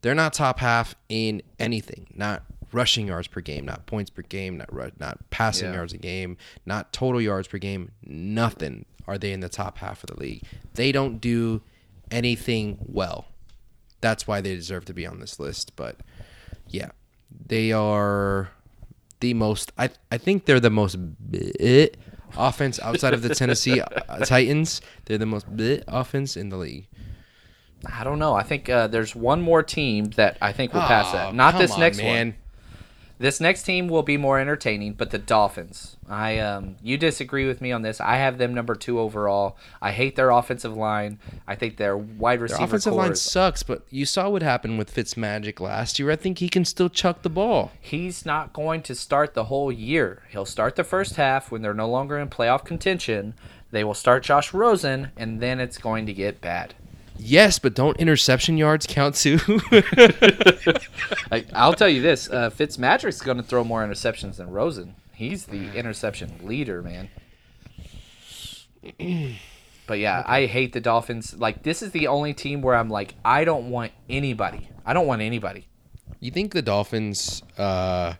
They're 0.03 0.15
not 0.15 0.35
top 0.35 0.59
half 0.59 0.95
in 1.09 1.43
anything. 1.59 2.07
Not 2.15 2.43
rushing 2.73 3.07
yards 3.09 3.27
per 3.29 3.41
game, 3.41 3.65
not 3.65 3.87
points 3.87 4.11
per 4.11 4.23
game, 4.23 4.57
not 4.59 4.73
ru- 4.73 4.93
not 4.99 5.19
passing 5.31 5.69
Yeah. 5.69 5.75
yards 5.77 5.93
a 5.93 5.99
game, 5.99 6.37
not 6.67 6.93
total 6.93 7.21
yards 7.21 7.49
per 7.49 7.59
game. 7.59 7.91
Nothing 8.05 8.85
are 9.07 9.19
they 9.19 9.33
in 9.33 9.41
the 9.41 9.49
top 9.49 9.79
half 9.79 10.05
of 10.05 10.11
the 10.11 10.21
league. 10.21 10.43
They 10.75 10.93
don't 10.93 11.21
do 11.21 11.63
anything 12.11 12.79
well. 12.81 13.27
That's 14.01 14.27
why 14.27 14.41
they 14.41 14.55
deserve 14.55 14.85
to 14.87 14.95
be 14.95 15.07
on 15.07 15.21
this 15.21 15.39
list. 15.39 15.77
But 15.77 15.97
yeah, 16.69 16.91
they 17.47 17.73
are 17.73 18.51
the 19.21 19.35
most. 19.35 19.73
I 19.77 19.91
I 20.11 20.19
think 20.19 20.47
they're 20.47 20.61
the 20.61 20.71
most 20.71 20.97
bleh 21.31 21.93
offense 22.37 22.79
outside 22.81 23.13
of 23.13 23.23
the 23.23 23.35
Tennessee 23.35 23.81
uh, 23.81 24.19
Titans. 24.25 24.81
They're 25.05 25.19
the 25.19 25.27
most 25.27 25.55
bleh 25.55 25.83
offense 25.89 26.37
in 26.37 26.49
the 26.49 26.57
league. 26.57 26.87
I 27.87 28.05
don't 28.05 28.19
know. 28.19 28.35
I 28.35 28.43
think 28.43 28.69
uh, 28.69 28.87
there's 28.89 29.17
one 29.17 29.41
more 29.41 29.63
team 29.63 30.07
that 30.17 30.37
I 30.43 30.53
think 30.53 30.75
will 30.75 30.83
pass 30.83 31.07
Aw, 31.09 31.13
that. 31.13 31.35
Not 31.35 31.57
this 31.59 31.73
on, 31.73 31.81
next 31.81 31.99
man. 31.99 32.29
one. 32.29 32.35
This 33.21 33.39
next 33.39 33.65
team 33.65 33.89
will 33.89 34.03
be 34.03 34.17
more 34.17 34.39
entertaining, 34.41 34.95
but 34.95 35.11
the 35.11 35.19
Dolphins. 35.19 35.99
I 36.09 36.39
um, 36.39 36.77
you 36.83 36.97
disagree 36.97 37.47
with 37.47 37.61
me 37.61 37.71
on 37.71 37.83
this. 37.83 38.01
I 38.01 38.17
have 38.17 38.39
them 38.39 38.55
number 38.55 38.75
two 38.75 38.99
overall. 38.99 39.59
I 39.83 39.93
hate 39.93 40.17
their 40.17 40.31
offensive 40.31 40.75
line. 40.75 41.19
I 41.47 41.55
think 41.55 41.77
their 41.77 41.99
wide 41.99 42.39
Their 42.39 42.45
receiver 42.45 42.65
offensive 42.65 42.95
line 42.95 43.13
is- 43.13 43.21
sucks, 43.21 43.63
but 43.63 43.83
you 43.91 44.07
saw 44.07 44.31
what 44.31 44.41
happened 44.41 44.79
with 44.79 44.95
Fitzmagic 44.95 45.61
last 45.61 45.99
year. 45.99 46.11
I 46.11 46.17
think 46.17 46.39
he 46.39 46.49
can 46.49 46.65
still 46.65 46.89
chuck 46.89 47.21
the 47.21 47.29
ball. 47.29 47.73
he's 47.79 48.25
not 48.25 48.55
going 48.55 48.81
to 48.85 48.95
start 48.95 49.35
the 49.35 49.45
whole 49.45 49.71
year. 49.71 50.23
He'll 50.31 50.47
start 50.47 50.77
the 50.77 50.83
first 50.83 51.17
half 51.17 51.51
when 51.51 51.61
they're 51.61 51.75
no 51.75 51.91
longer 51.91 52.19
in 52.19 52.29
playoff 52.31 52.65
contention. 52.65 53.35
They 53.71 53.85
will 53.85 53.93
start 53.93 54.23
Josh 54.23 54.55
Rosen, 54.55 55.11
and 55.19 55.41
then 55.43 55.61
it's 55.61 55.77
going 55.77 56.07
to 56.07 56.15
get 56.15 56.41
bad. 56.41 56.73
Yes, 57.23 57.59
but 57.59 57.75
don't 57.75 57.99
interception 57.99 58.57
yards 58.57 58.87
count 58.87 59.15
too? 59.15 59.39
I, 61.31 61.45
I'll 61.53 61.75
tell 61.75 61.89
you 61.89 62.01
this: 62.01 62.31
uh, 62.31 62.51
Fitzmagic's 62.51 63.21
going 63.21 63.37
to 63.37 63.43
throw 63.43 63.63
more 63.63 63.85
interceptions 63.87 64.37
than 64.37 64.51
Rosen. 64.51 64.95
He's 65.13 65.47
the 65.47 65.75
interception 65.75 66.41
leader, 66.43 66.83
man. 66.83 67.11
But 69.91 69.99
yeah, 69.99 70.23
I 70.25 70.47
hate 70.47 70.73
the 70.73 70.81
Dolphins. 70.81 71.35
Like 71.37 71.65
this 71.65 71.83
is 71.83 71.91
the 71.91 72.07
only 72.07 72.33
team 72.33 72.63
where 72.63 72.77
I'm 72.77 72.89
like, 72.89 73.17
I 73.25 73.43
don't 73.43 73.71
want 73.71 73.91
anybody. 74.09 74.69
I 74.87 74.93
don't 74.93 75.09
want 75.09 75.21
anybody. 75.21 75.67
You 76.21 76.31
think 76.31 76.53
the 76.53 76.63
Dolphins, 76.63 77.43
uh, 77.59 78.15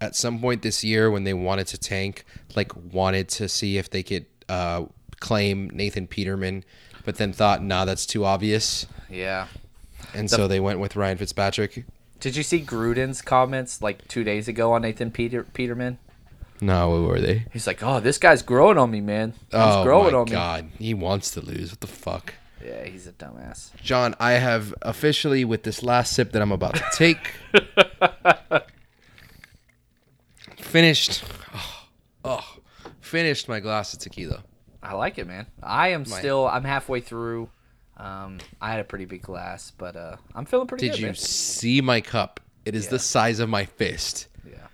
at 0.00 0.16
some 0.16 0.40
point 0.40 0.62
this 0.62 0.82
year, 0.82 1.10
when 1.10 1.24
they 1.24 1.34
wanted 1.34 1.66
to 1.66 1.78
tank, 1.78 2.24
like 2.56 2.72
wanted 2.90 3.28
to 3.28 3.50
see 3.50 3.76
if 3.76 3.90
they 3.90 4.02
could 4.02 4.24
uh, 4.48 4.86
claim 5.20 5.68
Nathan 5.74 6.06
Peterman, 6.06 6.64
but 7.04 7.16
then 7.16 7.32
thought, 7.32 7.62
nah, 7.62 7.84
that's 7.84 8.06
too 8.06 8.24
obvious, 8.24 8.86
Yeah. 9.10 9.46
and 10.14 10.30
so 10.30 10.48
they 10.48 10.60
went 10.60 10.80
with 10.80 10.96
Ryan 10.96 11.18
Fitzpatrick. 11.18 11.84
Did 12.20 12.36
you 12.36 12.42
see 12.42 12.60
Gruden's 12.62 13.20
comments 13.22 13.82
like 13.82 14.06
two 14.08 14.24
days 14.24 14.48
ago 14.48 14.72
on 14.72 14.82
Nathan 14.82 15.10
Peter 15.10 15.44
Peterman? 15.44 15.98
No, 16.60 16.88
what 16.90 17.02
were 17.02 17.20
they? 17.20 17.44
He's 17.52 17.66
like, 17.66 17.82
"Oh, 17.82 18.00
this 18.00 18.16
guy's 18.16 18.40
growing 18.40 18.78
on 18.78 18.90
me, 18.90 19.00
man. 19.00 19.32
He's 19.32 19.40
oh 19.52 19.82
growing 19.84 20.12
my 20.14 20.20
on 20.20 20.26
god, 20.26 20.70
he 20.78 20.94
wants 20.94 21.30
to 21.32 21.40
lose. 21.40 21.70
What 21.72 21.80
the 21.80 21.86
fuck? 21.86 22.34
Yeah, 22.64 22.84
he's 22.84 23.06
a 23.06 23.12
dumbass. 23.12 23.74
John, 23.82 24.14
I 24.18 24.32
have 24.32 24.72
officially, 24.80 25.44
with 25.44 25.64
this 25.64 25.82
last 25.82 26.14
sip 26.14 26.32
that 26.32 26.40
I'm 26.40 26.52
about 26.52 26.76
to 26.76 26.84
take, 26.94 27.18
finished. 30.56 31.24
Oh, 31.54 31.86
oh, 32.24 32.56
finished 33.00 33.48
my 33.48 33.60
glass 33.60 33.92
of 33.92 33.98
tequila. 34.00 34.42
I 34.84 34.94
like 34.94 35.18
it, 35.18 35.26
man. 35.26 35.46
I 35.62 35.88
am 35.88 36.04
still. 36.04 36.46
I'm 36.46 36.64
halfway 36.64 37.00
through. 37.00 37.48
Um, 37.96 38.38
I 38.60 38.70
had 38.70 38.80
a 38.80 38.84
pretty 38.84 39.04
big 39.04 39.22
glass, 39.22 39.70
but 39.76 39.96
uh, 39.96 40.16
I'm 40.34 40.44
feeling 40.44 40.66
pretty 40.66 40.86
good. 40.86 40.92
Did 40.92 40.96
good. 40.96 41.00
you 41.00 41.06
man. 41.08 41.14
see 41.14 41.80
my 41.80 42.00
cup? 42.00 42.40
It 42.64 42.74
is 42.74 42.84
Yeah. 42.86 42.90
the 42.90 42.98
size 42.98 43.38
of 43.40 43.48
my 43.48 43.64
fist. 43.64 44.28
Yeah, 44.44 44.66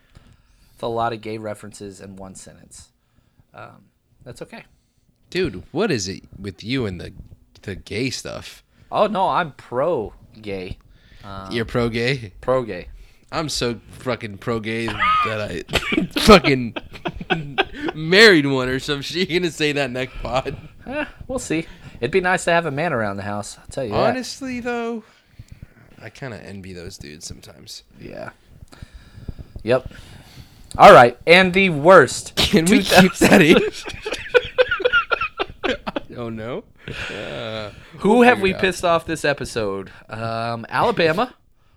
it's 0.72 0.82
a 0.82 0.86
lot 0.86 1.12
of 1.12 1.20
gay 1.20 1.38
references 1.38 2.00
in 2.00 2.16
one 2.16 2.34
sentence. 2.34 2.88
Um, 3.52 3.86
that's 4.24 4.40
okay. 4.42 4.64
Dude, 5.28 5.62
what 5.70 5.90
is 5.90 6.08
it 6.08 6.22
with 6.38 6.64
you 6.64 6.86
and 6.86 7.00
the 7.00 7.12
the 7.62 7.76
gay 7.76 8.10
stuff? 8.10 8.64
Oh 8.90 9.06
no, 9.06 9.28
I'm 9.28 9.52
pro 9.52 10.14
gay. 10.40 10.78
You're 11.50 11.66
pro 11.66 11.88
gay? 11.90 12.32
Pro 12.40 12.62
gay. 12.62 12.88
I'm 13.30 13.48
so 13.50 13.78
fucking 13.90 14.38
pro 14.38 14.58
gay 14.58 14.86
that 14.86 15.40
I 15.40 15.62
fucking 16.20 16.74
married 17.94 18.46
one 18.46 18.68
or 18.68 18.78
some 18.78 19.02
shit. 19.02 19.28
You 19.30 19.40
gonna 19.40 19.50
say 19.50 19.72
that 19.72 19.90
next 19.90 20.14
pod? 20.22 20.56
Eh, 20.86 21.04
we'll 21.28 21.38
see. 21.38 21.66
It'd 22.00 22.10
be 22.10 22.20
nice 22.20 22.44
to 22.44 22.52
have 22.52 22.66
a 22.66 22.70
man 22.70 22.92
around 22.92 23.16
the 23.18 23.22
house. 23.22 23.58
I'll 23.58 23.66
tell 23.66 23.84
you 23.84 23.90
that. 23.92 24.10
Honestly, 24.10 24.60
though, 24.60 25.04
I 26.00 26.08
kind 26.10 26.32
of 26.34 26.40
envy 26.40 26.72
those 26.72 26.96
dudes 26.98 27.26
sometimes. 27.26 27.82
Yeah. 28.00 28.30
Yep. 29.62 29.90
All 30.78 30.92
right, 30.92 31.18
and 31.26 31.52
the 31.52 31.68
worst. 31.70 32.36
Can 32.36 32.64
we 32.64 32.82
keep 32.82 33.14
that 33.16 33.42
in? 33.42 33.56
oh 36.16 36.28
no. 36.30 36.64
Who 37.98 38.08
We'll 38.10 38.22
have 38.22 38.40
we 38.40 38.54
out. 38.54 38.60
pissed 38.60 38.84
off 38.84 39.04
this 39.04 39.24
episode? 39.24 39.90
Um, 40.08 40.64
Alabama, 40.68 41.34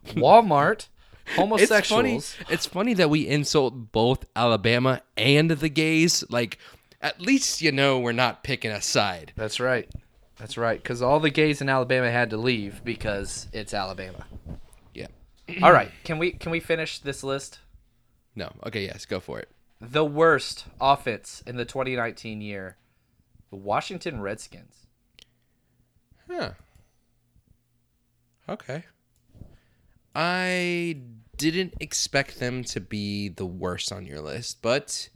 Walmart, 0.07 0.87
It's 1.25 1.35
homosexuals. 1.35 2.33
funny. 2.33 2.53
It's 2.53 2.65
funny 2.65 2.93
that 2.95 3.09
we 3.09 3.27
insult 3.27 3.91
both 3.91 4.25
Alabama 4.35 5.01
and 5.17 5.51
the 5.51 5.69
gays. 5.69 6.23
Like, 6.29 6.57
at 7.01 7.21
least 7.21 7.61
you 7.61 7.71
know 7.71 7.99
we're 7.99 8.11
not 8.11 8.43
picking 8.43 8.71
a 8.71 8.81
side. 8.81 9.33
That's 9.35 9.59
right. 9.59 9.89
That's 10.37 10.57
right. 10.57 10.81
Because 10.81 11.01
all 11.01 11.19
the 11.19 11.29
gays 11.29 11.61
in 11.61 11.69
Alabama 11.69 12.11
had 12.11 12.29
to 12.31 12.37
leave 12.37 12.83
because 12.83 13.47
it's 13.53 13.73
Alabama. 13.73 14.25
Yeah. 14.93 15.07
all 15.61 15.71
right. 15.71 15.91
Can 16.03 16.17
we 16.17 16.31
can 16.31 16.51
we 16.51 16.59
finish 16.59 16.99
this 16.99 17.23
list? 17.23 17.59
No. 18.35 18.51
Okay. 18.65 18.85
Yes. 18.85 19.05
Go 19.05 19.19
for 19.19 19.39
it. 19.39 19.49
The 19.79 20.05
worst 20.05 20.65
offense 20.79 21.43
in 21.45 21.57
the 21.57 21.65
2019 21.65 22.41
year, 22.41 22.77
the 23.49 23.57
Washington 23.57 24.21
Redskins. 24.21 24.87
Huh. 26.29 26.51
Okay. 28.47 28.83
I 30.15 30.97
didn't 31.37 31.73
expect 31.79 32.39
them 32.39 32.63
to 32.65 32.79
be 32.79 33.29
the 33.29 33.45
worst 33.45 33.91
on 33.91 34.05
your 34.05 34.21
list, 34.21 34.61
but 34.61 35.09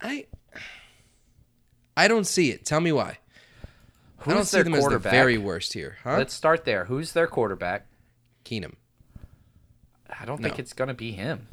I 0.00 0.26
I 1.96 2.08
don't 2.08 2.26
see 2.26 2.50
it. 2.50 2.64
Tell 2.64 2.80
me 2.80 2.92
why. 2.92 3.18
Who's 4.18 4.32
I 4.32 4.36
don't 4.36 4.44
see 4.44 4.62
them 4.62 4.74
as 4.74 4.86
the 4.86 4.98
very 4.98 5.38
worst 5.38 5.72
here, 5.72 5.96
huh? 6.04 6.16
Let's 6.18 6.34
start 6.34 6.64
there. 6.64 6.84
Who's 6.86 7.12
their 7.12 7.26
quarterback? 7.26 7.86
Keenum. 8.44 8.74
I 10.18 10.24
don't 10.24 10.42
think 10.42 10.58
it's 10.58 10.72
going 10.72 10.88
to 10.88 10.94
be 10.94 11.12
him. 11.12 11.48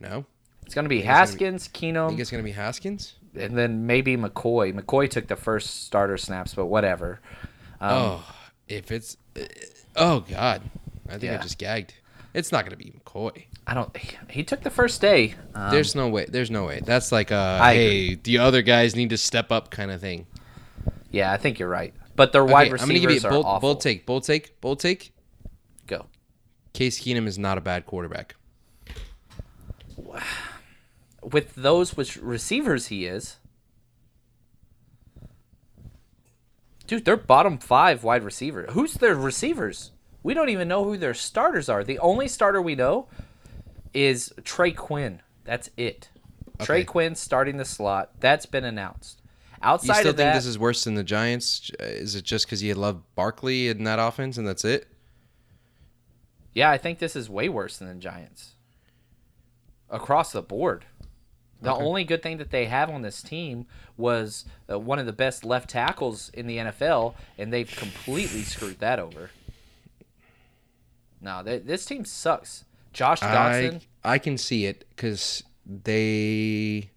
No. 0.00 0.24
It's 0.64 0.74
going 0.74 0.84
to 0.84 0.88
be 0.88 0.98
it's 0.98 1.04
gonna 1.06 1.26
be- 1.26 1.44
Haskins, 1.46 1.68
I 1.74 1.78
Keenum, 1.78 2.08
think 2.08 2.20
it's 2.20 2.30
gonna 2.30 2.42
be 2.42 2.52
Haskins. 2.52 3.14
and 3.34 3.56
then 3.56 3.86
maybe 3.86 4.16
McCoy. 4.16 4.72
McCoy 4.78 5.08
took 5.10 5.26
the 5.26 5.36
first 5.36 5.84
starter 5.84 6.16
snaps, 6.16 6.54
but 6.54 6.66
whatever. 6.66 7.20
Um, 7.80 7.90
oh, 7.92 8.34
if 8.68 8.90
it's 8.92 9.16
uh, 9.36 9.42
oh 9.96 10.20
god, 10.20 10.62
I 11.08 11.12
think 11.12 11.24
Yeah. 11.24 11.34
I 11.38 11.42
just 11.42 11.58
gagged. 11.58 11.94
It's 12.32 12.52
not 12.52 12.64
gonna 12.64 12.76
be 12.76 12.92
McCoy. 13.04 13.44
I 13.66 13.74
don't. 13.74 13.94
He, 13.96 14.16
he 14.28 14.44
took 14.44 14.62
the 14.62 14.70
first 14.70 15.00
day. 15.00 15.34
Um, 15.54 15.70
There's 15.72 15.94
no 15.94 16.08
way. 16.08 16.26
There's 16.28 16.50
no 16.50 16.64
way. 16.64 16.80
That's 16.84 17.10
like 17.12 17.30
a 17.30 17.58
I 17.60 17.74
hey, 17.74 18.14
the 18.14 18.38
other 18.38 18.62
guys 18.62 18.94
need 18.96 19.10
to 19.10 19.18
step 19.18 19.50
up 19.52 19.70
kind 19.70 19.90
of 19.90 20.00
thing. 20.00 20.26
yeah, 21.10 21.32
I 21.32 21.36
think 21.36 21.58
you're 21.58 21.68
right. 21.68 21.92
But 22.16 22.32
their 22.32 22.44
wide 22.44 22.66
Okay, 22.68 22.72
receivers 22.72 22.82
I'm 22.82 22.88
gonna 22.88 23.00
give 23.00 23.10
you 23.10 23.20
a 23.20 23.28
are 23.28 23.30
bold, 23.32 23.46
awful. 23.46 23.60
bold 23.68 23.80
take. 23.80 24.06
Bold 24.06 24.24
take. 24.24 24.60
Bold 24.60 24.78
take. 24.80 25.12
Go. 25.86 26.06
Case 26.72 27.00
Keenum 27.00 27.26
is 27.26 27.38
not 27.38 27.58
a 27.58 27.60
bad 27.60 27.86
quarterback. 27.86 28.36
With 31.22 31.54
those 31.54 31.96
which 31.96 32.16
receivers 32.16 32.86
he 32.86 33.06
is. 33.06 33.36
Dude, 36.90 37.04
they're 37.04 37.16
bottom 37.16 37.56
five 37.56 38.02
wide 38.02 38.24
receiver. 38.24 38.66
Who's 38.70 38.94
their 38.94 39.14
receivers? 39.14 39.92
We 40.24 40.34
don't 40.34 40.48
even 40.48 40.66
know 40.66 40.82
who 40.82 40.96
their 40.96 41.14
starters 41.14 41.68
are. 41.68 41.84
The 41.84 42.00
only 42.00 42.26
starter 42.26 42.60
we 42.60 42.74
know 42.74 43.06
is 43.94 44.34
Trey 44.42 44.72
Quinn. 44.72 45.22
That's 45.44 45.70
it. 45.76 46.08
Trey 46.58 46.82
Quinn 46.82 47.14
starting 47.14 47.58
the 47.58 47.64
slot. 47.64 48.10
That's 48.18 48.44
been 48.44 48.64
announced. 48.64 49.22
Outside 49.62 49.82
of 49.82 49.86
that. 49.86 49.94
you 49.94 50.00
still 50.00 50.10
think 50.10 50.16
that, 50.16 50.34
this 50.34 50.46
is 50.46 50.58
worse 50.58 50.82
than 50.82 50.96
the 50.96 51.04
Giants? 51.04 51.70
Uh, 51.78 51.84
is 51.84 52.16
it 52.16 52.24
just 52.24 52.46
because 52.46 52.60
you 52.60 52.74
love 52.74 53.02
Barkley 53.14 53.68
in 53.68 53.84
that 53.84 54.00
offense 54.00 54.36
and 54.36 54.44
that's 54.44 54.64
it? 54.64 54.88
yeah, 56.54 56.72
I 56.72 56.76
think 56.76 56.98
this 56.98 57.14
is 57.14 57.30
way 57.30 57.48
worse 57.48 57.76
than 57.76 57.86
the 57.86 57.94
Giants. 57.94 58.56
Across 59.90 60.32
the 60.32 60.42
board. 60.42 60.86
The 61.62 61.72
Okay. 61.74 61.84
only 61.84 62.04
good 62.04 62.22
thing 62.22 62.38
that 62.38 62.50
they 62.50 62.66
have 62.66 62.88
on 62.88 63.02
this 63.02 63.22
team 63.22 63.66
was 63.96 64.44
uh, 64.70 64.78
one 64.78 64.98
of 64.98 65.04
the 65.06 65.12
best 65.12 65.44
left 65.44 65.68
tackles 65.70 66.30
in 66.32 66.46
the 66.46 66.56
NFL, 66.56 67.14
and 67.36 67.52
they've 67.52 67.70
completely 67.70 68.42
screwed 68.42 68.78
that 68.78 68.98
over. 68.98 69.30
No, 71.20 71.42
th- 71.44 71.64
this 71.64 71.84
team 71.84 72.04
sucks. 72.04 72.64
Josh 72.92 73.20
Doctson, 73.20 73.82
I 74.02 74.14
I 74.14 74.18
can 74.18 74.38
see 74.38 74.64
it 74.66 74.84
because 74.90 75.42
they 75.66 76.90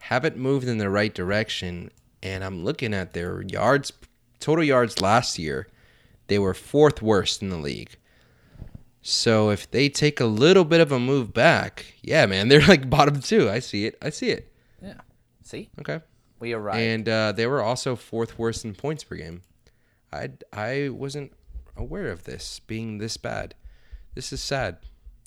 haven't 0.00 0.36
moved 0.36 0.66
in 0.68 0.78
the 0.78 0.90
right 0.90 1.14
direction, 1.14 1.90
and 2.22 2.42
I'm 2.44 2.64
looking 2.64 2.92
at 2.92 3.12
their 3.12 3.42
yards, 3.42 3.92
total 4.40 4.64
yards 4.64 5.00
last 5.00 5.38
year. 5.38 5.68
They 6.26 6.38
were 6.38 6.54
fourth 6.54 7.00
worst 7.00 7.40
in 7.40 7.48
the 7.50 7.56
league. 7.56 7.96
So 9.10 9.48
if 9.50 9.70
they 9.70 9.88
take 9.88 10.20
a 10.20 10.26
little 10.26 10.64
bit 10.64 10.80
of 10.80 10.92
a 10.92 10.98
move 11.00 11.32
back, 11.32 11.86
yeah, 12.02 12.26
man, 12.26 12.48
they're 12.48 12.66
like 12.66 12.90
bottom 12.96 13.20
two. 13.20 13.48
I 13.48 13.58
see 13.60 13.86
it. 13.86 13.96
I 14.02 14.10
see 14.10 14.28
it. 14.30 14.52
yeah. 14.82 15.00
See, 15.42 15.70
Okay. 15.80 16.00
we 16.40 16.52
are 16.52 16.60
right. 16.60 16.78
And 16.78 17.08
uh, 17.08 17.32
they 17.32 17.46
were 17.46 17.62
also 17.62 17.96
fourth 17.96 18.38
worst 18.38 18.64
in 18.66 18.74
points 18.74 19.04
per 19.04 19.16
game. 19.16 19.40
I 20.12 20.30
I 20.52 20.90
wasn't 20.90 21.32
aware 21.76 22.10
of 22.10 22.24
this 22.24 22.60
being 22.60 22.98
this 22.98 23.16
bad. 23.16 23.54
This 24.14 24.32
is 24.32 24.42
sad. 24.42 24.76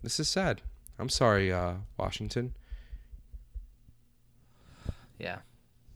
This 0.03 0.19
is 0.19 0.29
sad. 0.29 0.61
I'm 0.99 1.09
sorry, 1.09 1.51
uh, 1.51 1.73
Washington. 1.97 2.53
yeah. 5.19 5.39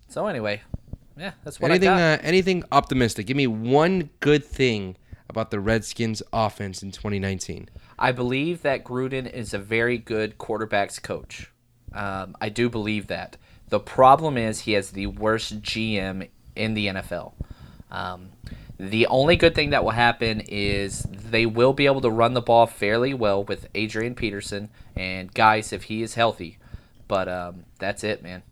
So 0.08 0.28
anyway, 0.28 0.62
yeah, 1.18 1.32
that's 1.44 1.60
what 1.60 1.72
Anything 1.72 1.90
I 1.90 2.16
got. 2.16 2.20
uh, 2.20 2.24
anything 2.24 2.64
optimistic? 2.72 3.26
Give 3.28 3.38
me 3.38 3.48
one 3.48 4.10
good 4.20 4.44
thing 4.46 4.96
about 5.30 5.52
the 5.52 5.60
Redskins 5.60 6.22
offense 6.32 6.84
in 6.84 6.92
2019. 6.92 7.70
I 7.98 8.12
believe 8.12 8.62
that 8.62 8.84
Gruden 8.84 9.32
is 9.32 9.54
a 9.54 9.60
very 9.60 9.98
good 9.98 10.38
quarterbacks 10.38 11.02
coach. 11.02 11.52
Um, 11.94 12.36
I 12.42 12.50
do 12.50 12.70
believe 12.70 13.08
that. 13.08 13.38
The 13.70 13.80
problem 13.80 14.38
is 14.38 14.62
he 14.62 14.74
has 14.74 14.92
the 14.92 15.08
worst 15.08 15.62
GM 15.62 16.28
in 16.56 16.74
the 16.74 16.88
NFL. 16.88 17.34
Um, 17.90 18.30
the 18.78 19.08
only 19.08 19.38
good 19.38 19.56
thing 19.56 19.70
that 19.70 19.84
will 19.84 19.92
happen 19.92 20.42
is 20.42 21.04
they 21.10 21.46
will 21.46 21.74
be 21.74 21.86
able 21.86 22.02
to 22.02 22.10
run 22.10 22.34
the 22.34 22.42
ball 22.42 22.68
fairly 22.68 23.14
well 23.14 23.44
with 23.44 23.68
Adrian 23.74 24.16
Peterson 24.16 24.70
and 24.96 25.34
guys 25.34 25.72
if 25.72 25.84
he 25.84 26.04
is 26.04 26.16
healthy. 26.16 26.58
But 27.08 27.30
um, 27.30 27.66
that's 27.80 28.04
it, 28.04 28.22
man. 28.22 28.44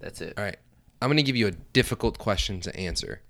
That's 0.00 0.20
it. 0.20 0.34
All 0.38 0.44
right. 0.44 0.56
I'm 1.02 1.08
going 1.08 1.18
to 1.18 1.22
give 1.22 1.36
you 1.36 1.46
a 1.46 1.50
difficult 1.50 2.18
question 2.18 2.60
to 2.60 2.74
answer. 2.74 3.20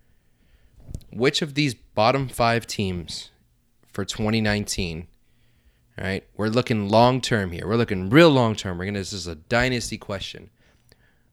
Which 1.17 1.43
of 1.43 1.55
these 1.55 1.75
bottom 1.75 2.29
5 2.29 2.67
teams 2.67 3.31
for 3.93 4.05
2019 4.05 5.09
all 5.99 6.07
right, 6.07 6.25
we're 6.37 6.49
looking 6.49 6.91
long 6.91 7.23
term 7.23 7.53
here. 7.53 7.67
We're 7.67 7.77
looking 7.77 8.11
real 8.11 8.29
long 8.29 8.55
term. 8.55 8.77
We're 8.77 8.85
gonna. 8.85 8.99
This 8.99 9.15
is 9.15 9.27
a 9.27 9.35
dynasty 9.35 9.97
question. 9.97 10.51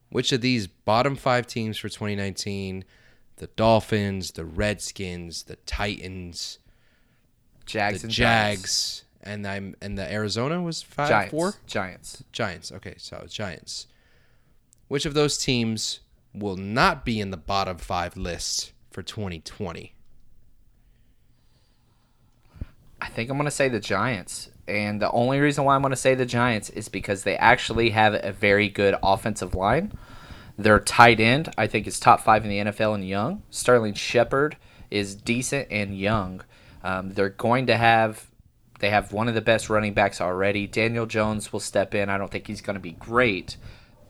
Which 0.08 0.32
of 0.32 0.40
these 0.40 0.66
bottom 0.66 1.16
five 1.16 1.46
teams 1.46 1.76
for 1.76 1.88
2019, 1.88 2.84
the 3.36 3.48
Dolphins, 3.48 4.30
the 4.32 4.44
Redskins, 4.44 5.42
the 5.42 5.56
Titans, 5.66 6.60
Jags 7.66 8.02
the 8.02 8.06
and 8.06 8.12
Giants. 8.12 9.04
And 9.22 9.46
I'm 9.46 9.74
and 9.82 9.98
the 9.98 10.10
Arizona 10.10 10.62
was 10.62 10.82
five 10.82 11.08
Giants. 11.10 11.30
four 11.30 11.54
Giants. 11.66 12.24
Giants. 12.32 12.72
Okay, 12.72 12.94
so 12.96 13.26
Giants. 13.28 13.86
Which 14.88 15.04
of 15.04 15.12
those 15.12 15.36
teams 15.36 16.00
will 16.32 16.56
not 16.56 17.04
be 17.04 17.20
in 17.20 17.30
the 17.30 17.36
bottom 17.36 17.76
five 17.76 18.16
list 18.16 18.72
for 18.94 19.02
2020? 19.02 19.92
I 23.00 23.08
think 23.08 23.28
I'm 23.28 23.36
going 23.36 23.44
to 23.44 23.50
say 23.50 23.68
the 23.68 23.80
Giants. 23.80 24.50
And 24.66 25.02
the 25.02 25.10
only 25.10 25.40
reason 25.40 25.64
why 25.64 25.74
I'm 25.74 25.82
going 25.82 25.90
to 25.90 25.96
say 25.96 26.14
the 26.14 26.24
Giants 26.24 26.70
is 26.70 26.88
because 26.88 27.24
they 27.24 27.36
actually 27.36 27.90
have 27.90 28.14
a 28.14 28.32
very 28.32 28.68
good 28.68 28.94
offensive 29.02 29.54
line. 29.54 29.92
Their 30.56 30.78
tight 30.78 31.18
end, 31.18 31.52
I 31.58 31.66
think, 31.66 31.88
is 31.88 31.98
top 31.98 32.20
five 32.20 32.44
in 32.44 32.50
the 32.50 32.72
NFL 32.72 32.94
and 32.94 33.06
young. 33.06 33.42
Sterling 33.50 33.94
Shepard 33.94 34.56
is 34.90 35.16
decent 35.16 35.68
and 35.70 35.98
young. 35.98 36.44
Um, 36.84 37.10
they're 37.10 37.30
going 37.30 37.66
to 37.66 37.76
have. 37.76 38.30
They 38.78 38.90
have 38.90 39.12
one 39.12 39.28
of 39.28 39.34
the 39.34 39.40
best 39.40 39.68
running 39.70 39.94
backs 39.94 40.20
already. 40.20 40.66
Daniel 40.66 41.06
Jones 41.06 41.52
will 41.52 41.60
step 41.60 41.94
in. 41.94 42.08
I 42.08 42.18
don't 42.18 42.30
think 42.30 42.46
he's 42.46 42.60
going 42.60 42.74
to 42.74 42.80
be 42.80 42.92
great, 42.92 43.56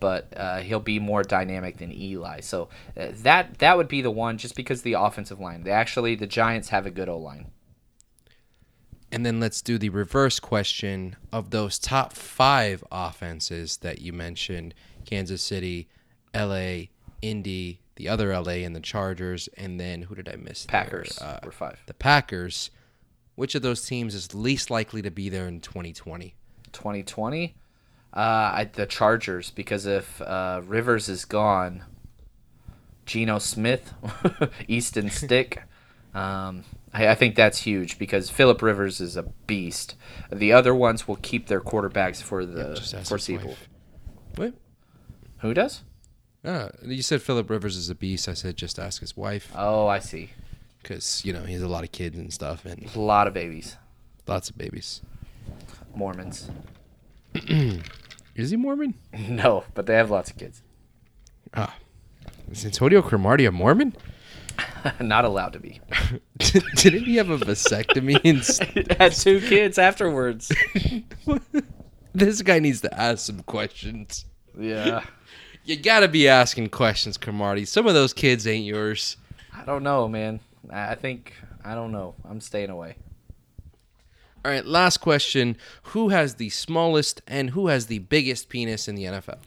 but 0.00 0.32
uh, 0.36 0.58
he'll 0.60 0.80
be 0.80 0.98
more 0.98 1.22
dynamic 1.22 1.78
than 1.78 1.92
Eli. 1.92 2.40
So 2.40 2.68
uh, 2.96 3.08
that 3.22 3.58
that 3.58 3.76
would 3.76 3.88
be 3.88 4.00
the 4.02 4.10
one, 4.10 4.38
just 4.38 4.54
because 4.56 4.78
of 4.80 4.84
the 4.84 4.94
offensive 4.94 5.40
line. 5.40 5.62
They 5.64 5.70
actually 5.70 6.14
the 6.14 6.26
Giants 6.26 6.68
have 6.70 6.86
a 6.86 6.90
good 6.90 7.08
O 7.08 7.16
line. 7.18 7.46
And 9.12 9.24
then 9.24 9.38
let's 9.38 9.62
do 9.62 9.78
the 9.78 9.90
reverse 9.90 10.40
question 10.40 11.14
of 11.32 11.50
those 11.50 11.78
top 11.78 12.12
five 12.14 12.82
offenses 12.90 13.76
that 13.78 14.00
you 14.00 14.12
mentioned 14.12 14.74
Kansas 15.04 15.40
City, 15.40 15.88
LA, 16.34 16.86
Indy, 17.22 17.80
the 17.94 18.08
other 18.08 18.32
LA, 18.36 18.64
and 18.64 18.74
the 18.74 18.80
Chargers. 18.80 19.48
And 19.56 19.78
then 19.78 20.02
who 20.02 20.16
did 20.16 20.28
I 20.28 20.34
miss? 20.36 20.64
there? 20.64 20.82
Packers 20.82 21.18
Uh, 21.20 21.38
were 21.44 21.52
five. 21.52 21.80
the 21.86 21.94
Packers. 21.94 22.70
which 23.36 23.54
of 23.56 23.62
those 23.62 23.84
teams 23.86 24.14
is 24.14 24.32
least 24.34 24.70
likely 24.70 25.02
to 25.02 25.10
be 25.10 25.28
there 25.28 25.46
in 25.48 25.60
2020? 25.60 26.34
2020. 26.72 27.54
Uh, 28.14 28.20
I, 28.54 28.70
the 28.72 28.86
Chargers, 28.86 29.50
because 29.50 29.86
if 29.86 30.22
uh, 30.22 30.60
Rivers 30.64 31.08
is 31.08 31.24
gone, 31.24 31.82
Geno 33.06 33.38
Smith, 33.38 33.92
Easton 34.68 35.10
Stick. 35.10 35.62
Um, 36.14 36.62
I, 36.92 37.08
I 37.08 37.14
think 37.16 37.34
that's 37.34 37.62
huge 37.62 37.98
because 37.98 38.30
Philip 38.30 38.62
Rivers 38.62 39.00
is 39.00 39.16
a 39.16 39.24
beast. 39.48 39.96
The 40.32 40.52
other 40.52 40.72
ones 40.72 41.08
will 41.08 41.16
keep 41.16 41.48
their 41.48 41.60
quarterbacks 41.60 42.22
for 42.22 42.46
the 42.46 42.70
ask 42.96 43.08
foreseeable. 43.08 43.56
What? 44.36 44.54
Who 45.38 45.52
does? 45.54 45.82
Uh, 46.44 46.68
you 46.84 47.02
said 47.02 47.20
Philip 47.20 47.50
Rivers 47.50 47.76
is 47.76 47.90
a 47.90 47.96
beast. 47.96 48.28
I 48.28 48.34
said 48.34 48.56
just 48.56 48.78
ask 48.78 49.00
his 49.00 49.16
wife 49.16 49.50
Oh, 49.56 49.88
I 49.88 49.98
see. 49.98 50.30
because 50.84 51.24
you 51.24 51.32
know 51.32 51.42
he 51.42 51.54
has 51.54 51.62
a 51.62 51.66
lot 51.68 51.82
of 51.82 51.90
kids 51.90 52.16
and 52.16 52.32
stuff 52.32 52.64
and 52.64 52.88
A 52.94 53.00
lot 53.00 53.26
of 53.26 53.34
babies, 53.34 53.76
lots 54.28 54.48
of 54.48 54.56
babies. 54.56 55.00
Mormons. 55.96 56.48
Is 58.34 58.50
he 58.50 58.56
Mormon? 58.56 58.94
No, 59.28 59.64
but 59.74 59.86
they 59.86 59.94
have 59.94 60.10
lots 60.10 60.30
of 60.30 60.36
kids. 60.38 60.62
Ah, 61.54 61.74
is 62.50 62.64
Antonio 62.64 63.00
Cromartie 63.02 63.44
a 63.46 63.52
Mormon? 63.52 63.94
Not 65.00 65.24
allowed 65.24 65.52
to 65.54 65.60
be. 65.60 65.80
Didn't 66.76 67.04
he 67.04 67.16
have 67.16 67.30
a 67.30 67.38
vasectomy? 67.38 68.20
And 68.24 68.98
Had 68.98 69.12
two 69.12 69.40
kids 69.40 69.78
afterwards. 69.78 70.52
this 72.12 72.42
guy 72.42 72.58
needs 72.60 72.80
to 72.82 73.00
ask 73.00 73.26
some 73.26 73.42
questions. 73.42 74.24
Yeah. 74.58 75.04
You 75.64 75.76
gotta 75.76 76.08
be 76.08 76.28
asking 76.28 76.68
questions, 76.68 77.16
Cromartie. 77.16 77.64
Some 77.64 77.86
of 77.86 77.94
those 77.94 78.12
kids 78.12 78.46
ain't 78.46 78.66
yours. 78.66 79.16
I 79.52 79.64
don't 79.64 79.82
know, 79.82 80.06
man. 80.08 80.40
I 80.70 80.94
think 80.94 81.32
I 81.64 81.74
don't 81.74 81.90
know. 81.92 82.14
I'm 82.28 82.40
staying 82.40 82.70
away. 82.70 82.96
All 84.44 84.50
right, 84.50 84.66
last 84.66 84.98
question. 84.98 85.56
Who 85.84 86.10
has 86.10 86.34
the 86.34 86.50
smallest 86.50 87.22
and 87.26 87.50
who 87.50 87.68
has 87.68 87.86
the 87.86 88.00
biggest 88.00 88.50
penis 88.50 88.88
in 88.88 88.94
the 88.94 89.04
NFL? 89.04 89.38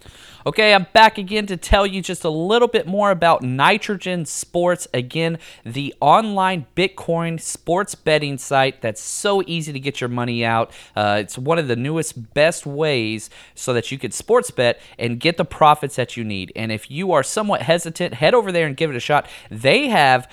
Okay, 0.44 0.74
I'm 0.74 0.88
back 0.92 1.20
again 1.20 1.46
to 1.48 1.58
tell 1.58 1.86
you 1.86 2.02
just 2.02 2.24
a 2.24 2.32
little 2.32 2.68
bit 2.68 2.88
more 2.88 3.12
about 3.12 3.44
Nitrogen 3.44 4.26
Sports. 4.26 4.88
Again, 4.96 5.38
the 5.64 5.94
online 6.02 6.66
Bitcoin 6.76 7.40
sports 7.40 7.94
betting 7.94 8.40
site 8.40 8.82
that's 8.82 9.00
so 9.00 9.44
easy 9.46 9.72
to 9.72 9.80
get 9.80 10.02
your 10.02 10.08
money 10.08 10.44
out. 10.44 10.72
Uh, 10.96 11.20
it's 11.22 11.38
one 11.38 11.60
of 11.60 11.68
the 11.68 11.76
newest, 11.76 12.34
best 12.34 12.66
ways 12.66 13.30
so 13.54 13.74
that 13.76 13.92
you 13.92 14.00
could 14.00 14.16
sports 14.16 14.50
bet 14.50 14.82
and 14.98 15.20
get 15.20 15.38
the 15.38 15.46
profits 15.46 15.96
that 15.98 16.18
you 16.18 16.24
need. 16.24 16.52
And 16.56 16.72
if 16.72 16.90
you 16.90 17.12
are 17.12 17.22
somewhat 17.22 17.62
hesitant, 17.62 18.16
head 18.16 18.34
over 18.34 18.52
there 18.52 18.66
and 18.66 18.76
give 18.76 18.90
it 18.90 18.96
a 18.96 19.00
shot. 19.00 19.30
They 19.52 19.90
have 19.90 20.28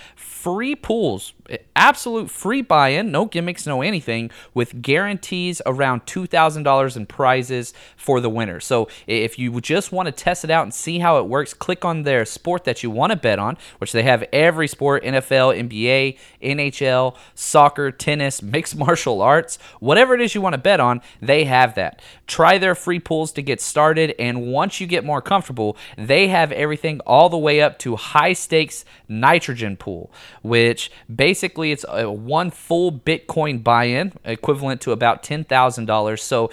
free 0.45 0.75
pools, 0.75 1.33
eh, 1.49 1.57
absolute 1.75 2.31
free 2.31 2.61
buy 2.61 2.91
in, 2.91 3.11
no 3.11 3.25
gimmicks, 3.25 3.67
no 3.67 3.81
anything, 3.81 4.31
with 4.53 4.83
guarantees 4.83 5.63
around 5.65 6.05
$2,000 6.05 6.97
in 6.99 7.07
prizes 7.07 7.73
for 7.97 8.21
the 8.21 8.29
winner. 8.29 8.61
So 8.61 8.87
if 9.07 9.39
you 9.39 9.59
just 9.63 9.91
want 9.91 10.05
to 10.05 10.13
test 10.13 10.45
it 10.45 10.51
out 10.51 10.65
and 10.65 10.75
see 10.75 10.99
how 10.99 11.19
it 11.19 11.29
works, 11.29 11.55
click 11.55 11.83
on 11.83 12.03
their 12.03 12.27
sport 12.27 12.65
that 12.65 12.83
you 12.83 12.91
want 12.91 13.11
to 13.11 13.17
bet 13.17 13.39
on, 13.39 13.57
which 13.79 13.93
they 13.93 14.03
have 14.03 14.23
every 14.35 14.69
sport 14.69 15.03
NFL, 15.03 15.59
NBA, 15.59 16.19
NHL, 16.43 17.17
soccer, 17.35 17.91
tennis, 17.91 18.43
mixed 18.55 18.77
martial 18.77 19.23
arts, 19.23 19.59
whatever 19.81 20.15
it 20.15 20.21
is 20.21 20.35
you 20.35 20.43
want 20.43 20.53
to 20.53 20.61
bet 20.61 20.79
on, 20.79 21.01
they 21.23 21.45
have 21.45 21.75
that. 21.77 22.03
Try 22.27 22.59
their 22.59 22.75
free 22.75 23.01
pools 23.01 23.33
to 23.33 23.41
get 23.41 23.63
started, 23.63 24.15
and 24.19 24.53
once 24.53 24.79
you 24.79 24.87
get 24.87 25.07
more 25.07 25.23
comfortable, 25.23 25.79
they 25.97 26.29
have 26.29 26.53
everything 26.53 27.01
all 27.07 27.31
the 27.31 27.39
way 27.39 27.63
up 27.63 27.79
to 27.79 27.97
high 27.97 28.35
stakes 28.35 28.85
nitrogen 29.09 29.77
pool, 29.77 30.11
which 30.43 30.91
basically 31.15 31.73
it's 31.73 31.85
a 31.89 32.11
one 32.11 32.51
full 32.51 32.93
Bitcoin 32.93 33.63
buy-in, 33.63 34.13
equivalent 34.25 34.81
to 34.83 34.93
about 34.93 35.23
ten 35.23 35.45
thousand 35.45 35.87
dollars. 35.87 36.23
So 36.23 36.51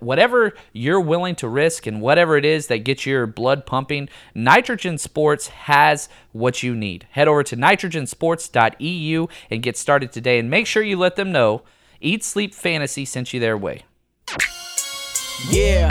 whatever 0.00 0.54
you're 0.72 1.00
willing 1.00 1.34
to 1.36 1.48
risk 1.48 1.86
and 1.86 2.00
whatever 2.00 2.36
it 2.36 2.44
is 2.44 2.66
that 2.68 2.78
gets 2.78 3.06
your 3.06 3.26
blood 3.26 3.66
pumping, 3.66 4.08
Nitrogen 4.34 4.98
Sports 4.98 5.48
has 5.48 6.08
what 6.32 6.62
you 6.62 6.74
need. 6.74 7.06
Head 7.10 7.28
over 7.28 7.42
to 7.44 7.56
nitrogensports.eu 7.56 9.26
and 9.50 9.62
get 9.62 9.76
started 9.76 10.12
today, 10.12 10.38
and 10.38 10.50
make 10.50 10.66
sure 10.66 10.82
you 10.82 10.96
let 10.96 11.16
them 11.16 11.32
know 11.32 11.62
Eat 12.00 12.22
Sleep 12.24 12.54
Fantasy 12.54 13.04
sent 13.04 13.32
you 13.32 13.40
their 13.40 13.56
way. 13.56 13.82
Yeah. 15.50 15.90